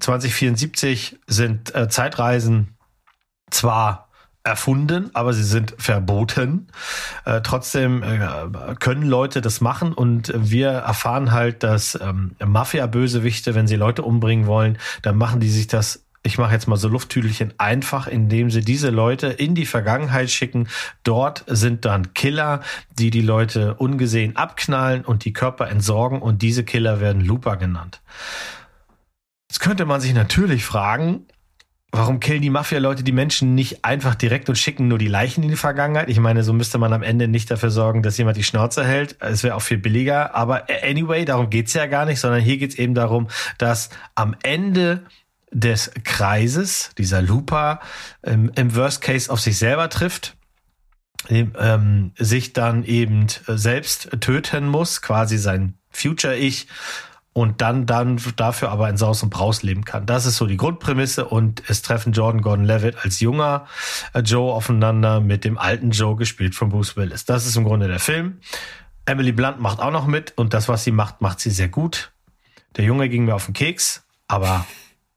[0.00, 2.76] 2074 sind äh, Zeitreisen
[3.50, 4.10] zwar
[4.44, 6.68] erfunden, aber sie sind verboten.
[7.24, 13.66] Äh, trotzdem äh, können Leute das machen und wir erfahren halt, dass ähm, Mafia-Bösewichte, wenn
[13.66, 17.52] sie Leute umbringen wollen, dann machen die sich das ich mache jetzt mal so Lufttüdelchen
[17.58, 20.68] einfach, indem sie diese Leute in die Vergangenheit schicken.
[21.02, 22.62] Dort sind dann Killer,
[22.98, 28.00] die die Leute ungesehen abknallen und die Körper entsorgen und diese Killer werden Looper genannt.
[29.50, 31.26] Jetzt könnte man sich natürlich fragen,
[31.96, 35.50] Warum killen die Mafia-Leute die Menschen nicht einfach direkt und schicken nur die Leichen in
[35.50, 36.08] die Vergangenheit?
[36.08, 39.16] Ich meine, so müsste man am Ende nicht dafür sorgen, dass jemand die Schnauze hält.
[39.20, 40.34] Es wäre auch viel billiger.
[40.34, 43.28] Aber anyway, darum geht's ja gar nicht, sondern hier geht's eben darum,
[43.58, 45.04] dass am Ende
[45.52, 47.78] des Kreises dieser Looper
[48.24, 50.36] ähm, im Worst Case auf sich selber trifft
[51.30, 56.66] ähm, sich dann eben selbst töten muss, quasi sein Future-Ich
[57.34, 60.06] und dann dann dafür aber in Saus und Braus leben kann.
[60.06, 63.66] Das ist so die Grundprämisse und es treffen Jordan Gordon Levitt als junger
[64.14, 67.24] äh, Joe aufeinander mit dem alten Joe gespielt von Bruce Willis.
[67.24, 68.38] Das ist im Grunde der Film.
[69.04, 72.12] Emily Blunt macht auch noch mit und das, was sie macht, macht sie sehr gut.
[72.76, 74.64] Der Junge ging mir auf den Keks, aber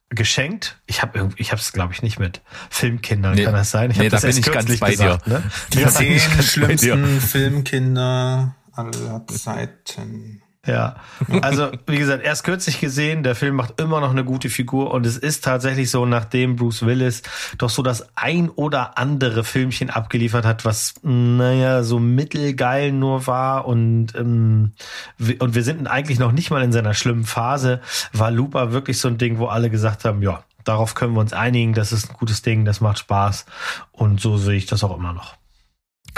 [0.09, 0.79] geschenkt.
[0.87, 2.41] Ich habe ich habe es glaube ich nicht mit
[2.71, 3.91] Filmkindern, nee, kann das sein?
[3.91, 5.33] Ich nee, da bin ich ganz bei gesagt, dir.
[5.33, 5.43] Ne?
[5.71, 10.41] Die zehn schlimmsten Filmkinder aller Zeiten.
[10.67, 10.97] Ja,
[11.41, 15.05] also wie gesagt, erst kürzlich gesehen, der Film macht immer noch eine gute Figur und
[15.05, 17.21] es ist tatsächlich so, nachdem Bruce Willis
[17.57, 23.65] doch so das ein oder andere Filmchen abgeliefert hat, was naja so mittelgeil nur war
[23.65, 24.73] und ähm,
[25.39, 27.79] und wir sind eigentlich noch nicht mal in seiner schlimmen Phase,
[28.11, 31.31] war Looper wirklich so ein Ding, wo alle gesagt haben, ja, darauf können wir uns
[31.31, 33.45] einigen, das ist ein gutes Ding, das macht Spaß
[33.93, 35.37] und so sehe ich das auch immer noch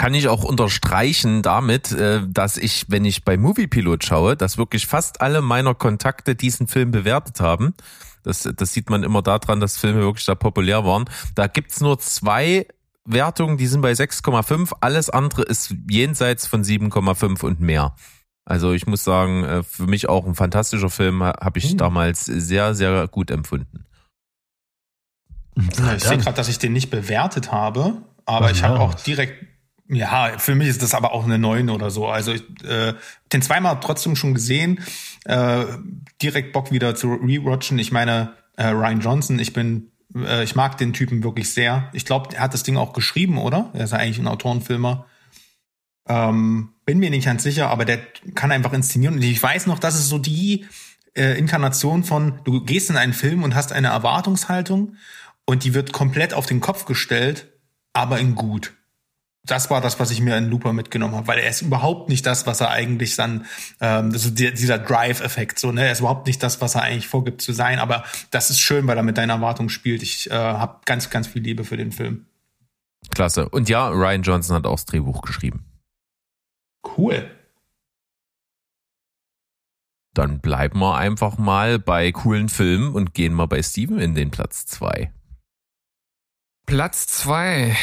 [0.00, 4.86] kann ich auch unterstreichen damit, äh, dass ich, wenn ich bei Moviepilot schaue, dass wirklich
[4.86, 7.74] fast alle meiner Kontakte diesen Film bewertet haben.
[8.22, 11.04] Das, das sieht man immer daran, dass Filme wirklich da populär waren.
[11.34, 12.66] Da gibt's nur zwei
[13.04, 14.72] Wertungen, die sind bei 6,5.
[14.80, 17.94] Alles andere ist jenseits von 7,5 und mehr.
[18.46, 21.76] Also ich muss sagen, äh, für mich auch ein fantastischer Film, habe ich hm.
[21.76, 23.84] damals sehr, sehr gut empfunden.
[25.56, 29.44] ich sehe gerade, dass ich den nicht bewertet habe, aber ich habe auch direkt
[29.90, 32.06] ja, für mich ist das aber auch eine 9 oder so.
[32.06, 32.94] Also ich, äh,
[33.32, 34.80] den zweimal trotzdem schon gesehen.
[35.24, 35.64] Äh,
[36.22, 37.78] direkt Bock wieder zu rewatchen.
[37.78, 41.90] Ich meine, äh, Ryan Johnson, ich bin, äh, ich mag den Typen wirklich sehr.
[41.92, 43.70] Ich glaube, er hat das Ding auch geschrieben, oder?
[43.72, 45.06] Er ist ja eigentlich ein Autorenfilmer.
[46.08, 47.98] Ähm, bin mir nicht ganz sicher, aber der
[48.34, 49.16] kann einfach inszenieren.
[49.16, 50.66] Und ich weiß noch, das ist so die
[51.16, 54.96] äh, Inkarnation von, du gehst in einen Film und hast eine Erwartungshaltung
[55.46, 57.52] und die wird komplett auf den Kopf gestellt,
[57.92, 58.72] aber in gut.
[59.44, 62.26] Das war das, was ich mir in Looper mitgenommen habe, weil er ist überhaupt nicht
[62.26, 63.46] das, was er eigentlich dann,
[63.80, 67.40] ähm, also dieser Drive-Effekt, so, ne, er ist überhaupt nicht das, was er eigentlich vorgibt
[67.40, 70.02] zu sein, aber das ist schön, weil er mit deiner Erwartung spielt.
[70.02, 72.26] Ich äh, habe ganz, ganz viel Liebe für den Film.
[73.10, 73.48] Klasse.
[73.48, 75.64] Und ja, Ryan Johnson hat auch das Drehbuch geschrieben.
[76.96, 77.30] Cool.
[80.12, 84.30] Dann bleiben wir einfach mal bei coolen Filmen und gehen mal bei Steven in den
[84.30, 85.12] Platz zwei.
[86.66, 87.76] Platz zwei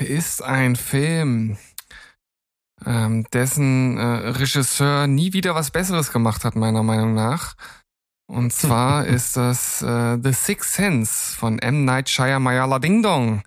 [0.00, 1.58] ist ein Film,
[2.84, 7.54] ähm, dessen äh, Regisseur nie wieder was Besseres gemacht hat, meiner Meinung nach.
[8.26, 11.84] Und zwar ist das äh, The Sixth Sense von M.
[11.84, 13.42] Night Shyamalan Ding Dong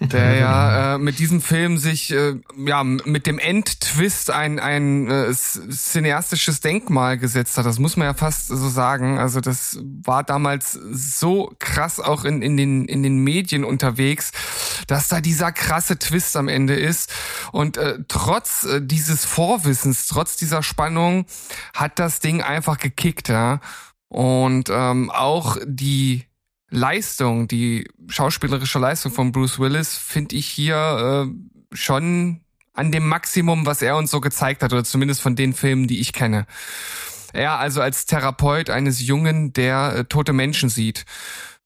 [0.00, 5.32] der ja äh, mit diesem Film sich äh, ja mit dem Endtwist ein ein äh,
[5.32, 7.66] cineastisches Denkmal gesetzt hat.
[7.66, 9.18] Das muss man ja fast so sagen.
[9.18, 14.30] Also das war damals so krass auch in in den in den Medien unterwegs,
[14.86, 17.12] dass da dieser krasse Twist am Ende ist
[17.50, 21.26] und äh, trotz äh, dieses Vorwissens, trotz dieser Spannung
[21.74, 23.60] hat das Ding einfach gekickt, ja.
[24.08, 26.24] Und ähm, auch die
[26.70, 32.40] Leistung, die schauspielerische Leistung von Bruce Willis finde ich hier äh, schon
[32.74, 36.00] an dem Maximum, was er uns so gezeigt hat, oder zumindest von den Filmen, die
[36.00, 36.46] ich kenne.
[37.32, 41.04] Er also als Therapeut eines Jungen, der äh, tote Menschen sieht.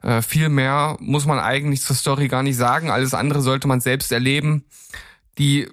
[0.02, 2.90] Äh, viel mehr muss man eigentlich zur Story gar nicht sagen.
[2.90, 4.64] Alles andere sollte man selbst erleben.
[5.38, 5.68] Die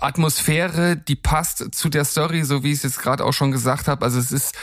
[0.00, 3.88] Atmosphäre, die passt zu der Story, so wie ich es jetzt gerade auch schon gesagt
[3.88, 4.04] habe.
[4.04, 4.54] Also es ist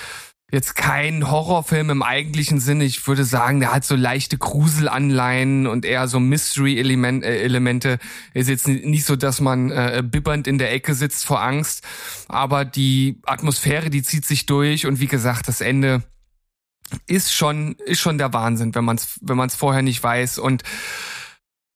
[0.52, 2.84] jetzt kein Horrorfilm im eigentlichen Sinne.
[2.84, 8.00] Ich würde sagen, der hat so leichte Gruselanleihen und eher so Mystery-Elemente.
[8.34, 11.84] Äh, ist jetzt nicht so, dass man äh, bibbernd in der Ecke sitzt vor Angst,
[12.28, 16.04] aber die Atmosphäre, die zieht sich durch und wie gesagt, das Ende
[17.08, 20.40] ist schon ist schon der Wahnsinn, wenn man es wenn man es vorher nicht weiß
[20.40, 20.64] und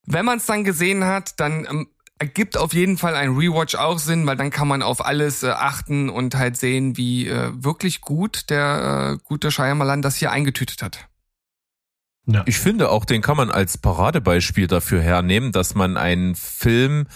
[0.06, 1.88] wenn man es dann gesehen hat, dann ähm,
[2.20, 5.50] ergibt auf jeden Fall ein Rewatch auch Sinn, weil dann kann man auf alles äh,
[5.50, 10.82] achten und halt sehen, wie äh, wirklich gut der äh, gute Shyamalan das hier eingetütet
[10.82, 11.08] hat.
[12.28, 12.44] Ja.
[12.46, 17.08] Ich finde auch, den kann man als Paradebeispiel dafür hernehmen, dass man einen Film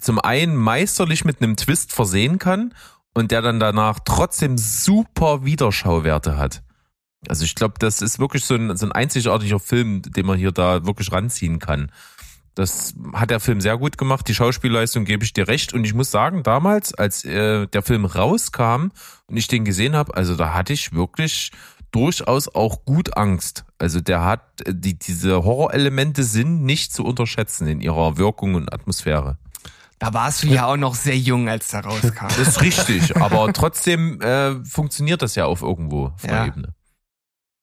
[0.00, 2.74] zum einen meisterlich mit einem Twist versehen kann
[3.14, 6.62] und der dann danach trotzdem super Wiederschauwerte hat.
[7.28, 10.52] Also ich glaube, das ist wirklich so ein, so ein einzigartiger Film, den man hier
[10.52, 11.90] da wirklich ranziehen kann.
[12.56, 14.26] Das hat der Film sehr gut gemacht.
[14.26, 15.74] Die Schauspielleistung gebe ich dir recht.
[15.74, 18.88] Und ich muss sagen, damals, als äh, der Film rauskam
[19.26, 21.52] und ich den gesehen habe, also da hatte ich wirklich
[21.92, 23.66] durchaus auch gut Angst.
[23.78, 29.36] Also der hat, die, diese Horrorelemente sind nicht zu unterschätzen in ihrer Wirkung und Atmosphäre.
[29.98, 32.28] Da warst du ja auch noch sehr jung, als der rauskam.
[32.28, 36.46] Das ist richtig, aber trotzdem äh, funktioniert das ja auf irgendwo auf ja.
[36.46, 36.74] Ebene.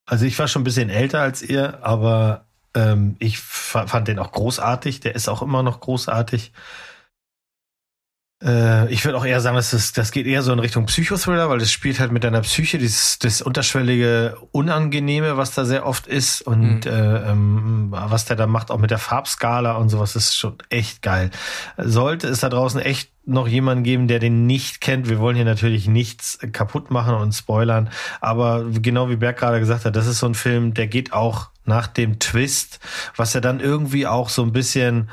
[0.05, 2.45] Also ich war schon ein bisschen älter als ihr, aber
[2.75, 4.99] ähm, ich fand den auch großartig.
[4.99, 6.51] Der ist auch immer noch großartig.
[8.43, 11.49] Äh, ich würde auch eher sagen, dass das, das geht eher so in Richtung Psychothriller,
[11.49, 16.07] weil es spielt halt mit deiner Psyche, dieses, das unterschwellige Unangenehme, was da sehr oft
[16.07, 16.91] ist und mhm.
[16.91, 21.01] äh, ähm, was der da macht, auch mit der Farbskala und sowas, ist schon echt
[21.01, 21.31] geil.
[21.77, 25.07] Sollte es da draußen echt noch jemanden geben, der den nicht kennt.
[25.07, 27.89] Wir wollen hier natürlich nichts kaputt machen und spoilern,
[28.19, 31.49] aber genau wie Berg gerade gesagt hat, das ist so ein Film, der geht auch
[31.65, 32.81] nach dem Twist,
[33.15, 35.09] was ja dann irgendwie auch so ein bisschen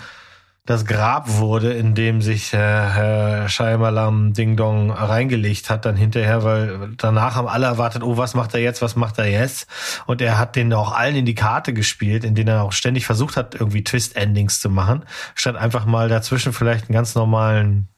[0.71, 6.45] das Grab wurde, in dem sich äh, Herr Scheimalam Ding Dong reingelegt hat, dann hinterher,
[6.45, 9.67] weil danach haben alle erwartet, oh, was macht er jetzt, was macht er jetzt?
[10.07, 13.05] Und er hat den auch allen in die Karte gespielt, in denen er auch ständig
[13.05, 17.89] versucht hat, irgendwie Twist-Endings zu machen, statt einfach mal dazwischen vielleicht einen ganz normalen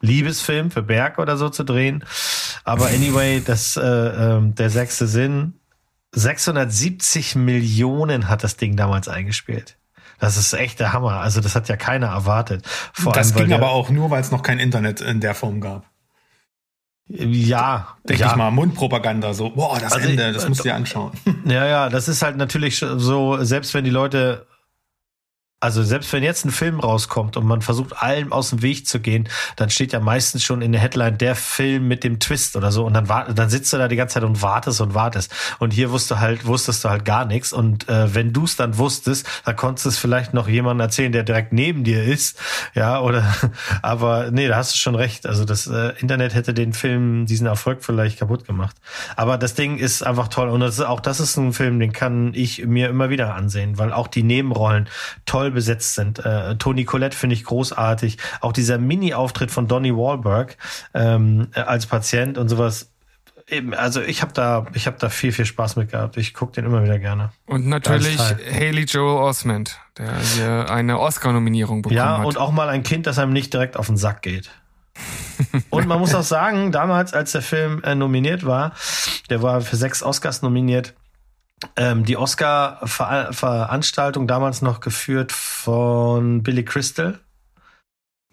[0.00, 2.02] Liebesfilm für Berg oder so zu drehen.
[2.64, 5.52] Aber anyway, das äh, äh, der sechste Sinn
[6.12, 9.76] 670 Millionen hat das Ding damals eingespielt.
[10.20, 11.20] Das ist echt der Hammer.
[11.20, 12.66] Also das hat ja keiner erwartet.
[12.92, 15.60] Vor das allem, ging aber auch nur, weil es noch kein Internet in der Form
[15.60, 15.86] gab.
[17.08, 18.30] Ja, denke ja.
[18.30, 21.10] ich mal, Mundpropaganda, so, boah, das also, Ende, das musst du dir anschauen.
[21.44, 24.46] Ja, ja, das ist halt natürlich so, selbst wenn die Leute
[25.60, 28.98] also selbst wenn jetzt ein Film rauskommt und man versucht allem aus dem Weg zu
[28.98, 32.72] gehen, dann steht ja meistens schon in der Headline der Film mit dem Twist oder
[32.72, 32.86] so.
[32.86, 35.30] Und dann wart, dann sitzt du da die ganze Zeit und wartest und wartest.
[35.58, 37.52] Und hier wusste halt wusstest du halt gar nichts.
[37.52, 41.12] Und äh, wenn du es dann wusstest, dann konntest du es vielleicht noch jemandem erzählen,
[41.12, 42.38] der direkt neben dir ist,
[42.74, 43.22] ja oder
[43.82, 45.26] aber nee, da hast du schon recht.
[45.26, 48.76] Also das äh, Internet hätte den Film diesen Erfolg vielleicht kaputt gemacht.
[49.14, 50.48] Aber das Ding ist einfach toll.
[50.48, 53.76] Und das ist, auch das ist ein Film, den kann ich mir immer wieder ansehen,
[53.76, 54.88] weil auch die Nebenrollen
[55.26, 56.24] toll toll besetzt sind.
[56.24, 58.18] Äh, Toni Collette finde ich großartig.
[58.40, 60.56] Auch dieser Mini-Auftritt von Donny Wahlberg
[60.94, 62.90] ähm, als Patient und sowas
[63.48, 66.16] eben, also ich habe da, ich habe da viel, viel Spaß mit gehabt.
[66.16, 67.30] Ich gucke den immer wieder gerne.
[67.46, 72.18] Und natürlich Haley Joe Osment, der hier eine Oscar-Nominierung bekommen ja, hat.
[72.20, 74.50] Ja, und auch mal ein Kind, das einem nicht direkt auf den Sack geht.
[75.70, 78.72] und man muss auch sagen, damals, als der Film äh, nominiert war,
[79.30, 80.94] der war für sechs Oscars nominiert,
[81.76, 87.20] ähm, die Oscar-Veranstaltung damals noch geführt von Billy Crystal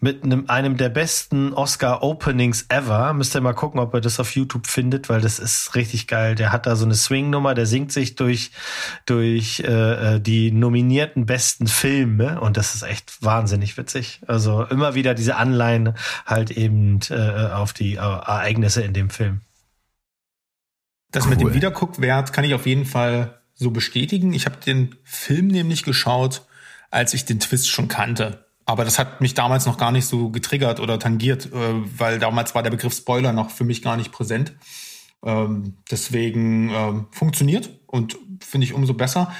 [0.00, 3.12] mit einem, einem der besten Oscar-Openings ever.
[3.14, 6.36] Müsst ihr mal gucken, ob ihr das auf YouTube findet, weil das ist richtig geil.
[6.36, 8.52] Der hat da so eine Swing-Nummer, der singt sich durch,
[9.06, 14.20] durch äh, äh die nominierten besten Filme und das ist echt wahnsinnig witzig.
[14.26, 15.94] Also immer wieder diese Anleihen
[16.26, 19.40] halt eben äh, auf die äh, Ereignisse in dem Film.
[21.10, 21.30] Das cool.
[21.30, 24.32] mit dem Wiederguckwert kann ich auf jeden Fall so bestätigen.
[24.32, 26.46] Ich habe den Film nämlich geschaut,
[26.90, 28.46] als ich den Twist schon kannte.
[28.64, 32.54] Aber das hat mich damals noch gar nicht so getriggert oder tangiert, äh, weil damals
[32.54, 34.52] war der Begriff Spoiler noch für mich gar nicht präsent.
[35.24, 39.32] Ähm, deswegen ähm, funktioniert und finde ich umso besser,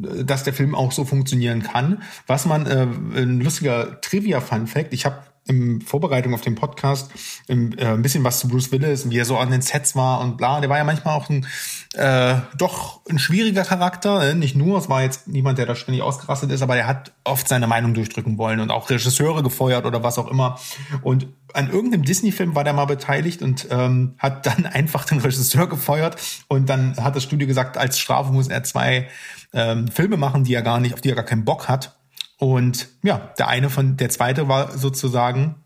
[0.00, 2.02] äh, dass der Film auch so funktionieren kann.
[2.26, 2.86] Was man, äh,
[3.18, 7.10] ein lustiger Trivia-Fun-Fact, ich habe in Vorbereitung auf den Podcast
[7.46, 10.20] im, äh, ein bisschen was zu Bruce Willis, wie er so an den Sets war
[10.20, 10.60] und bla.
[10.60, 11.46] Der war ja manchmal auch ein
[11.94, 14.30] äh, doch ein schwieriger Charakter.
[14.30, 14.34] Äh?
[14.34, 17.48] Nicht nur, es war jetzt niemand, der da ständig ausgerastet ist, aber er hat oft
[17.48, 20.58] seine Meinung durchdrücken wollen und auch Regisseure gefeuert oder was auch immer.
[21.02, 25.68] Und an irgendeinem Disney-Film war der mal beteiligt und ähm, hat dann einfach den Regisseur
[25.68, 26.16] gefeuert
[26.48, 29.08] und dann hat das Studio gesagt, als Strafe muss er zwei
[29.52, 31.95] ähm, Filme machen, die er gar nicht, auf die er gar keinen Bock hat.
[32.38, 35.56] Und ja, der eine von, der zweite war sozusagen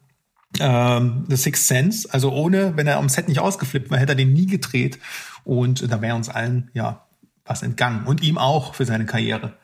[0.59, 2.09] ähm, The Sixth Sense.
[2.13, 4.99] Also ohne, wenn er am Set nicht ausgeflippt wäre, hätte er den nie gedreht.
[5.45, 7.07] Und da wäre uns allen ja
[7.45, 8.07] was entgangen.
[8.07, 9.59] Und ihm auch für seine Karriere.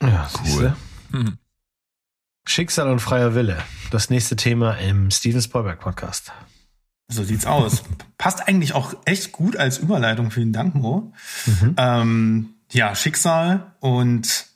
[0.00, 0.76] Ja, cool.
[1.10, 1.38] Mhm.
[2.46, 3.58] Schicksal und freier Wille.
[3.90, 6.32] Das nächste Thema im Steven Spielberg Podcast.
[7.08, 7.82] So sieht's aus.
[8.18, 10.30] Passt eigentlich auch echt gut als Überleitung.
[10.30, 11.12] Vielen Dank, Mo.
[11.46, 11.74] Mhm.
[11.76, 14.46] Ähm, ja, Schicksal und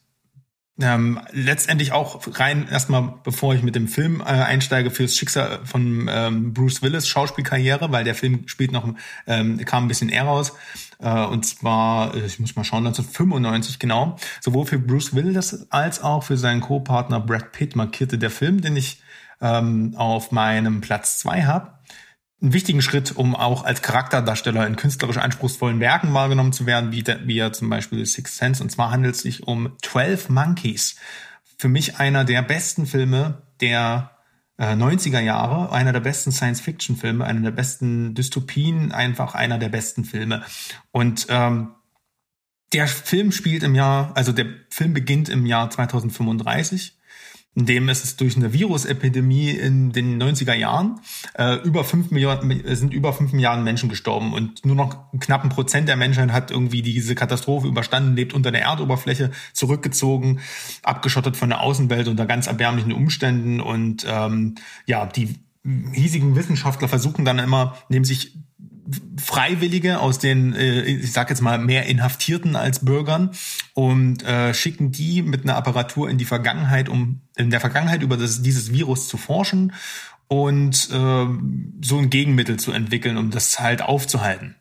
[0.81, 6.09] ähm, letztendlich auch rein erstmal, bevor ich mit dem Film äh, einsteige, fürs Schicksal von
[6.11, 8.89] ähm, Bruce Willis Schauspielkarriere, weil der Film spielt noch,
[9.27, 10.55] ähm, kam ein bisschen eher raus.
[10.99, 14.17] Äh, und zwar, äh, ich muss mal schauen, 1995 genau.
[14.41, 18.77] Sowohl für Bruce Willis als auch für seinen Co-Partner Brad Pitt markierte der Film, den
[18.77, 19.03] ich
[19.43, 21.73] ähm, auf meinem Platz zwei habe
[22.43, 27.05] einen wichtigen Schritt, um auch als Charakterdarsteller in künstlerisch anspruchsvollen Werken wahrgenommen zu werden, wie,
[27.25, 28.63] wie ja zum Beispiel Six Sense.
[28.63, 30.97] Und zwar handelt es sich um 12 Monkeys.
[31.57, 34.11] Für mich einer der besten Filme der
[34.59, 40.05] äh, 90er Jahre, einer der besten Science-Fiction-Filme, einer der besten Dystopien, einfach einer der besten
[40.05, 40.43] Filme.
[40.91, 41.75] Und ähm,
[42.73, 46.99] der Film spielt im Jahr, also der Film beginnt im Jahr 2035
[47.55, 51.01] in dem ist es durch eine Virusepidemie in den 90er Jahren
[51.35, 55.87] äh, über fünf Millionen sind über fünf Milliarden Menschen gestorben und nur noch knappen Prozent
[55.89, 60.41] der Menschheit hat irgendwie diese Katastrophe überstanden, lebt unter der Erdoberfläche, zurückgezogen,
[60.83, 64.55] abgeschottet von der Außenwelt unter ganz erbärmlichen Umständen und ähm,
[64.87, 65.39] ja, die
[65.93, 68.37] hiesigen Wissenschaftler versuchen dann immer, nehmen sich
[69.17, 73.31] Freiwillige aus den, äh, ich sag jetzt mal, mehr Inhaftierten als Bürgern
[73.75, 78.17] und äh, schicken die mit einer Apparatur in die Vergangenheit, um in der Vergangenheit über
[78.17, 79.73] das, dieses Virus zu forschen
[80.29, 81.27] und äh,
[81.83, 84.57] so ein Gegenmittel zu entwickeln, um das halt aufzuhalten.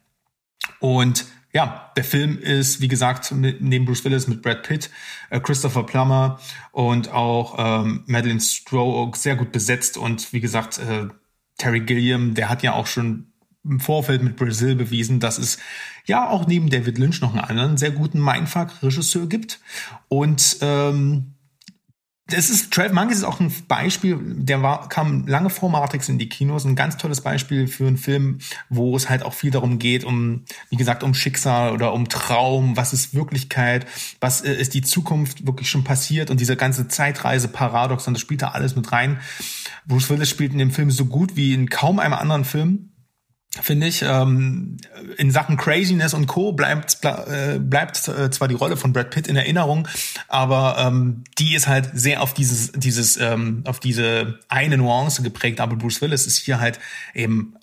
[0.79, 4.89] Und ja, der Film ist, wie gesagt, mit, neben Bruce Willis mit Brad Pitt,
[5.29, 6.39] äh, Christopher Plummer
[6.71, 11.07] und auch ähm, Madeline Stroke sehr gut besetzt und wie gesagt, äh,
[11.57, 13.30] Terry Gilliam, der hat ja auch schon
[13.63, 15.57] im Vorfeld mit Brazil bewiesen, dass es
[16.05, 19.59] ja auch neben David Lynch noch einen anderen sehr guten Mindfuck-Regisseur gibt.
[20.07, 21.35] Und ähm,
[22.27, 26.17] das ist, 12 Monkeys ist auch ein Beispiel, der war, kam lange vor Matrix in
[26.17, 28.39] die Kinos, ein ganz tolles Beispiel für einen Film,
[28.69, 32.77] wo es halt auch viel darum geht, um, wie gesagt, um Schicksal oder um Traum,
[32.77, 33.85] was ist Wirklichkeit,
[34.19, 38.41] was äh, ist die Zukunft wirklich schon passiert und diese ganze Zeitreise-Paradox, und das spielt
[38.41, 39.19] da alles mit rein.
[39.85, 42.90] Bruce Willis spielt in dem Film so gut wie in kaum einem anderen Film
[43.59, 44.01] finde ich.
[44.01, 44.77] Ähm,
[45.17, 46.53] in Sachen Craziness und Co.
[46.53, 49.87] bleibt, äh, bleibt äh, zwar die Rolle von Brad Pitt in Erinnerung,
[50.27, 55.59] aber ähm, die ist halt sehr auf dieses, dieses, ähm, auf diese eine Nuance geprägt.
[55.59, 56.79] Aber Bruce Willis ist hier halt
[57.13, 57.55] eben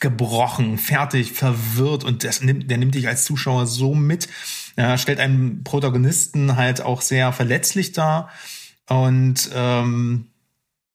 [0.00, 4.28] gebrochen, fertig, verwirrt und das nimmt, der nimmt dich als Zuschauer so mit.
[4.76, 8.30] Er stellt einen Protagonisten halt auch sehr verletzlich dar.
[8.88, 10.28] Und ähm,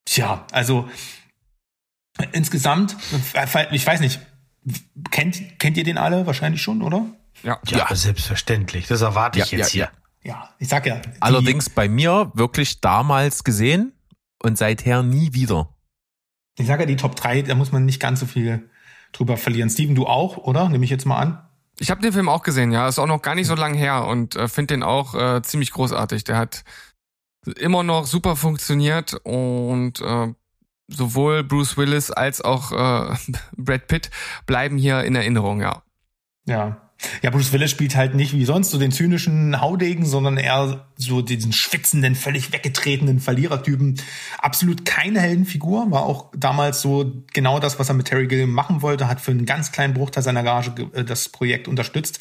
[0.08, 0.90] ja, also
[2.32, 2.96] Insgesamt,
[3.72, 4.20] ich weiß nicht,
[5.12, 7.06] kennt, kennt ihr den alle wahrscheinlich schon, oder?
[7.44, 8.88] Ja, ja, selbstverständlich.
[8.88, 9.90] Das erwarte ich ja, jetzt ja,
[10.24, 10.32] hier.
[10.32, 11.02] Ja, ich sag ja.
[11.20, 13.94] Allerdings bei mir wirklich damals gesehen
[14.42, 15.70] und seither nie wieder.
[16.58, 18.70] Ich sage ja, die Top 3, da muss man nicht ganz so viel
[19.14, 19.70] drüber verlieren.
[19.70, 20.70] Steven, du auch, oder?
[20.70, 21.48] Nehme ich jetzt mal an.
[21.80, 22.88] Ich habe den Film auch gesehen, ja.
[22.88, 25.72] Ist auch noch gar nicht so lang her und äh, finde den auch äh, ziemlich
[25.72, 26.24] großartig.
[26.24, 26.64] Der hat
[27.60, 30.34] immer noch super funktioniert und äh,
[30.88, 33.16] sowohl Bruce Willis als auch äh,
[33.58, 34.10] Brad Pitt
[34.46, 35.84] bleiben hier in Erinnerung, ja.
[36.46, 36.87] Ja,
[37.22, 41.22] ja, Bruce Willis spielt halt nicht wie sonst so den zynischen Haudegen, sondern eher so
[41.22, 44.02] diesen schwitzenden, völlig weggetretenen Verlierertypen.
[44.40, 48.82] Absolut keine Heldenfigur, war auch damals so genau das, was er mit Terry Gilliam machen
[48.82, 52.20] wollte, hat für einen ganz kleinen Bruchteil seiner Gage äh, das Projekt unterstützt.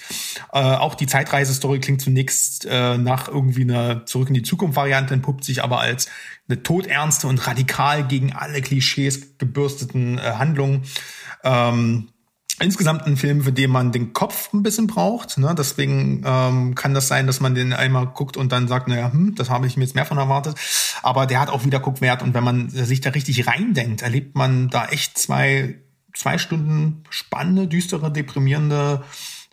[0.53, 5.15] Äh, auch die Zeitreisestory klingt zunächst äh, nach irgendwie einer Zurück in die Zukunft Variante,
[5.15, 6.09] entpuppt sich aber als
[6.49, 10.83] eine todernste und radikal gegen alle Klischees gebürsteten äh, Handlung.
[11.45, 12.09] Ähm,
[12.61, 15.39] insgesamt ein Film, für den man den Kopf ein bisschen braucht.
[15.39, 15.55] Ne?
[15.57, 19.35] Deswegen ähm, kann das sein, dass man den einmal guckt und dann sagt, naja, hm,
[19.35, 20.57] das habe ich mir jetzt mehr von erwartet.
[21.03, 24.69] Aber der hat auch wieder Guckwert und wenn man sich da richtig reindenkt, erlebt man
[24.69, 25.77] da echt zwei,
[26.15, 29.03] zwei Stunden spannende, düstere, deprimierende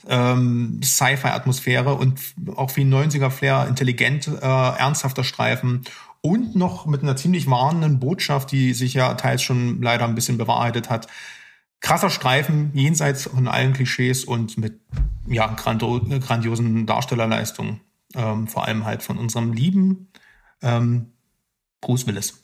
[0.08, 2.20] ähm, Sci-Fi-Atmosphäre und
[2.56, 5.84] auch wie ein 90er-Flair, intelligent, äh, ernsthafter Streifen
[6.22, 10.38] und noch mit einer ziemlich warnenden Botschaft, die sich ja teils schon leider ein bisschen
[10.38, 11.08] bewahrheitet hat
[11.84, 14.80] krasser Streifen jenseits von allen Klischees und mit
[15.28, 17.82] ja grandiosen Darstellerleistungen,
[18.16, 20.08] ähm, vor allem halt von unserem lieben
[20.62, 21.12] ähm,
[21.82, 22.40] Bruce Willis.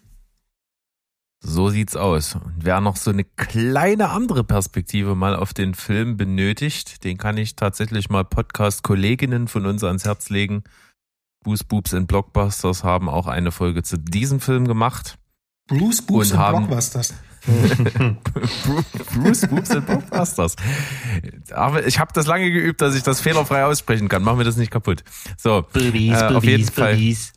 [1.41, 2.35] So sieht's aus.
[2.35, 7.37] Und wer noch so eine kleine andere Perspektive mal auf den Film benötigt, den kann
[7.37, 10.63] ich tatsächlich mal Podcast-Kolleginnen von uns ans Herz legen.
[11.41, 15.17] Bruce Boobs and Blockbusters haben auch eine Folge zu diesem Film gemacht.
[15.67, 17.13] Bruce Boobs and Blockbusters.
[19.13, 20.55] Bruce Boobs and Blockbusters.
[21.51, 24.23] Aber ich habe das lange geübt, dass ich das fehlerfrei aussprechen kann.
[24.23, 25.03] Machen wir das nicht kaputt.
[25.37, 27.33] So, Boobies, äh, auf jeden Fall Boobies.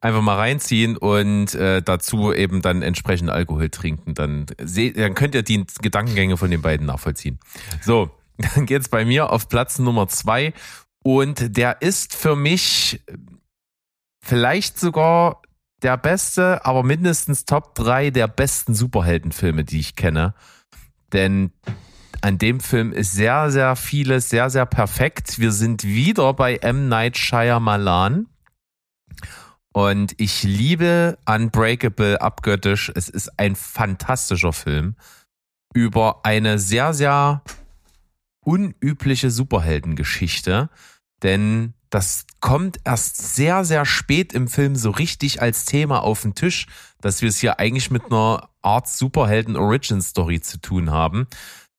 [0.00, 4.14] einfach mal reinziehen und äh, dazu eben dann entsprechend Alkohol trinken.
[4.14, 7.38] Dann, seht, dann könnt ihr die Gedankengänge von den beiden nachvollziehen.
[7.82, 8.10] So,
[8.54, 10.52] dann geht's bei mir auf Platz Nummer zwei
[11.02, 13.00] und der ist für mich
[14.22, 15.39] vielleicht sogar
[15.82, 20.34] der beste, aber mindestens Top 3 der besten Superheldenfilme, die ich kenne.
[21.12, 21.52] Denn
[22.22, 25.38] an dem Film ist sehr, sehr vieles sehr, sehr perfekt.
[25.38, 26.88] Wir sind wieder bei M.
[26.88, 28.26] Night Shyamalan.
[29.72, 32.90] Und ich liebe Unbreakable abgöttisch.
[32.94, 34.96] Es ist ein fantastischer Film
[35.72, 37.42] über eine sehr, sehr
[38.44, 40.68] unübliche Superheldengeschichte.
[41.22, 46.34] Denn das kommt erst sehr, sehr spät im Film so richtig als Thema auf den
[46.34, 46.66] Tisch,
[47.00, 51.26] dass wir es hier eigentlich mit einer Art Superhelden-Origin-Story zu tun haben.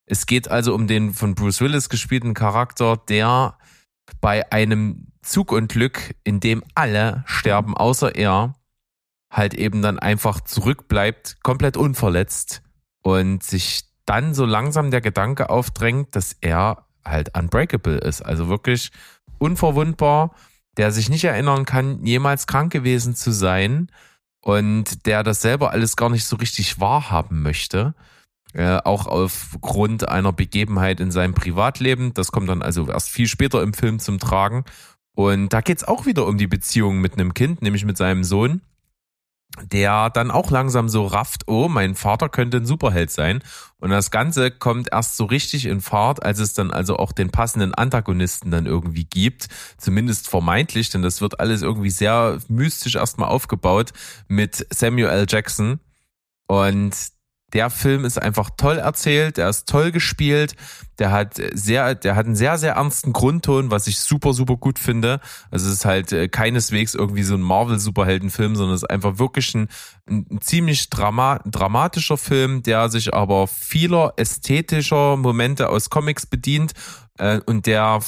[0.05, 3.57] Es geht also um den von Bruce Willis gespielten Charakter, der
[4.19, 8.55] bei einem Zugunglück, in dem alle sterben, außer er,
[9.31, 12.61] halt eben dann einfach zurückbleibt, komplett unverletzt
[13.01, 18.21] und sich dann so langsam der Gedanke aufdrängt, dass er halt unbreakable ist.
[18.21, 18.91] Also wirklich
[19.41, 20.35] unverwundbar,
[20.77, 23.91] der sich nicht erinnern kann, jemals krank gewesen zu sein
[24.41, 27.93] und der das selber alles gar nicht so richtig wahrhaben möchte.
[28.53, 32.13] Äh, auch aufgrund einer Begebenheit in seinem Privatleben.
[32.13, 34.65] Das kommt dann also erst viel später im Film zum Tragen.
[35.15, 38.61] Und da geht's auch wieder um die Beziehung mit einem Kind, nämlich mit seinem Sohn
[39.61, 43.43] der dann auch langsam so rafft, oh, mein Vater könnte ein Superheld sein.
[43.79, 47.31] Und das Ganze kommt erst so richtig in Fahrt, als es dann also auch den
[47.31, 49.47] passenden Antagonisten dann irgendwie gibt.
[49.77, 53.91] Zumindest vermeintlich, denn das wird alles irgendwie sehr mystisch erstmal aufgebaut
[54.27, 55.25] mit Samuel L.
[55.27, 55.79] Jackson.
[56.47, 56.95] Und
[57.53, 60.55] der Film ist einfach toll erzählt, der ist toll gespielt,
[60.99, 64.79] der hat sehr, der hat einen sehr, sehr ernsten Grundton, was ich super, super gut
[64.79, 65.19] finde.
[65.49, 69.53] Also es ist halt äh, keineswegs irgendwie so ein Marvel-Superheldenfilm, sondern es ist einfach wirklich
[69.55, 69.67] ein,
[70.07, 76.73] ein ziemlich drama dramatischer Film, der sich aber vieler ästhetischer Momente aus Comics bedient
[77.17, 77.99] äh, und der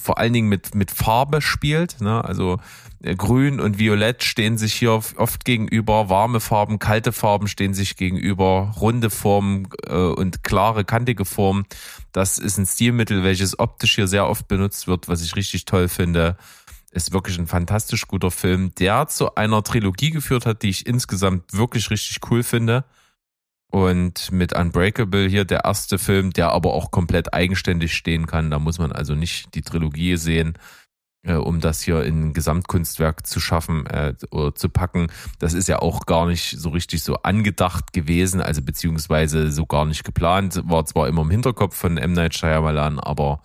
[0.00, 2.00] vor allen Dingen mit, mit Farbe spielt.
[2.00, 2.24] Ne?
[2.24, 2.58] Also
[3.02, 8.74] Grün und Violett stehen sich hier oft gegenüber, warme Farben, kalte Farben stehen sich gegenüber,
[8.78, 11.64] runde Formen äh, und klare, kantige Formen.
[12.12, 15.88] Das ist ein Stilmittel, welches optisch hier sehr oft benutzt wird, was ich richtig toll
[15.88, 16.36] finde.
[16.90, 21.54] Ist wirklich ein fantastisch guter Film, der zu einer Trilogie geführt hat, die ich insgesamt
[21.54, 22.84] wirklich richtig cool finde.
[23.70, 28.50] Und mit Unbreakable hier der erste Film, der aber auch komplett eigenständig stehen kann.
[28.50, 30.58] Da muss man also nicht die Trilogie sehen
[31.22, 35.08] äh, um das hier in Gesamtkunstwerk zu schaffen äh, oder zu packen.
[35.38, 39.84] Das ist ja auch gar nicht so richtig so angedacht gewesen, also beziehungsweise so gar
[39.84, 40.62] nicht geplant.
[40.64, 42.12] War zwar immer im Hinterkopf von M.
[42.12, 43.42] Night Shyamalan, aber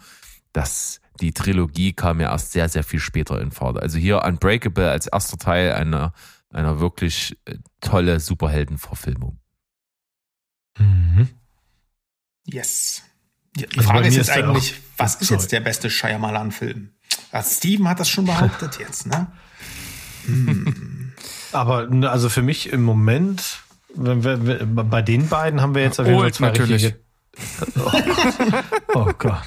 [0.53, 3.77] das, die Trilogie kam ja erst sehr, sehr viel später in Fahrt.
[3.77, 6.13] Also hier Unbreakable als erster Teil einer,
[6.49, 9.39] einer wirklich äh, tolle Superheldenverfilmung.
[10.77, 11.29] Mhm.
[12.45, 13.03] Yes.
[13.57, 16.94] Die also Frage ist jetzt eigentlich, was ist jetzt der beste Shyamalan-Film?
[17.35, 19.27] Also Steven hat das schon behauptet jetzt, ne?
[20.25, 21.11] Hm.
[21.51, 23.59] Aber also für mich im Moment,
[23.93, 26.83] wenn wir, bei den beiden haben wir jetzt auf jeden Fall zwei natürlich.
[26.85, 27.05] richtige.
[28.93, 29.43] Oh, oh Gott.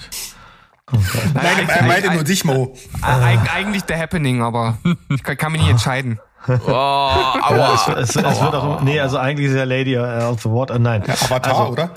[0.93, 0.99] Oh
[1.33, 2.77] Nein, er meinte nur dich, Mo.
[3.01, 4.77] Eigentlich The Happening, aber
[5.09, 6.21] ich kann mich nicht entscheiden.
[6.47, 7.75] Oh, aua.
[7.97, 11.03] es, es, es wird auch, nee, also eigentlich ist ja Lady of the Water, nein.
[11.07, 11.91] Ja, Avatar, also, oder?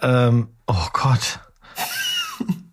[0.00, 1.40] Ähm, oh Gott.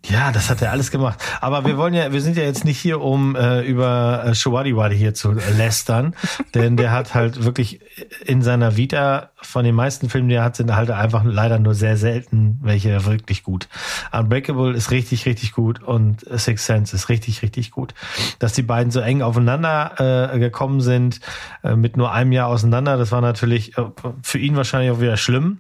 [0.08, 1.20] Ja, das hat er alles gemacht.
[1.42, 4.98] Aber wir wollen ja, wir sind ja jetzt nicht hier, um äh, über äh, Shawadiwadi
[4.98, 6.16] hier zu lästern,
[6.56, 7.82] denn der hat halt wirklich
[8.26, 11.76] in seiner Vita von den meisten Filmen, die er hat, sind halt einfach leider nur
[11.76, 13.70] sehr selten welche wirklich gut.
[14.12, 17.94] Unbreakable ist richtig, richtig gut und Six Sense ist richtig, richtig gut.
[18.40, 21.20] Dass die beiden so eng aufeinander äh, gekommen sind,
[21.64, 23.84] äh, mit nur einem Jahr auseinander, das war natürlich äh,
[24.24, 25.60] für ihn wahrscheinlich auch wieder schlimm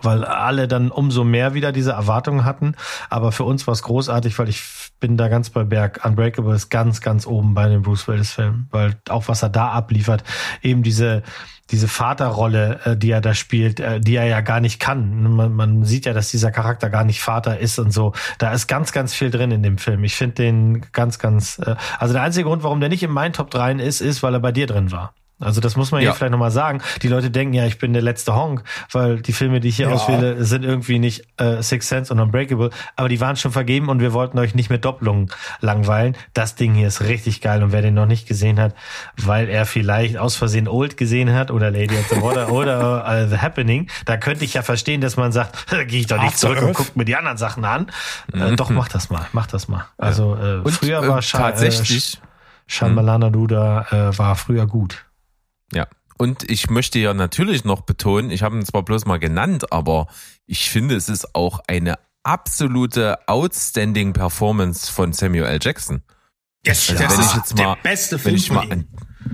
[0.00, 2.74] weil alle dann umso mehr wieder diese Erwartungen hatten.
[3.10, 4.62] Aber für uns war es großartig, weil ich
[5.00, 6.04] bin da ganz bei Berg.
[6.04, 9.70] Unbreakable ist ganz, ganz oben bei den Bruce Willis Filmen, weil auch was er da
[9.70, 10.22] abliefert,
[10.62, 11.22] eben diese
[11.70, 15.22] diese Vaterrolle, äh, die er da spielt, äh, die er ja gar nicht kann.
[15.22, 18.12] Man, man sieht ja, dass dieser Charakter gar nicht Vater ist und so.
[18.38, 20.04] Da ist ganz, ganz viel drin in dem Film.
[20.04, 21.58] Ich finde den ganz, ganz.
[21.58, 24.34] Äh, also der einzige Grund, warum der nicht in meinen Top 3 ist, ist, weil
[24.34, 25.14] er bei dir drin war.
[25.42, 26.10] Also das muss man ja.
[26.10, 26.80] hier vielleicht nochmal sagen.
[27.02, 29.88] Die Leute denken ja, ich bin der letzte Honk, weil die Filme, die ich hier
[29.88, 29.94] ja.
[29.94, 34.00] auswähle, sind irgendwie nicht äh, Six Sense und Unbreakable, aber die waren schon vergeben und
[34.00, 36.16] wir wollten euch nicht mit Doppelungen langweilen.
[36.34, 38.74] Das Ding hier ist richtig geil und wer den noch nicht gesehen hat,
[39.16, 43.28] weil er vielleicht aus Versehen Old gesehen hat oder Lady of the Water oder uh,
[43.28, 46.48] The Happening, da könnte ich ja verstehen, dass man sagt, gehe ich doch nicht After
[46.48, 46.66] zurück Earth.
[46.66, 47.90] und guckt mir die anderen Sachen an.
[48.32, 48.42] Äh, mhm.
[48.42, 49.86] Äh, doch, mach das mal, mach das mal.
[49.98, 52.26] Also äh, und, früher war äh, tatsächlich äh,
[52.66, 55.04] Shanmalana Duda äh, war früher gut.
[55.74, 55.86] Ja.
[56.18, 60.06] Und ich möchte ja natürlich noch betonen, ich habe ihn zwar bloß mal genannt, aber
[60.46, 65.58] ich finde, es ist auch eine absolute outstanding Performance von Samuel L.
[65.60, 66.02] Jackson.
[66.64, 68.86] Yes, also, das wenn ich jetzt mal, der beste Film ich mal an,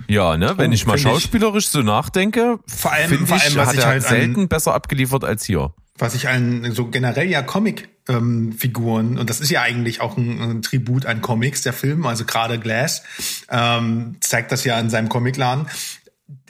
[0.08, 3.74] ja, ne, wenn ich mal schauspielerisch ich, so nachdenke, vor allem, vor allem, was hat
[3.74, 5.74] ich er halt selten an, besser abgeliefert als hier.
[5.98, 10.40] Was ich an so generell ja Comic ähm, und das ist ja eigentlich auch ein,
[10.40, 13.02] ein Tribut an Comics der Film, also gerade Glass
[13.50, 15.66] ähm, zeigt das ja in seinem Comicladen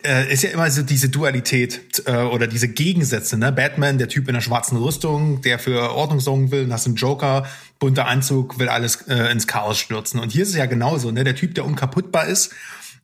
[0.05, 3.37] äh, ist ja immer so diese Dualität äh, oder diese Gegensätze.
[3.37, 3.53] Ne?
[3.53, 6.97] Batman, der Typ in der schwarzen Rüstung, der für Ordnung sorgen will, und hast einen
[6.97, 7.47] Joker,
[7.79, 10.21] bunter Anzug, will alles äh, ins Chaos stürzen.
[10.21, 11.11] Und hier ist es ja genauso.
[11.11, 11.25] Ne?
[11.25, 12.53] Der Typ, der unkaputtbar ist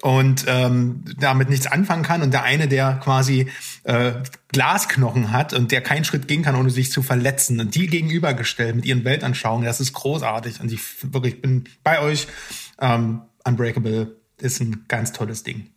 [0.03, 3.49] und ähm, damit nichts anfangen kann und der eine, der quasi
[3.85, 4.13] äh,
[4.49, 7.61] Glasknochen hat und der keinen Schritt gehen kann, ohne sich zu verletzen.
[7.61, 10.61] Und die gegenübergestellt mit ihren Weltanschauungen, das ist großartig.
[10.61, 10.81] Und ich
[11.13, 12.27] wirklich bin bei euch.
[12.81, 15.74] Ähm, Unbreakable ist ein ganz tolles Ding.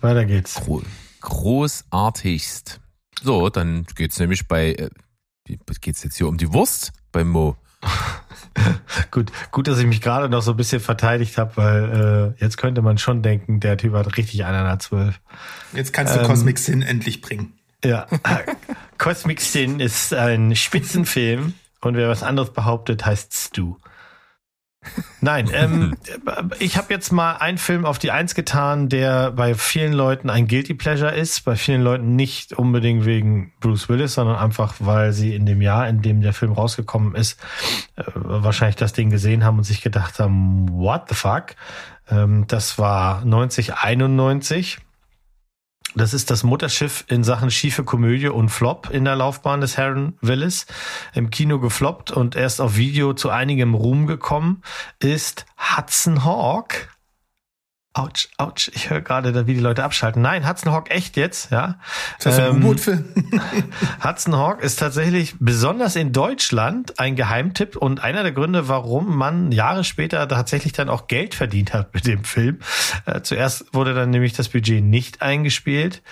[0.00, 0.54] Weiter geht's.
[0.54, 0.82] Gro
[1.20, 2.80] großartigst.
[3.22, 4.90] So, dann geht's nämlich bei, äh,
[5.80, 7.56] geht's jetzt hier um die Wurst beim Mo.
[9.10, 12.56] gut, gut, dass ich mich gerade noch so ein bisschen verteidigt habe, weil äh, jetzt
[12.56, 15.20] könnte man schon denken, der Typ hat richtig einer nach zwölf.
[15.72, 17.54] Jetzt kannst du ähm, Cosmic Sin endlich bringen.
[17.84, 18.06] Ja,
[18.98, 23.76] Cosmic Sin ist ein Spitzenfilm und wer was anderes behauptet, heißt Stu.
[25.20, 25.96] Nein, ähm,
[26.58, 30.48] ich habe jetzt mal einen Film auf die Eins getan, der bei vielen Leuten ein
[30.48, 35.34] Guilty Pleasure ist, bei vielen Leuten nicht unbedingt wegen Bruce Willis, sondern einfach, weil sie
[35.34, 37.40] in dem Jahr, in dem der Film rausgekommen ist,
[37.96, 41.54] äh, wahrscheinlich das Ding gesehen haben und sich gedacht haben, what the fuck?
[42.10, 44.78] Ähm, das war 1991
[45.94, 50.14] das ist das Mutterschiff in Sachen schiefe Komödie und Flop in der Laufbahn des Herrn
[50.20, 50.66] Willis.
[51.14, 54.62] Im Kino gefloppt und erst auf Video zu einigem Ruhm gekommen
[55.00, 56.88] ist Hudson Hawk
[57.94, 60.22] Autsch, Autsch, ich höre gerade, wie die Leute abschalten.
[60.22, 61.78] Nein, Hudson Hawk echt jetzt, ja.
[62.18, 63.04] Ist das ein ähm, U-Boot-Film?
[64.02, 69.52] Hudson Hawk ist tatsächlich besonders in Deutschland ein Geheimtipp und einer der Gründe, warum man
[69.52, 72.60] Jahre später tatsächlich dann auch Geld verdient hat mit dem Film.
[73.04, 76.02] Äh, zuerst wurde dann nämlich das Budget nicht eingespielt.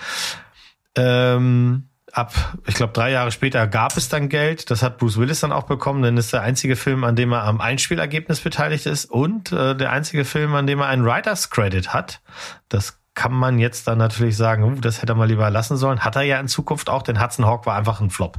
[0.95, 2.33] Ähm, ab,
[2.65, 4.69] ich glaube, drei Jahre später gab es dann Geld.
[4.69, 7.43] Das hat Bruce Willis dann auch bekommen, denn ist der einzige Film, an dem er
[7.43, 11.93] am Einspielergebnis beteiligt ist und äh, der einzige Film, an dem er einen Writers Credit
[11.93, 12.21] hat.
[12.69, 15.99] Das kann man jetzt dann natürlich sagen, uh, das hätte er mal lieber lassen sollen.
[16.01, 18.37] Hat er ja in Zukunft auch, denn Hudson Hawk war einfach ein Flop.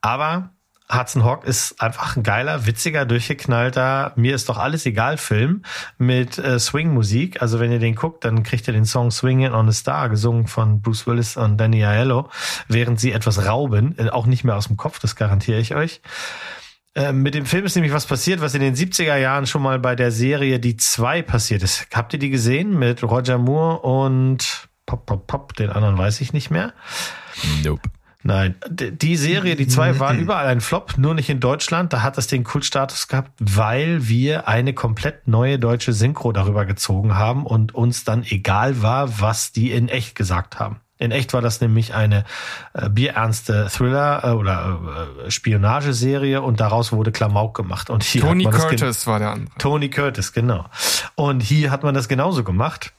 [0.00, 0.50] Aber
[0.90, 5.62] Hudson Hawk ist einfach ein geiler, witziger, durchgeknallter, mir ist doch alles egal Film
[5.98, 7.42] mit äh, Swing-Musik.
[7.42, 10.46] Also wenn ihr den guckt, dann kriegt ihr den Song Swinging on a Star, gesungen
[10.46, 12.30] von Bruce Willis und Danny Aiello,
[12.68, 16.00] während sie etwas rauben, äh, auch nicht mehr aus dem Kopf, das garantiere ich euch.
[16.94, 19.78] Äh, mit dem Film ist nämlich was passiert, was in den 70er Jahren schon mal
[19.78, 21.88] bei der Serie Die Zwei passiert ist.
[21.92, 22.78] Habt ihr die gesehen?
[22.78, 26.72] Mit Roger Moore und Pop, Pop, Pop, den anderen weiß ich nicht mehr.
[27.64, 27.90] Nope.
[28.26, 31.92] Nein, die Serie, die zwei, war überall ein Flop, nur nicht in Deutschland.
[31.92, 37.14] Da hat es den Kultstatus gehabt, weil wir eine komplett neue deutsche Synchro darüber gezogen
[37.14, 40.80] haben und uns dann egal war, was die in echt gesagt haben.
[40.98, 42.24] In echt war das nämlich eine
[42.74, 47.90] äh, bierernste Thriller äh, oder äh, Spionageserie und daraus wurde Klamauk gemacht.
[47.90, 49.54] Und hier Tony Curtis war der andere.
[49.58, 50.64] Tony Curtis, genau.
[51.14, 52.92] Und hier hat man das genauso gemacht.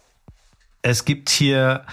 [0.83, 1.83] Es gibt hier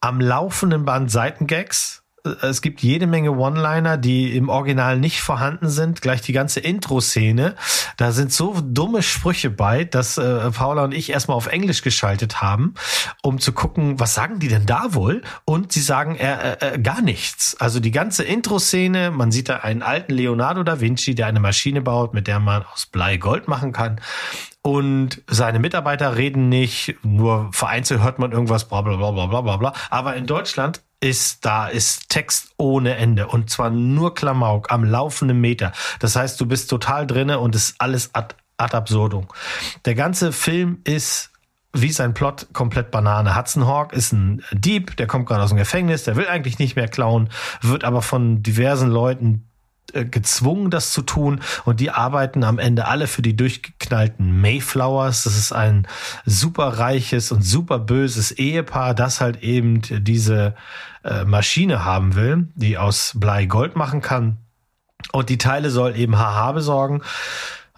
[0.00, 2.03] am laufenden Band Seitengags
[2.42, 6.00] es gibt jede Menge One-Liner, die im Original nicht vorhanden sind.
[6.00, 7.54] Gleich die ganze Intro-Szene.
[7.98, 12.40] Da sind so dumme Sprüche bei, dass äh, Paula und ich erstmal auf Englisch geschaltet
[12.40, 12.74] haben,
[13.22, 15.20] um zu gucken, was sagen die denn da wohl?
[15.44, 17.56] Und sie sagen äh, äh, gar nichts.
[17.60, 21.82] Also die ganze Intro-Szene, man sieht da einen alten Leonardo da Vinci, der eine Maschine
[21.82, 24.00] baut, mit der man aus Blei Gold machen kann.
[24.66, 29.56] Und seine Mitarbeiter reden nicht, nur vereinzelt hört man irgendwas, bla bla bla bla bla
[29.58, 29.74] bla.
[29.90, 35.38] Aber in Deutschland ist da, ist Text ohne Ende und zwar nur Klamauk am laufenden
[35.38, 35.72] Meter.
[35.98, 39.28] Das heißt, du bist total drinne und ist alles ad, ad absurdum.
[39.84, 41.30] Der ganze Film ist
[41.74, 43.36] wie sein Plot komplett Banane.
[43.36, 46.74] Hudson Hawk ist ein Dieb, der kommt gerade aus dem Gefängnis, der will eigentlich nicht
[46.74, 47.28] mehr klauen,
[47.60, 49.50] wird aber von diversen Leuten
[49.92, 51.40] gezwungen, das zu tun.
[51.64, 55.24] Und die arbeiten am Ende alle für die durchgeknallten Mayflowers.
[55.24, 55.86] Das ist ein
[56.24, 60.54] super reiches und super böses Ehepaar, das halt eben diese
[61.04, 64.38] äh, Maschine haben will, die aus Blei Gold machen kann.
[65.12, 67.02] Und die Teile soll eben HH besorgen.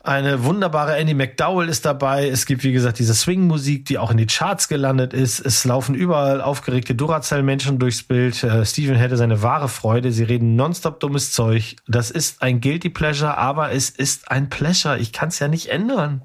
[0.06, 2.28] Eine wunderbare Andy McDowell ist dabei.
[2.28, 5.40] Es gibt, wie gesagt, diese Swing-Musik, die auch in die Charts gelandet ist.
[5.40, 8.40] Es laufen überall aufgeregte Duracell-Menschen durchs Bild.
[8.44, 10.12] Äh, Steven hätte seine wahre Freude.
[10.12, 11.74] Sie reden nonstop dummes Zeug.
[11.88, 14.96] Das ist ein Guilty Pleasure, aber es ist ein Pleasure.
[14.96, 16.22] Ich kann es ja nicht ändern.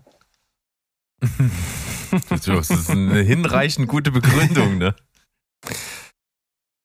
[2.29, 4.93] das ist eine hinreichend gute Begründung, ne?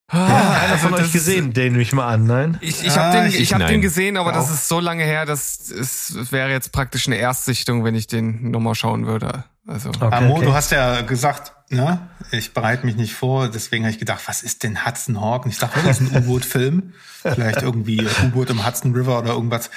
[0.09, 2.57] Ah, ja, einer von euch gesehen, den nehme ich mal an, nein?
[2.61, 5.03] Ich, ich habe ah, den, ich, ich hab den gesehen, aber das ist so lange
[5.03, 9.43] her, dass es wäre jetzt praktisch eine Erstsichtung, wenn ich den nochmal schauen würde.
[9.67, 9.89] Also.
[9.89, 10.45] Okay, Amo, okay.
[10.45, 11.99] du hast ja gesagt, ne,
[12.31, 15.43] ich bereite mich nicht vor, deswegen habe ich gedacht, was ist denn Hudson Hawk?
[15.43, 16.93] Und ich dachte, das ist ein U-Boot-Film.
[17.21, 19.69] Vielleicht irgendwie U-Boot im Hudson River oder irgendwas.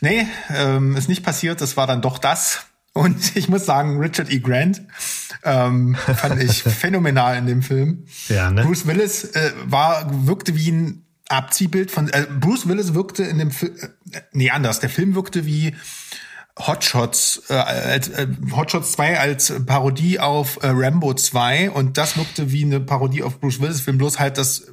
[0.00, 2.64] Nee, ähm, ist nicht passiert, es war dann doch das.
[2.94, 4.38] Und ich muss sagen, Richard E.
[4.38, 4.80] Grant
[5.42, 8.06] ähm, fand ich phänomenal in dem Film.
[8.28, 8.62] Ja, ne?
[8.62, 13.50] Bruce Willis äh, war wirkte wie ein Abziehbild von äh, Bruce Willis wirkte in dem
[13.50, 13.74] Film
[14.12, 15.74] äh, nee anders, der Film wirkte wie
[16.58, 22.52] Hotshots äh, als äh, Hotshots 2 als Parodie auf äh, Rambo 2 und das wirkte
[22.52, 24.66] wie eine Parodie auf Bruce Willis Film bloß halt dass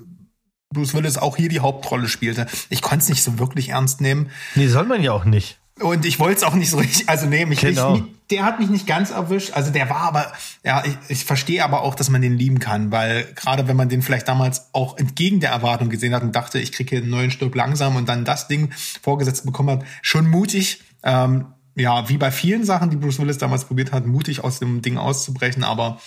[0.73, 2.47] Bruce Willis auch hier die Hauptrolle spielte.
[2.69, 4.29] Ich konnte es nicht so wirklich ernst nehmen.
[4.55, 5.60] Nee, soll man ja auch nicht.
[5.81, 7.93] Und ich wollte es auch nicht so richtig, also nee, mich genau.
[7.93, 9.51] nicht, der hat mich nicht ganz erwischt.
[9.53, 10.31] Also der war aber,
[10.63, 13.89] ja, ich, ich verstehe aber auch, dass man den lieben kann, weil gerade wenn man
[13.89, 17.09] den vielleicht damals auch entgegen der Erwartung gesehen hat und dachte, ich kriege hier einen
[17.09, 18.71] neuen Stück langsam und dann das Ding
[19.01, 20.81] vorgesetzt bekommen hat, schon mutig.
[21.03, 24.81] Ähm, ja, wie bei vielen Sachen, die Bruce Willis damals probiert hat, mutig aus dem
[24.81, 25.63] Ding auszubrechen.
[25.63, 25.99] Aber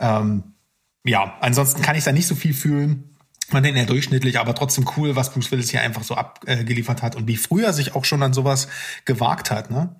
[0.00, 0.54] ähm,
[1.04, 3.17] ja, ansonsten kann ich da nicht so viel fühlen
[3.52, 7.16] man den eher durchschnittlich, aber trotzdem cool, was Bruce Willis hier einfach so abgeliefert hat
[7.16, 8.68] und wie früher sich auch schon an sowas
[9.04, 9.94] gewagt hat, ne?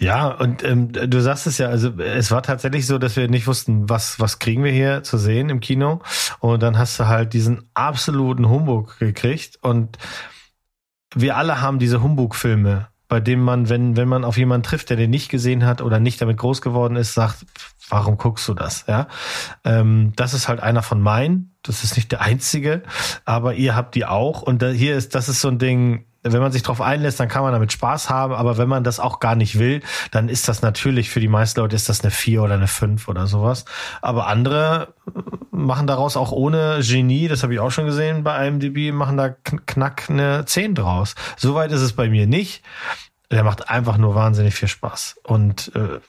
[0.00, 3.46] Ja, und ähm, du sagst es ja, also es war tatsächlich so, dass wir nicht
[3.46, 6.00] wussten, was, was kriegen wir hier zu sehen im Kino.
[6.38, 9.58] Und dann hast du halt diesen absoluten Humbug gekriegt.
[9.60, 9.98] Und
[11.14, 14.96] wir alle haben diese Humbug-Filme, bei denen man, wenn, wenn man auf jemanden trifft, der
[14.96, 17.44] den nicht gesehen hat oder nicht damit groß geworden ist, sagt,
[17.90, 18.84] warum guckst du das?
[18.86, 19.08] Ja,
[19.64, 21.54] ähm, das ist halt einer von meinen.
[21.62, 22.82] Das ist nicht der einzige,
[23.26, 24.40] aber ihr habt die auch.
[24.42, 26.06] Und da, hier ist, das ist so ein Ding.
[26.22, 29.00] Wenn man sich darauf einlässt, dann kann man damit Spaß haben, aber wenn man das
[29.00, 32.10] auch gar nicht will, dann ist das natürlich für die meisten Leute ist das eine
[32.10, 33.64] vier oder eine fünf oder sowas.
[34.02, 34.94] Aber andere
[35.50, 39.30] machen daraus auch ohne Genie, das habe ich auch schon gesehen bei IMDb, machen da
[39.30, 41.14] knack eine zehn draus.
[41.36, 42.62] Soweit ist es bei mir nicht.
[43.30, 45.20] Der macht einfach nur wahnsinnig viel Spaß.
[45.22, 46.00] Und äh,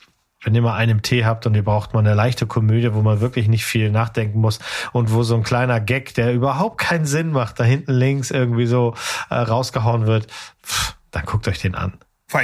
[0.42, 3.20] wenn ihr mal einen Tee habt und ihr braucht mal eine leichte Komödie, wo man
[3.20, 4.58] wirklich nicht viel nachdenken muss
[4.92, 8.66] und wo so ein kleiner Gag, der überhaupt keinen Sinn macht, da hinten links irgendwie
[8.66, 8.94] so
[9.30, 10.26] äh, rausgehauen wird,
[10.64, 11.94] pff, dann guckt euch den an.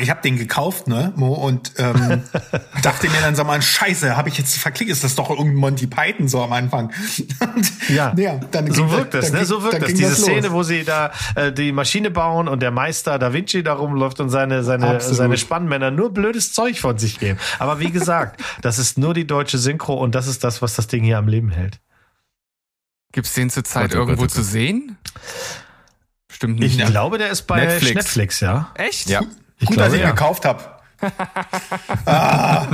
[0.00, 2.22] Ich habe den gekauft, ne, Mo, und ähm,
[2.82, 5.86] dachte mir dann so mal, Scheiße, habe ich jetzt verklickt, ist das doch irgendein Monty
[5.86, 6.92] Python so am Anfang.
[7.88, 9.44] ja, ja dann so wirkt das, ne?
[9.44, 9.94] So wirkt das.
[9.94, 13.74] Diese Szene, wo sie da äh, die Maschine bauen und der Meister Da Vinci da
[13.74, 17.38] rumläuft und seine seine seine Spannmänner nur blödes Zeug von sich geben.
[17.58, 20.86] Aber wie gesagt, das ist nur die deutsche Synchro und das ist das, was das
[20.86, 21.80] Ding hier am Leben hält.
[23.12, 24.98] Gibt's den zurzeit oh, irgendwo oh, zu sehen?
[26.30, 26.78] Stimmt nicht.
[26.78, 28.70] Ich glaube, der ist bei Netflix, Netflix ja.
[28.74, 29.08] Echt?
[29.08, 29.22] Ja.
[29.60, 30.10] Ich Gut, glaube, dass ich ja.
[30.10, 30.62] gekauft habe.
[32.06, 32.66] ah.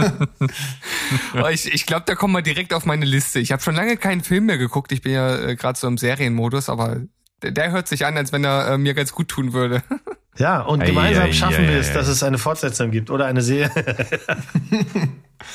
[1.50, 3.38] ich ich glaube, da kommen wir direkt auf meine Liste.
[3.38, 4.92] Ich habe schon lange keinen Film mehr geguckt.
[4.92, 7.00] Ich bin ja äh, gerade so im Serienmodus, aber
[7.42, 9.82] Der, der hört sich an, als wenn er äh, mir ganz gut tun würde.
[10.36, 13.26] Ja, und ei, gemeinsam ei, schaffen ei, wir es, dass es eine Fortsetzung gibt oder
[13.26, 13.70] eine Serie.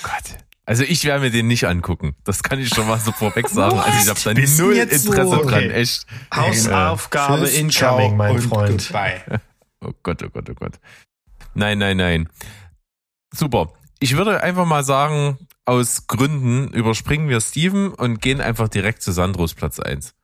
[0.02, 0.38] Gott.
[0.66, 2.16] Also ich werde mir den nicht angucken.
[2.24, 3.78] Das kann ich schon mal so vorweg sagen.
[3.78, 5.44] Also ich habe da null Interesse so?
[5.44, 5.44] dran.
[5.44, 5.70] Okay.
[5.72, 6.06] Echt.
[6.34, 8.88] Hausaufgabe äh, incoming, mein Freund.
[8.90, 9.42] Goodbye.
[9.82, 10.80] Oh Gott, oh Gott, oh Gott.
[11.54, 12.30] Nein, nein, nein.
[13.34, 13.74] Super.
[14.00, 19.12] Ich würde einfach mal sagen, aus Gründen überspringen wir Steven und gehen einfach direkt zu
[19.12, 20.16] Sandros Platz 1.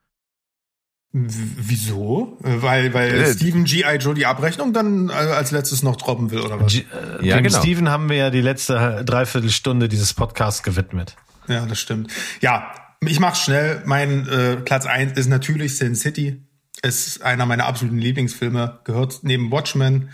[1.18, 2.38] Wieso?
[2.44, 3.96] Äh, weil, weil äh, Steven G.I.
[3.98, 6.74] Joe die Abrechnung dann äh, als letztes noch droppen will, oder was?
[6.74, 7.58] G äh, ja, genau.
[7.58, 11.16] Steven haben wir ja die letzte Dreiviertelstunde dieses Podcasts gewidmet.
[11.48, 12.12] Ja, das stimmt.
[12.42, 13.82] Ja, ich mach's schnell.
[13.86, 16.44] Mein äh, Platz 1 ist natürlich Sin City.
[16.82, 18.80] Ist einer meiner absoluten Lieblingsfilme.
[18.84, 20.10] Gehört neben Watchmen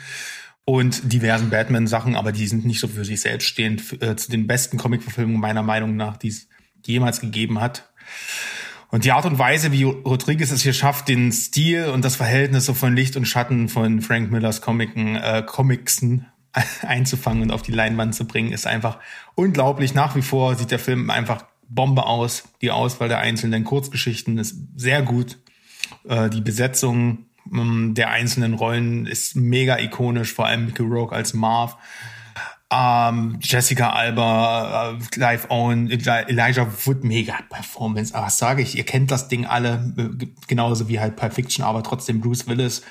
[0.66, 4.48] und diversen Batman-Sachen, aber die sind nicht so für sich selbst stehend äh, zu den
[4.48, 6.48] besten Comic-Verfilmungen meiner Meinung nach, die es
[6.86, 7.92] jemals gegeben hat.
[8.90, 12.66] Und die Art und Weise, wie Rodriguez es hier schafft, den Stil und das Verhältnis
[12.66, 16.28] so von Licht und Schatten von Frank Millers Comiken, äh, Comicsen
[16.82, 19.00] einzufangen und auf die Leinwand zu bringen, ist einfach
[19.36, 19.94] unglaublich.
[19.94, 22.44] Nach wie vor sieht der Film einfach Bombe aus.
[22.62, 25.40] Die Auswahl der einzelnen Kurzgeschichten ist sehr gut.
[26.04, 31.78] Äh, die Besetzung der einzelnen Rollen ist mega ikonisch, vor allem Mickey Rourke als Marv.
[32.74, 38.16] Ähm, Jessica Alba, äh, Clive Owen, Elijah Wood, mega Performance.
[38.16, 41.66] Aber was sage ich, ihr kennt das Ding alle, äh, genauso wie halt Pulp Fiction,
[41.66, 42.82] aber trotzdem Bruce Willis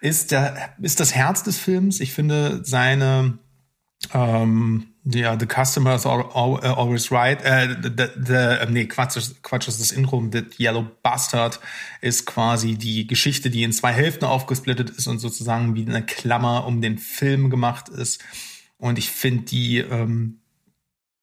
[0.00, 2.00] ist der, ist das Herz des Films.
[2.00, 3.38] Ich finde seine,
[4.12, 7.42] ähm, ja, The Customer is always right.
[7.42, 10.26] Äh, the, the, nee, Quatsch, Quatsch ist das Intro.
[10.32, 11.60] The Yellow Bastard
[12.00, 16.66] ist quasi die Geschichte, die in zwei Hälften aufgesplittet ist und sozusagen wie eine Klammer
[16.66, 18.24] um den Film gemacht ist.
[18.78, 20.40] Und ich finde die, ähm,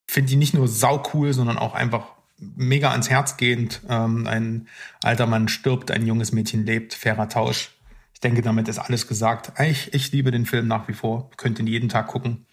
[0.08, 3.82] finde die nicht nur sau cool, sondern auch einfach mega ans Herz gehend.
[3.90, 4.68] Ähm, ein
[5.04, 7.72] alter Mann stirbt, ein junges Mädchen lebt, fairer Tausch.
[8.14, 9.60] Ich denke, damit ist alles gesagt.
[9.60, 11.32] Ich, ich liebe den Film nach wie vor.
[11.38, 12.46] Könnt ihn jeden Tag gucken.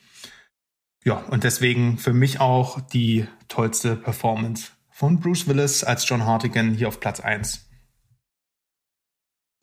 [1.04, 6.74] Ja, und deswegen für mich auch die tollste Performance von Bruce Willis als John Hartigan
[6.74, 7.68] hier auf Platz 1.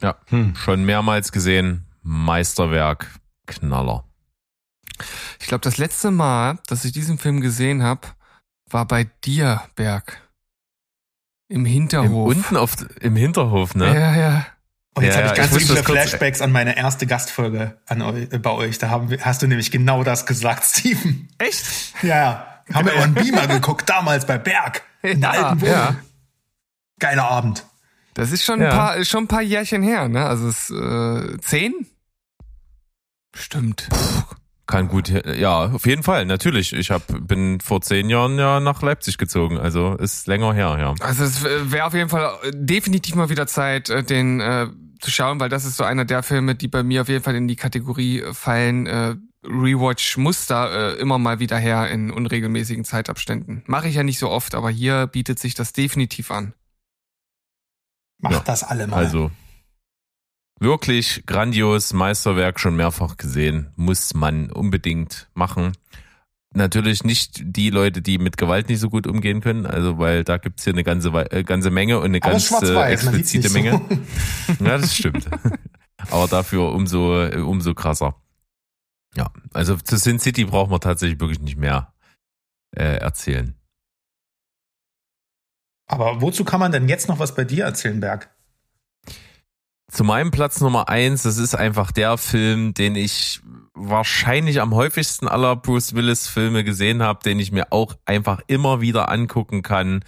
[0.01, 1.85] Ja, hm, schon mehrmals gesehen.
[2.01, 4.05] Meisterwerk, Knaller.
[5.39, 8.07] Ich glaube, das letzte Mal, dass ich diesen Film gesehen habe,
[8.69, 10.21] war bei dir, Berg.
[11.47, 12.31] Im Hinterhof.
[12.31, 13.93] Im, unten auf, im Hinterhof, ne?
[13.93, 14.47] Ja, ja.
[14.95, 18.29] Und jetzt ja, habe ich ganz ich viele Flashbacks an meine erste Gastfolge an euch,
[18.29, 18.77] bei euch.
[18.77, 21.27] Da haben, hast du nämlich genau das gesagt, Steven.
[21.37, 21.65] Echt?
[22.01, 22.61] Ja.
[22.73, 24.83] Haben wir einen Beamer geguckt, damals bei Berg.
[25.01, 25.73] In der ja, alten Wohnung.
[25.73, 25.95] Ja.
[26.99, 27.65] Geiler Abend.
[28.15, 28.69] Das ist schon, ja.
[28.69, 30.25] ein paar, schon ein paar Jährchen her, ne?
[30.25, 31.73] Also es äh, zehn?
[33.35, 33.89] Stimmt.
[33.89, 34.35] Puh.
[34.67, 36.73] Kann gut, ja, auf jeden Fall, natürlich.
[36.73, 40.95] Ich hab, bin vor zehn Jahren ja nach Leipzig gezogen, also ist länger her, ja.
[41.05, 44.67] Also es wäre auf jeden Fall definitiv mal wieder Zeit, äh, den äh,
[44.99, 47.35] zu schauen, weil das ist so einer der Filme, die bei mir auf jeden Fall
[47.35, 48.87] in die Kategorie fallen.
[48.87, 53.63] Äh, Rewatch muss da äh, immer mal wieder her in unregelmäßigen Zeitabständen.
[53.67, 56.53] Mache ich ja nicht so oft, aber hier bietet sich das definitiv an.
[58.19, 58.97] Macht ja, das alle mal.
[58.97, 59.31] Also
[60.59, 65.73] Wirklich grandios, Meisterwerk schon mehrfach gesehen, muss man unbedingt machen.
[66.55, 70.37] Natürlich nicht die Leute, die mit Gewalt nicht so gut umgehen können, also weil da
[70.37, 73.81] gibt's hier eine ganze, äh, ganze Menge und eine Aber ganz äh, explizite Menge.
[74.47, 74.65] So.
[74.65, 75.27] Ja, das stimmt.
[76.11, 78.15] Aber dafür umso, umso krasser.
[79.15, 81.93] Ja, also zu Sin City braucht man tatsächlich wirklich nicht mehr
[82.71, 83.55] äh, erzählen.
[85.87, 88.34] Aber wozu kann man denn jetzt noch was bei dir erzählen, Berg?
[89.91, 93.41] Zu meinem Platz Nummer eins, das ist einfach der Film, den ich
[93.75, 98.81] wahrscheinlich am häufigsten aller Bruce Willis Filme gesehen habe, den ich mir auch einfach immer
[98.81, 100.03] wieder angucken kann.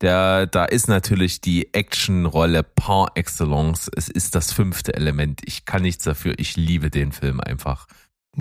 [0.00, 3.90] Der, da ist natürlich die Actionrolle par excellence.
[3.96, 5.40] Es ist das fünfte Element.
[5.46, 6.34] Ich kann nichts dafür.
[6.36, 7.86] Ich liebe den Film einfach.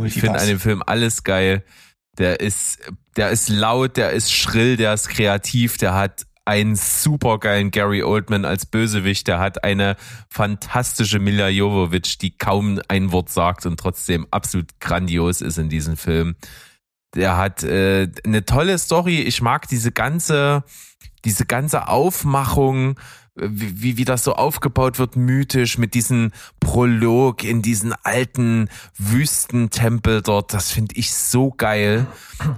[0.04, 1.64] Ich finde an dem Film alles geil.
[2.18, 2.80] Der ist,
[3.16, 8.46] der ist laut, der ist schrill, der ist kreativ, der hat einen supergeilen Gary Oldman
[8.46, 9.28] als Bösewicht.
[9.28, 9.96] Der hat eine
[10.30, 15.98] fantastische Milja Jovovich, die kaum ein Wort sagt und trotzdem absolut grandios ist in diesem
[15.98, 16.36] Film.
[17.16, 19.22] Der hat äh, eine tolle Story.
[19.22, 20.64] Ich mag diese ganze,
[21.24, 23.00] diese ganze Aufmachung
[23.36, 30.54] wie, wie das so aufgebaut wird, mythisch, mit diesem Prolog in diesen alten Wüstentempel dort.
[30.54, 32.06] Das finde ich so geil.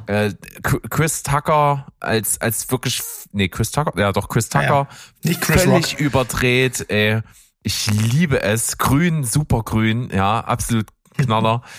[0.07, 4.87] Äh, Chris Tucker als, als wirklich, nee, Chris Tucker, ja doch, Chris Tucker, ja, ja.
[5.23, 5.99] Nicht Chris völlig Rock.
[5.99, 7.21] überdreht, ey.
[7.63, 8.77] Ich liebe es.
[8.77, 10.87] Grün, super grün, ja, absolut
[11.17, 11.61] Knaller.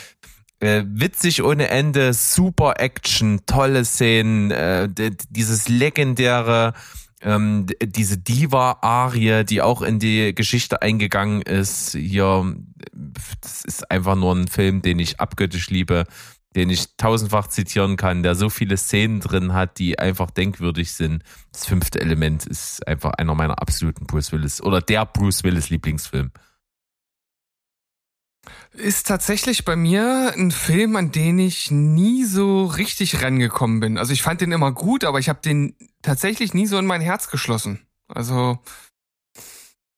[0.59, 4.89] Äh, witzig ohne Ende, super Action, tolle Szenen, äh,
[5.29, 6.73] dieses legendäre
[7.23, 12.57] Ähm, diese Diva-Arie, die auch in die Geschichte eingegangen ist, hier,
[13.41, 16.05] das ist einfach nur ein Film, den ich abgöttisch liebe,
[16.57, 21.23] den ich tausendfach zitieren kann, der so viele Szenen drin hat, die einfach denkwürdig sind.
[21.53, 26.31] Das fünfte Element ist einfach einer meiner absoluten Bruce Willis oder der Bruce Willis Lieblingsfilm.
[28.73, 33.99] Ist tatsächlich bei mir ein Film, an den ich nie so richtig rangekommen bin.
[33.99, 37.01] Also ich fand den immer gut, aber ich habe den tatsächlich nie so in mein
[37.01, 37.87] Herz geschlossen.
[38.09, 38.59] Also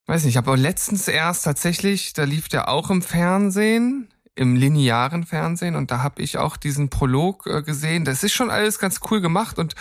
[0.06, 5.24] weiß nicht, ich habe letztens erst tatsächlich, da lief der auch im Fernsehen, im linearen
[5.24, 8.04] Fernsehen und da habe ich auch diesen Prolog äh, gesehen.
[8.04, 9.74] Das ist schon alles ganz cool gemacht und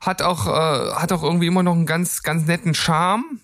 [0.00, 3.40] hat auch äh, hat auch irgendwie immer noch einen ganz ganz netten Charme,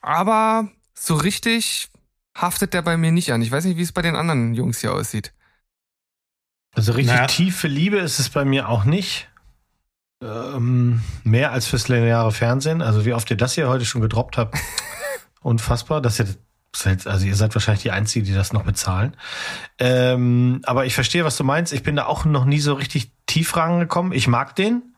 [0.00, 1.90] aber so richtig
[2.34, 3.42] haftet der bei mir nicht an.
[3.42, 5.32] Ich weiß nicht, wie es bei den anderen Jungs hier aussieht.
[6.74, 7.26] Also richtig naja.
[7.26, 9.28] tiefe Liebe ist es bei mir auch nicht.
[10.22, 12.82] Ähm, mehr als fürs lineare Fernsehen.
[12.82, 14.58] Also wie oft ihr das hier heute schon gedroppt habt.
[15.40, 16.26] Unfassbar, dass ihr
[17.04, 19.16] also ihr seid wahrscheinlich die Einzigen, die das noch bezahlen.
[19.78, 21.72] Ähm, aber ich verstehe, was du meinst.
[21.72, 24.10] Ich bin da auch noch nie so richtig tief rangekommen.
[24.12, 24.93] Ich mag den.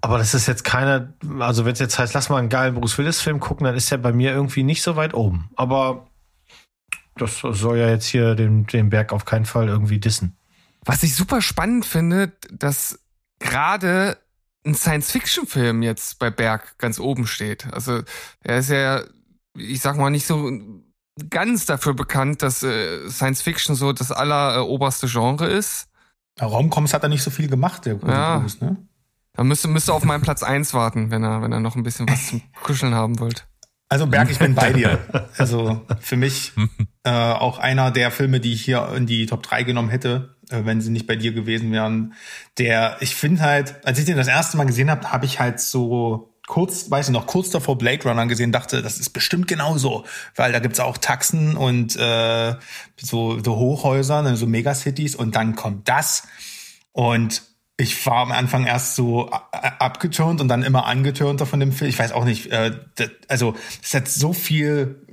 [0.00, 2.98] Aber das ist jetzt keiner, also wenn es jetzt heißt, lass mal einen geilen Bruce
[2.98, 5.50] Willis-Film gucken, dann ist er bei mir irgendwie nicht so weit oben.
[5.56, 6.06] Aber
[7.16, 10.36] das soll ja jetzt hier den, den Berg auf keinen Fall irgendwie dissen.
[10.84, 13.00] Was ich super spannend finde, dass
[13.40, 14.18] gerade
[14.64, 17.72] ein Science-Fiction-Film jetzt bei Berg ganz oben steht.
[17.72, 18.02] Also
[18.42, 19.02] er ist ja,
[19.56, 20.50] ich sag mal, nicht so
[21.30, 25.88] ganz dafür bekannt, dass äh, Science-Fiction so das alleroberste Genre ist.
[26.40, 28.38] Raumcoms hat er nicht so viel gemacht, der ja.
[28.38, 28.76] Bruce, ne?
[29.38, 32.08] Da müsste, müsste auf meinen Platz eins warten, wenn er, wenn er noch ein bisschen
[32.08, 33.46] was zum Kuscheln haben wollt.
[33.88, 34.98] Also Berg, ich bin bei dir.
[35.38, 36.54] Also für mich
[37.04, 40.64] äh, auch einer der Filme, die ich hier in die Top 3 genommen hätte, äh,
[40.64, 42.14] wenn sie nicht bei dir gewesen wären.
[42.58, 45.60] Der, ich finde halt, als ich den das erste Mal gesehen habe, habe ich halt
[45.60, 50.04] so kurz, weiß ich noch, kurz davor Blade Runner gesehen, dachte, das ist bestimmt genauso,
[50.34, 52.56] weil da gibt's auch Taxen und äh,
[52.96, 56.24] so, so Hochhäuser, ne, so Megacities und dann kommt das
[56.90, 57.47] und
[57.80, 61.88] ich war am Anfang erst so abgeturnt und dann immer angeturnter von dem Film.
[61.88, 65.06] Ich weiß auch nicht, äh, das, also es hat so viel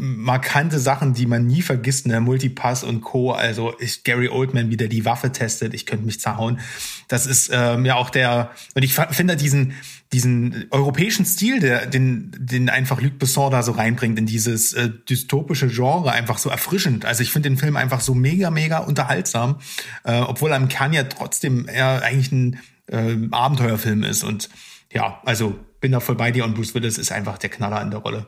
[0.00, 2.20] markante Sachen, die man nie vergisst, ne?
[2.20, 3.32] Multipass und Co.
[3.32, 6.60] Also ich, Gary Oldman wieder die Waffe testet, ich könnte mich zerhauen.
[7.08, 9.74] Das ist ähm, ja auch der, und ich finde diesen,
[10.12, 14.90] diesen europäischen Stil, der, den, den einfach Luc Besson da so reinbringt in dieses äh,
[15.08, 17.04] dystopische Genre, einfach so erfrischend.
[17.04, 19.58] Also ich finde den Film einfach so mega, mega unterhaltsam,
[20.04, 24.24] äh, obwohl er im Kern ja trotzdem eher eigentlich ein äh, Abenteuerfilm ist.
[24.24, 24.48] Und
[24.92, 27.90] ja, also bin da voll bei dir und Bruce Willis ist einfach der Knaller in
[27.90, 28.26] der Rolle.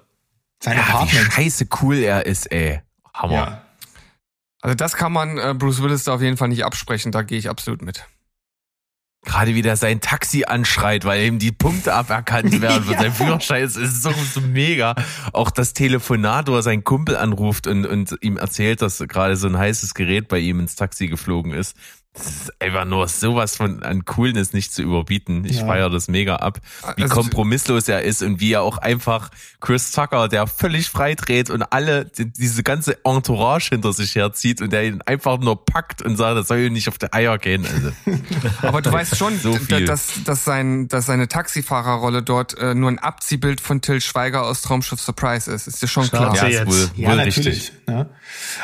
[0.63, 1.27] Sein ja, Apartment.
[1.27, 2.83] Wie scheiße cool er ist, ey.
[3.15, 3.33] Hammer.
[3.33, 3.63] Ja.
[4.63, 7.39] Also das kann man äh, Bruce Willis da auf jeden Fall nicht absprechen, da gehe
[7.39, 8.07] ich absolut mit.
[9.23, 13.01] Gerade wie der sein Taxi anschreit, weil ihm die Punkte aberkannt werden für ja.
[13.01, 13.63] sein Führerschein.
[13.63, 14.95] Es ist so, so mega.
[15.35, 19.47] Auch das Telefonat, wo er seinen Kumpel anruft und, und ihm erzählt, dass gerade so
[19.47, 21.77] ein heißes Gerät bei ihm ins Taxi geflogen ist.
[22.13, 25.45] Das ist einfach nur sowas von an Coolness nicht zu überbieten.
[25.45, 25.67] Ich ja.
[25.67, 26.59] feiere das mega ab,
[26.97, 29.31] wie also, kompromisslos er ist und wie er auch einfach
[29.61, 34.87] Chris Tucker, der völlig freidreht und alle diese ganze Entourage hinter sich herzieht und der
[34.87, 37.65] ihn einfach nur packt und sagt, das soll ihm nicht auf die Eier gehen.
[37.65, 37.93] Also.
[38.63, 42.99] Aber du weißt schon, so dass, dass, sein, dass seine Taxifahrerrolle dort äh, nur ein
[42.99, 45.69] Abziehbild von Till Schweiger aus Traumschiff Surprise ist.
[45.69, 46.35] Ist dir schon klar?
[46.35, 47.47] Ja, ist wohl, ja, wohl natürlich.
[47.47, 47.73] richtig.
[47.89, 48.07] Ja.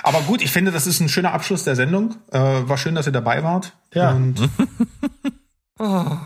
[0.02, 2.16] Aber gut, ich finde, das ist ein schöner Abschluss der Sendung.
[2.32, 3.72] Äh, war schön, dass ihr dabei wart.
[3.94, 4.12] Ja.
[4.12, 4.38] Und
[5.78, 6.16] oh,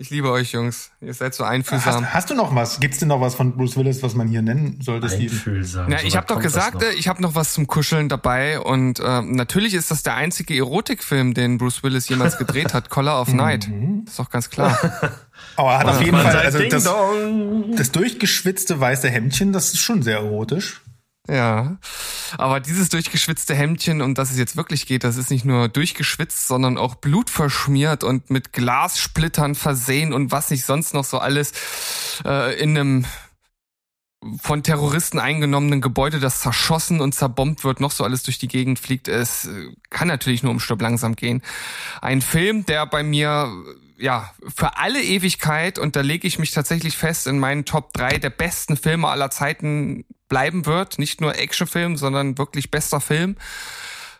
[0.00, 0.92] ich liebe euch, Jungs.
[1.00, 2.04] Ihr seid so einfühlsam.
[2.04, 2.78] Hast, hast, du noch was?
[2.78, 5.90] Gibt's denn noch was von Bruce Willis, was man hier nennen sollte, Einfühlsam.
[5.90, 8.60] Ja, ich habe doch gesagt, ich habe noch was zum Kuscheln dabei.
[8.60, 12.90] Und äh, natürlich ist das der einzige Erotikfilm, den Bruce Willis jemals gedreht hat.
[12.90, 13.68] Collar of Night.
[13.68, 14.04] Mhm.
[14.06, 14.78] ist doch ganz klar.
[15.56, 16.88] Aber er hat auf jeden Fall also das,
[17.76, 20.80] das durchgeschwitzte weiße Hemdchen, das ist schon sehr erotisch.
[21.30, 21.76] Ja,
[22.38, 26.48] aber dieses durchgeschwitzte Hemdchen, um das es jetzt wirklich geht, das ist nicht nur durchgeschwitzt,
[26.48, 31.52] sondern auch blutverschmiert und mit Glassplittern versehen und was nicht sonst noch so alles
[32.24, 33.04] äh, in einem
[34.40, 38.78] von Terroristen eingenommenen Gebäude, das zerschossen und zerbombt wird, noch so alles durch die Gegend
[38.78, 39.06] fliegt.
[39.06, 39.48] Es
[39.90, 41.42] kann natürlich nur um Stirb langsam gehen.
[42.00, 43.52] Ein Film, der bei mir
[43.98, 48.18] ja, für alle Ewigkeit, und da lege ich mich tatsächlich fest, in meinen Top 3
[48.18, 50.98] der besten Filme aller Zeiten bleiben wird.
[50.98, 53.36] Nicht nur Actionfilm, sondern wirklich bester Film.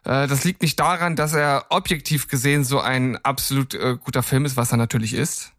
[0.05, 4.45] Äh, das liegt nicht daran, dass er objektiv gesehen so ein absolut äh, guter Film
[4.45, 5.53] ist, was er natürlich ist.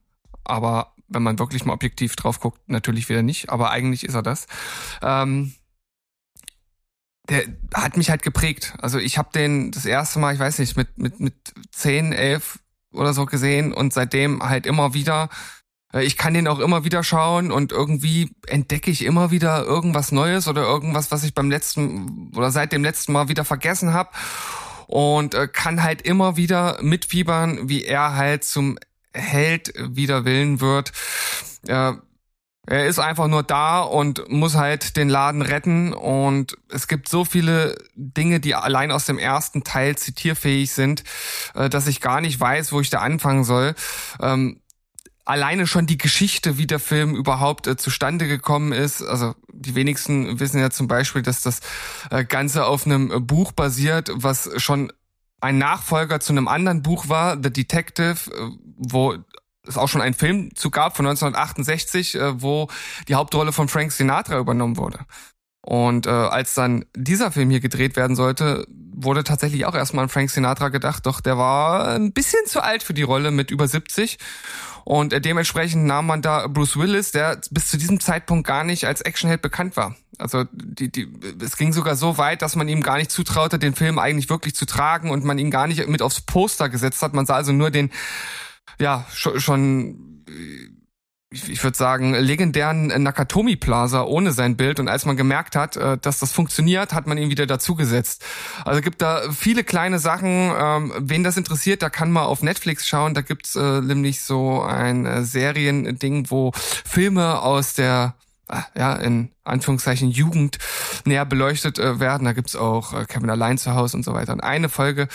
[0.43, 3.49] Aber wenn man wirklich mal objektiv drauf guckt, natürlich wieder nicht.
[3.49, 4.47] Aber eigentlich ist er das.
[5.01, 5.53] Ähm,
[7.29, 7.43] der
[7.73, 8.73] hat mich halt geprägt.
[8.81, 11.35] Also ich habe den das erste Mal, ich weiß nicht, mit mit mit
[11.71, 12.59] 10, 11
[12.91, 15.29] oder so gesehen und seitdem halt immer wieder.
[15.93, 20.11] Äh, ich kann den auch immer wieder schauen und irgendwie entdecke ich immer wieder irgendwas
[20.11, 24.11] Neues oder irgendwas, was ich beim letzten oder seit dem letzten Mal wieder vergessen habe
[24.87, 28.77] und äh, kann halt immer wieder mitfiebern, wie er halt zum
[29.13, 30.91] Held wider Willen wird.
[32.67, 35.93] Äh, er ist einfach nur da und muss halt den Laden retten.
[35.93, 41.03] Und es gibt so viele Dinge, die allein aus dem ersten Teil zitierfähig sind,
[41.55, 43.75] äh, dass ich gar nicht weiß, wo ich da anfangen soll.
[44.21, 44.61] Ähm,
[45.25, 49.03] alleine schon die Geschichte, wie der Film überhaupt äh, zustande gekommen ist.
[49.03, 51.59] Also die wenigsten wissen ja zum Beispiel, dass das
[52.09, 54.91] äh, Ganze auf einem Buch basiert, was schon
[55.41, 58.17] ein Nachfolger zu einem anderen Buch war, The Detective,
[58.77, 59.15] wo
[59.69, 62.67] es auch schon einen Film zu gab von 1968, äh, wo
[63.07, 64.99] die Hauptrolle von Frank Sinatra übernommen wurde.
[65.61, 68.65] Und äh, als dann dieser Film hier gedreht werden sollte,
[69.01, 72.83] wurde tatsächlich auch erstmal an Frank Sinatra gedacht, doch der war ein bisschen zu alt
[72.83, 74.17] für die Rolle mit über 70.
[74.83, 78.85] Und äh, dementsprechend nahm man da Bruce Willis, der bis zu diesem Zeitpunkt gar nicht
[78.85, 79.95] als Actionheld bekannt war.
[80.17, 81.07] Also die, die,
[81.41, 84.55] es ging sogar so weit, dass man ihm gar nicht zutraute, den Film eigentlich wirklich
[84.55, 87.13] zu tragen und man ihn gar nicht mit aufs Poster gesetzt hat.
[87.13, 87.91] Man sah also nur den
[88.79, 90.09] ja, schon, schon
[91.31, 94.79] ich, ich würde sagen, legendären Nakatomi Plaza ohne sein Bild.
[94.79, 98.25] Und als man gemerkt hat, äh, dass das funktioniert, hat man ihn wieder dazugesetzt.
[98.65, 100.51] Also gibt da viele kleine Sachen.
[100.57, 103.13] Ähm, wen das interessiert, da kann man auf Netflix schauen.
[103.13, 108.15] Da gibt's äh, nämlich so ein äh, Seriending, wo Filme aus der
[108.75, 110.57] ja, in Anführungszeichen Jugend
[111.05, 112.25] näher beleuchtet werden.
[112.25, 114.33] Da gibt's auch Kevin allein zu Hause und so weiter.
[114.33, 115.07] Und eine Folge,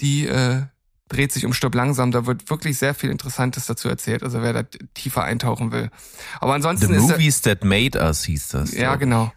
[0.00, 0.62] die äh,
[1.12, 2.10] dreht sich um Stirb langsam.
[2.10, 4.22] Da wird wirklich sehr viel Interessantes dazu erzählt.
[4.22, 4.62] Also wer da
[4.94, 5.90] tiefer eintauchen will.
[6.40, 8.72] Aber ansonsten The ist Movies That Made Us hieß das.
[8.72, 9.32] Ja, genau.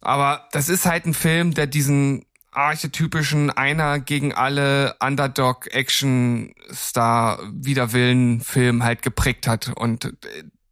[0.00, 7.40] Aber das ist halt ein Film, der diesen archetypischen einer gegen alle Underdog Action Star
[7.52, 10.14] Widerwillen Film halt geprägt hat und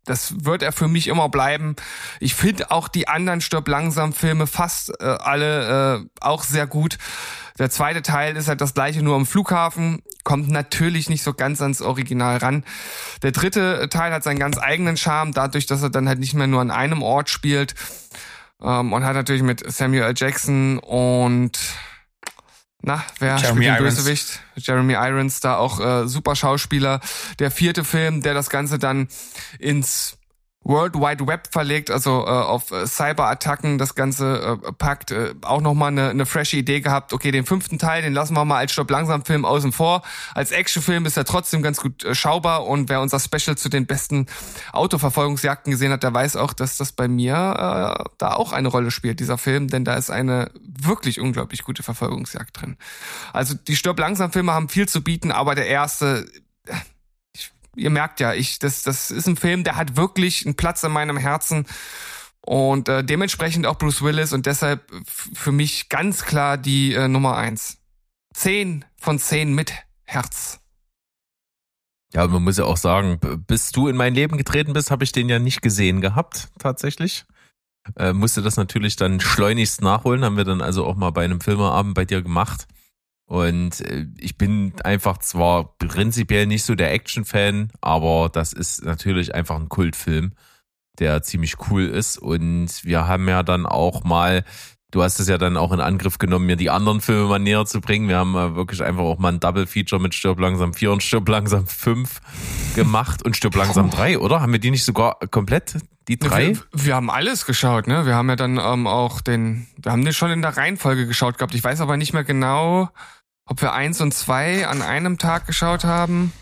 [0.04, 1.76] das wird er für mich immer bleiben.
[2.20, 6.98] Ich finde auch die anderen Stirb langsam Filme fast äh, alle äh, auch sehr gut.
[7.58, 11.60] Der zweite Teil ist halt das gleiche nur am Flughafen, kommt natürlich nicht so ganz
[11.60, 12.64] ans Original ran.
[13.22, 16.46] Der dritte Teil hat seinen ganz eigenen Charme, dadurch, dass er dann halt nicht mehr
[16.46, 17.74] nur an einem Ort spielt
[18.62, 20.14] ähm, und hat natürlich mit Samuel L.
[20.16, 21.58] Jackson und
[22.82, 23.96] na, wer Jeremy spielt den Irons.
[23.96, 24.40] Bösewicht?
[24.56, 27.00] Jeremy Irons, da auch äh, super Schauspieler.
[27.38, 29.08] Der vierte Film, der das Ganze dann
[29.58, 30.18] ins
[30.64, 35.10] World Wide Web verlegt, also äh, auf äh, Cyberattacken das Ganze äh, packt.
[35.10, 37.12] Äh, auch nochmal eine, eine frische Idee gehabt.
[37.12, 40.02] Okay, den fünften Teil, den lassen wir mal als Stopp langsam Film außen vor.
[40.34, 43.86] Als Actionfilm ist er trotzdem ganz gut äh, schaubar und wer unser Special zu den
[43.86, 44.26] besten
[44.72, 48.90] Autoverfolgungsjagden gesehen hat, der weiß auch, dass das bei mir äh, da auch eine Rolle
[48.90, 52.76] spielt, dieser Film, denn da ist eine wirklich unglaublich gute Verfolgungsjagd drin.
[53.32, 56.26] Also die Stopp langsam Filme haben viel zu bieten, aber der erste
[57.76, 60.92] ihr merkt ja, ich, das, das ist ein Film, der hat wirklich einen Platz in
[60.92, 61.66] meinem Herzen.
[62.44, 67.36] Und äh, dementsprechend auch Bruce Willis und deshalb für mich ganz klar die äh, Nummer
[67.36, 67.78] eins.
[68.34, 69.72] Zehn von zehn mit
[70.04, 70.58] Herz.
[72.12, 75.12] Ja, man muss ja auch sagen, bis du in mein Leben getreten bist, habe ich
[75.12, 77.24] den ja nicht gesehen gehabt, tatsächlich.
[77.96, 81.40] Äh, musste das natürlich dann schleunigst nachholen, haben wir dann also auch mal bei einem
[81.40, 82.66] Filmerabend bei dir gemacht.
[83.26, 89.34] Und äh, ich bin einfach zwar prinzipiell nicht so der Action-Fan, aber das ist natürlich
[89.34, 90.32] einfach ein Kultfilm,
[90.98, 92.18] der ziemlich cool ist.
[92.18, 94.44] Und wir haben ja dann auch mal,
[94.92, 97.66] du hast es ja dann auch in Angriff genommen, mir die anderen Filme mal näher
[97.66, 98.08] zu bringen.
[98.08, 101.66] Wir haben wirklich einfach auch mal ein Double-Feature mit Stirb langsam 4 und Stirb langsam
[101.66, 102.20] 5
[102.76, 104.40] gemacht und Stirb langsam 3, oder?
[104.40, 105.78] Haben wir die nicht sogar komplett,
[106.08, 106.48] die drei?
[106.48, 108.06] Wir, wir, haben alles geschaut, ne?
[108.06, 111.38] Wir haben ja dann ähm, auch den, wir haben den schon in der Reihenfolge geschaut
[111.38, 111.54] gehabt.
[111.54, 112.90] Ich weiß aber nicht mehr genau,
[113.46, 116.32] ob wir eins und zwei an einem Tag geschaut haben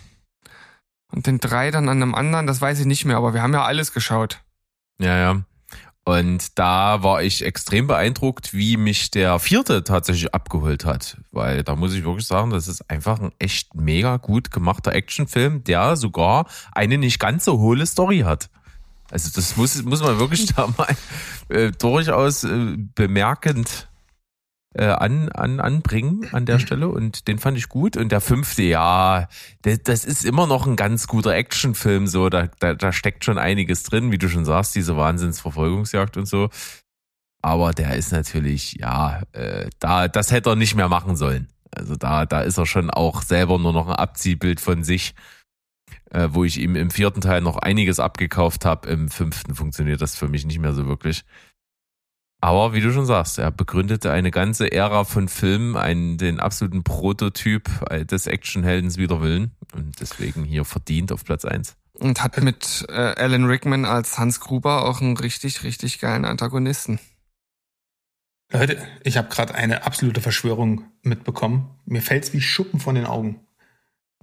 [1.12, 3.54] und den drei dann an einem anderen, das weiß ich nicht mehr, aber wir haben
[3.54, 4.40] ja alles geschaut.
[4.98, 5.42] Ja, ja.
[6.04, 11.18] Und da war ich extrem beeindruckt, wie mich der vierte tatsächlich abgeholt hat.
[11.30, 15.62] Weil da muss ich wirklich sagen, das ist einfach ein echt mega gut gemachter Actionfilm,
[15.64, 18.48] der sogar eine nicht ganz so hohle Story hat.
[19.10, 20.96] Also das muss, muss man wirklich da mal
[21.48, 23.89] äh, durchaus äh, bemerkend
[24.74, 27.96] äh, an, an, anbringen an der Stelle und den fand ich gut.
[27.96, 29.28] Und der fünfte, ja,
[29.62, 33.38] das, das ist immer noch ein ganz guter Actionfilm, so, da, da, da steckt schon
[33.38, 36.50] einiges drin, wie du schon sagst, diese Wahnsinnsverfolgungsjagd und so.
[37.42, 41.48] Aber der ist natürlich, ja, äh, da, das hätte er nicht mehr machen sollen.
[41.74, 45.14] Also da, da ist er schon auch selber nur noch ein Abziehbild von sich,
[46.10, 48.88] äh, wo ich ihm im vierten Teil noch einiges abgekauft habe.
[48.88, 51.24] Im fünften funktioniert das für mich nicht mehr so wirklich.
[52.40, 56.82] Aber wie du schon sagst, er begründete eine ganze Ära von Filmen, einen, den absoluten
[56.82, 57.68] Prototyp
[58.06, 61.76] des Actionheldens wider Willen und deswegen hier verdient auf Platz eins.
[61.92, 66.98] Und hat mit äh, Alan Rickman als Hans Gruber auch einen richtig, richtig geilen Antagonisten.
[68.52, 71.70] Leute, ich habe gerade eine absolute Verschwörung mitbekommen.
[71.84, 73.40] Mir fällt's wie Schuppen von den Augen.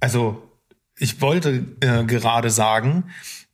[0.02, 0.52] Also,
[0.98, 3.12] ich wollte äh, gerade sagen,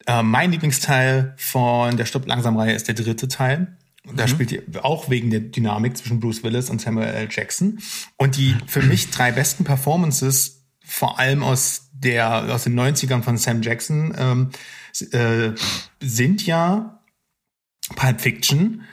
[0.07, 3.77] äh, mein Lieblingsteil von der Stopp langsam Reihe ist der dritte Teil.
[4.05, 4.29] Da mhm.
[4.29, 7.27] spielt auch wegen der Dynamik zwischen Bruce Willis und Samuel L.
[7.31, 7.79] Jackson.
[8.17, 13.37] Und die für mich drei besten Performances, vor allem aus der aus den 90ern von
[13.37, 14.49] Sam Jackson, ähm,
[15.11, 15.51] äh,
[16.01, 17.01] sind ja
[17.95, 18.83] Pulp Fiction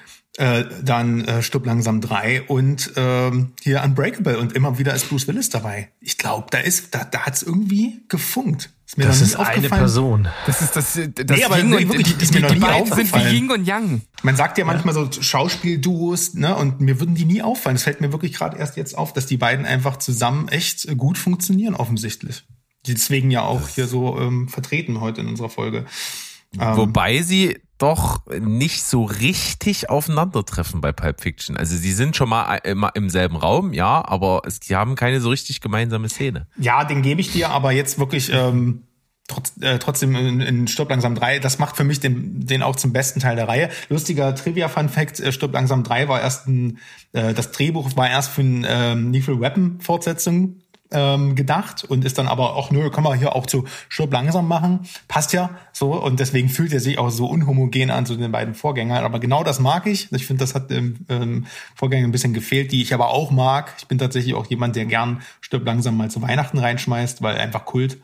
[0.41, 5.29] äh, dann äh, Stub langsam drei und ähm, hier Unbreakable und immer wieder ist Bruce
[5.29, 5.91] Willis dabei.
[6.01, 8.71] Ich glaube, da ist, da, da hat's irgendwie gefunkt.
[8.87, 10.29] Ist mir das ist eine Person.
[10.47, 13.15] Das ist das, das nee, aber Ying und, wirklich, die, die, die, die beiden sind
[13.15, 14.01] wie Ying und Yang.
[14.23, 15.13] Man sagt ja manchmal ja.
[15.13, 17.77] so Schauspielduos, ne, und mir würden die nie auffallen.
[17.77, 21.19] Es fällt mir wirklich gerade erst jetzt auf, dass die beiden einfach zusammen echt gut
[21.19, 22.45] funktionieren, offensichtlich.
[22.87, 25.85] Deswegen ja auch hier so ähm, vertreten heute in unserer Folge.
[26.59, 31.57] Ähm, Wobei sie doch nicht so richtig aufeinandertreffen bei Pulp Fiction.
[31.57, 35.31] Also sie sind schon mal immer im selben Raum, ja, aber sie haben keine so
[35.31, 36.47] richtig gemeinsame Szene.
[36.59, 38.83] Ja, den gebe ich dir, aber jetzt wirklich ähm,
[39.31, 42.77] trotz, äh, trotzdem in, in Stirb langsam 3, das macht für mich den, den auch
[42.77, 43.71] zum besten Teil der Reihe.
[43.89, 46.79] Lustiger Trivia-Fun-Fact, äh, Stirb langsam 3 war erst ein,
[47.13, 50.61] äh, das Drehbuch war erst für ein ähm, Lethal Weapon-Fortsetzung
[50.93, 54.49] ähm, gedacht und ist dann aber auch, nö, können wir hier auch zu Stirb langsam
[54.49, 54.81] machen.
[55.09, 58.55] Passt ja so und deswegen fühlt er sich auch so unhomogen an zu den beiden
[58.55, 59.05] Vorgängern.
[59.05, 60.13] Aber genau das mag ich.
[60.13, 63.75] Ich finde, das hat im ähm, Vorgänger ein bisschen gefehlt, die ich aber auch mag.
[63.79, 67.65] Ich bin tatsächlich auch jemand, der gern Stirb langsam mal zu Weihnachten reinschmeißt, weil einfach
[67.65, 67.99] Kult.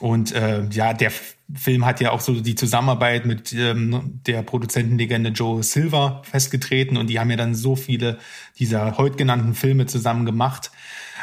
[0.00, 1.12] Und äh, ja, der
[1.54, 7.08] Film hat ja auch so die Zusammenarbeit mit ähm, der Produzentenlegende Joe Silver festgetreten und
[7.08, 8.18] die haben ja dann so viele
[8.58, 10.72] dieser heute genannten Filme zusammen gemacht.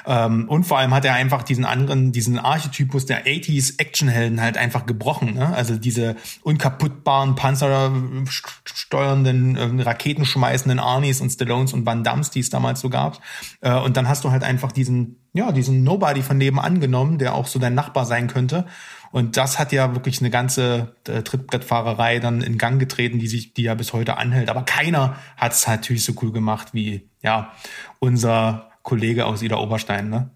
[0.05, 4.57] Ähm, und vor allem hat er einfach diesen anderen, diesen Archetypus der 80s Actionhelden halt
[4.57, 5.35] einfach gebrochen.
[5.35, 5.53] Ne?
[5.53, 12.81] Also diese unkaputtbaren panzersteuernden, äh, raketenschmeißenden Arnis und Stallones und Van Dams, die es damals
[12.81, 13.19] so gab.
[13.61, 17.35] Äh, und dann hast du halt einfach diesen, ja, diesen Nobody von nebenan genommen, der
[17.35, 18.65] auch so dein Nachbar sein könnte.
[19.11, 23.53] Und das hat ja wirklich eine ganze äh, Trittbrettfahrerei dann in Gang getreten, die sich,
[23.53, 24.49] die ja bis heute anhält.
[24.49, 27.51] Aber keiner hat es natürlich so cool gemacht wie, ja,
[27.99, 30.29] unser Kollege aus Ida Oberstein, ne?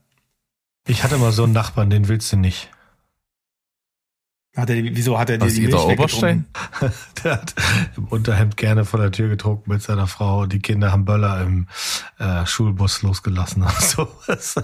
[0.87, 2.69] Ich hatte mal so einen Nachbarn, den willst du nicht.
[4.55, 6.45] Hat er, wieso hat er dir die Milch Oberstein?
[7.23, 7.53] der hat
[7.97, 11.67] im Unterhemd gerne vor der Tür getrunken mit seiner Frau die Kinder haben Böller im
[12.19, 14.55] äh, Schulbus losgelassen und sowas.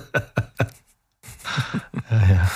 [2.09, 2.51] ja, ja.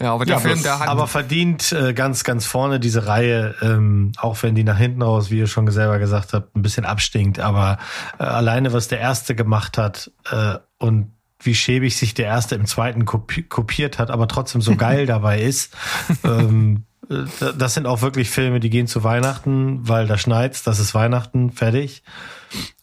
[0.00, 0.88] Ja, aber der ja, Film, der hat.
[0.88, 5.30] Aber verdient äh, ganz, ganz vorne diese Reihe, ähm, auch wenn die nach hinten raus,
[5.30, 7.38] wie ihr schon selber gesagt habt, ein bisschen abstinkt.
[7.38, 7.78] Aber
[8.18, 12.66] äh, alleine, was der erste gemacht hat äh, und wie schäbig sich der erste im
[12.66, 15.76] zweiten kopi kopiert hat, aber trotzdem so geil dabei ist.
[16.24, 17.24] Ähm, äh,
[17.56, 21.52] das sind auch wirklich Filme, die gehen zu Weihnachten, weil da schneit's, das ist Weihnachten,
[21.52, 22.02] fertig.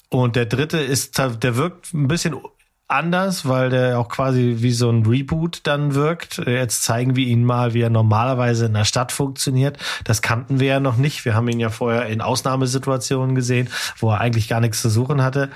[0.10, 2.36] Und der dritte ist, der wirkt ein bisschen
[2.92, 6.38] anders, weil der auch quasi wie so ein Reboot dann wirkt.
[6.38, 9.78] Jetzt zeigen wir ihn mal, wie er normalerweise in der Stadt funktioniert.
[10.04, 11.26] Das kannten wir ja noch nicht.
[11.26, 15.24] Wir haben ihn ja vorher in Ausnahmesituationen gesehen, wo er eigentlich gar nichts zu suchen
[15.24, 15.50] hatte.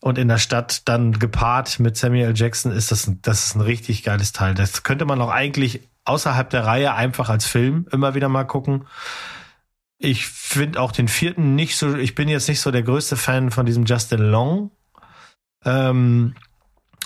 [0.00, 3.60] Und in der Stadt dann gepaart mit Samuel Jackson ist das, ein, das ist ein
[3.60, 4.54] richtig geiles Teil.
[4.54, 8.86] Das könnte man auch eigentlich außerhalb der Reihe einfach als Film immer wieder mal gucken.
[9.98, 13.50] Ich finde auch den vierten nicht so, ich bin jetzt nicht so der größte Fan
[13.50, 14.70] von diesem Justin Long.
[15.64, 16.34] Ähm,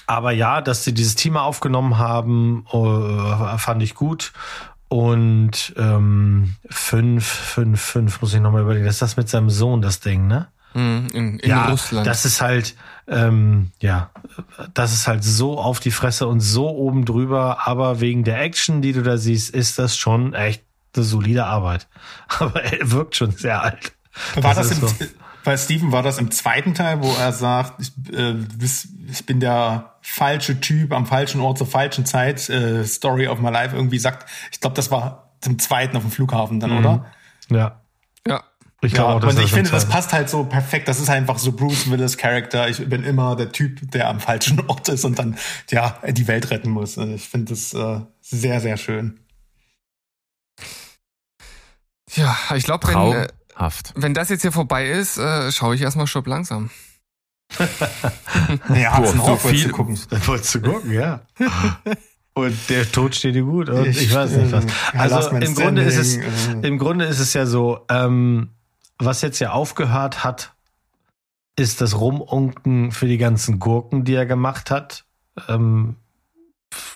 [0.06, 4.32] aber ja, dass sie dieses Thema aufgenommen haben, uh, fand ich gut.
[4.88, 8.84] Und ähm, fünf, fünf, fünf muss ich nochmal überlegen.
[8.84, 10.48] Das ist das mit seinem Sohn, das Ding, ne?
[10.74, 12.06] Mhm, in, in ja, Russland.
[12.06, 12.74] Das ist halt,
[13.08, 14.10] ähm, ja,
[14.74, 17.66] das ist halt so auf die Fresse und so oben drüber.
[17.66, 20.62] Aber wegen der Action, die du da siehst, ist das schon echt
[20.94, 21.88] eine solide Arbeit.
[22.38, 23.92] Aber er wirkt schon sehr alt.
[24.34, 24.94] War das, das im, so.
[25.44, 28.36] Bei Steven war das im zweiten Teil, wo er sagt, ich, äh,
[29.10, 33.50] ich bin der falsche Typ am falschen Ort zur falschen Zeit, äh, Story of my
[33.50, 34.28] life irgendwie sagt.
[34.50, 36.78] Ich glaube, das war zum zweiten auf dem Flughafen dann, mhm.
[36.78, 37.06] oder?
[37.50, 37.80] Ja.
[38.26, 38.42] Ja.
[38.84, 40.88] Ich glaube ja, auch, dass und ich finde, das passt halt so perfekt.
[40.88, 42.68] Das ist einfach so Bruce Willis Charakter.
[42.68, 45.38] Ich bin immer der Typ, der am falschen Ort ist und dann
[45.70, 46.98] ja die Welt retten muss.
[46.98, 49.20] Also ich finde das äh, sehr, sehr schön.
[52.14, 53.28] Ja, ich glaube, wenn äh.
[53.94, 56.70] Wenn das jetzt hier vorbei ist, äh, schaue ich erstmal Stopp langsam.
[58.74, 59.98] Ja, Boah, so viel gucken.
[60.26, 61.20] Wolltest du gucken, ja.
[62.34, 64.64] Und der Tod steht dir gut und ich, ich weiß nicht was.
[64.94, 66.16] Also im Grunde ist es,
[66.62, 68.48] im Grunde ist es ja so, ähm,
[68.96, 70.54] was jetzt ja aufgehört hat,
[71.56, 75.04] ist das Rumunken für die ganzen Gurken, die er gemacht hat.
[75.46, 75.96] Ähm,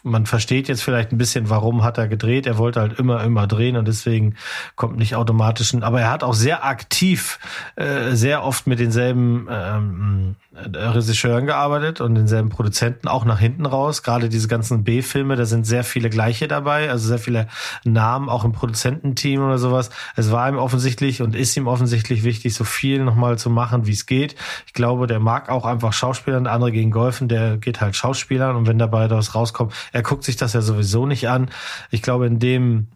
[0.02, 2.46] man versteht jetzt vielleicht ein bisschen, warum hat er gedreht.
[2.46, 4.36] Er wollte halt immer, immer drehen und deswegen
[4.74, 5.74] kommt nicht automatisch.
[5.80, 7.38] Aber er hat auch sehr aktiv,
[7.76, 14.02] äh, sehr oft mit denselben ähm, Regisseuren gearbeitet und denselben Produzenten, auch nach hinten raus.
[14.02, 17.48] Gerade diese ganzen B-Filme, da sind sehr viele gleiche dabei, also sehr viele
[17.84, 19.90] Namen, auch im Produzententeam oder sowas.
[20.14, 23.92] Es war ihm offensichtlich und ist ihm offensichtlich wichtig, so viel nochmal zu machen, wie
[23.92, 24.34] es geht.
[24.66, 28.56] Ich glaube, der mag auch einfach Schauspieler, der andere gegen Golfen, der geht halt Schauspielern
[28.56, 31.50] und wenn dabei was rauskommt, er guckt sich das ja sowieso nicht an.
[31.90, 32.88] Ich glaube, in dem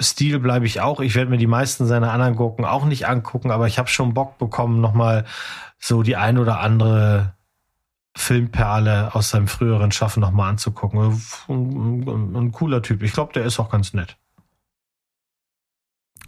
[0.00, 1.00] Stil bleibe ich auch.
[1.00, 4.14] Ich werde mir die meisten seiner anderen Gurken auch nicht angucken, aber ich habe schon
[4.14, 5.24] Bock bekommen, nochmal
[5.78, 7.34] so die ein oder andere
[8.16, 11.20] Filmperle aus seinem früheren Schaffen nochmal anzugucken.
[11.48, 13.02] Ein, ein cooler Typ.
[13.02, 14.16] Ich glaube, der ist auch ganz nett.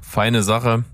[0.03, 0.85] Feine Sache.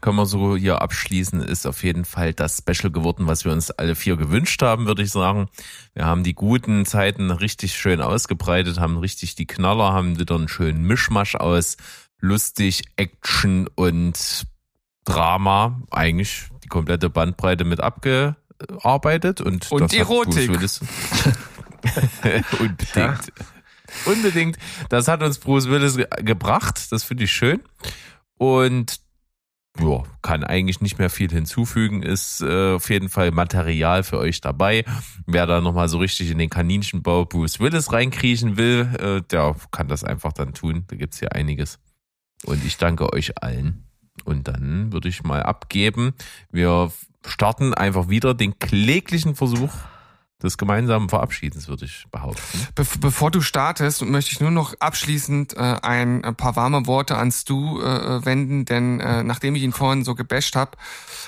[0.00, 3.70] Können wir so hier abschließen, ist auf jeden Fall das Special geworden, was wir uns
[3.70, 5.48] alle vier gewünscht haben, würde ich sagen.
[5.94, 10.48] Wir haben die guten Zeiten richtig schön ausgebreitet, haben richtig die Knaller, haben wieder einen
[10.48, 11.76] schönen Mischmasch aus
[12.20, 14.46] lustig, Action und
[15.04, 15.82] Drama.
[15.90, 20.50] Eigentlich die komplette Bandbreite mit abgearbeitet und, und Erotik.
[22.58, 22.94] Unbedingt.
[22.94, 23.18] Ja.
[24.04, 24.58] Unbedingt.
[24.88, 26.92] Das hat uns Bruce Willis gebracht.
[26.92, 27.60] Das finde ich schön.
[28.36, 29.00] Und
[29.78, 34.40] ja, kann eigentlich nicht mehr viel hinzufügen, ist äh, auf jeden Fall Material für euch
[34.40, 34.84] dabei.
[35.26, 39.88] Wer da nochmal so richtig in den Kaninchenbau Bruce Willis reinkriechen will, äh, der kann
[39.88, 40.84] das einfach dann tun.
[40.88, 41.78] Da gibt's hier einiges.
[42.44, 43.84] Und ich danke euch allen.
[44.24, 46.14] Und dann würde ich mal abgeben.
[46.50, 46.90] Wir
[47.26, 49.70] starten einfach wieder den kläglichen Versuch
[50.42, 52.66] des gemeinsamen Verabschiedens, würde ich behaupten.
[52.74, 57.30] Be bevor du startest, möchte ich nur noch abschließend äh, ein, paar warme Worte an
[57.30, 60.72] Stu äh, wenden, denn äh, nachdem ich ihn vorhin so gebasht habe,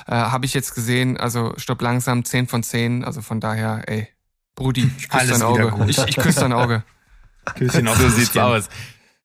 [0.06, 4.08] äh, habe ich jetzt gesehen, also stopp langsam, 10 von 10, also von daher, ey,
[4.54, 5.72] Brudi, ich küsse dein Auge.
[5.88, 6.84] Ich, ich küsse dein Auge.
[7.44, 8.68] Küsschen auf so sieht's aus.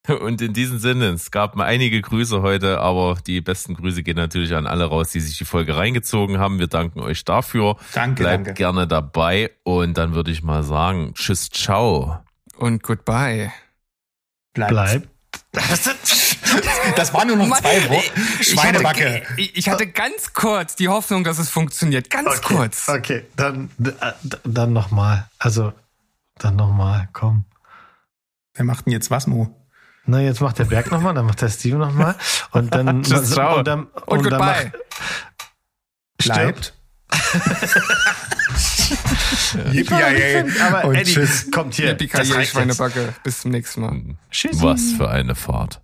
[0.08, 4.16] Und in diesem Sinne, es gab mal einige Grüße heute, aber die besten Grüße gehen
[4.16, 6.60] natürlich an alle raus, die sich die Folge reingezogen haben.
[6.60, 7.76] Wir danken euch dafür.
[7.94, 8.54] Danke, Bleibt danke.
[8.54, 12.20] gerne dabei und dann würde ich mal sagen, tschüss, ciao.
[12.58, 13.52] Und goodbye.
[14.54, 14.72] Bleibt.
[14.72, 15.08] Bleibt.
[16.96, 18.44] Das war nur noch zwei Wochen.
[18.44, 19.24] Schweinebacke.
[19.38, 22.10] Ich hatte, ich hatte, ganz kurz die Hoffnung, dass es funktioniert.
[22.10, 22.90] Ganz okay, kurz.
[22.90, 23.70] Okay, dann,
[24.44, 25.28] dann nochmal.
[25.38, 25.74] Also,
[26.38, 27.46] dann nochmal, komm.
[28.54, 29.54] Wer macht denn jetzt was, Mo?
[30.08, 32.16] Na, jetzt macht der Berg nochmal, dann macht der Steven nochmal.
[32.52, 33.04] Und dann.
[33.08, 33.60] Just ciao.
[33.60, 34.72] Und, dann, und, und goodbye.
[34.72, 34.82] Dann
[36.18, 36.74] Bleibt.
[39.72, 39.94] Yippie,
[40.62, 41.52] Aber und Eddie, tschüss.
[41.52, 41.90] kommt hier.
[41.90, 42.10] Yippie,
[42.46, 43.14] Schweinebacke.
[43.24, 44.02] Bis zum nächsten Mal.
[44.32, 44.62] Tschüss.
[44.62, 45.82] Was für eine Fahrt.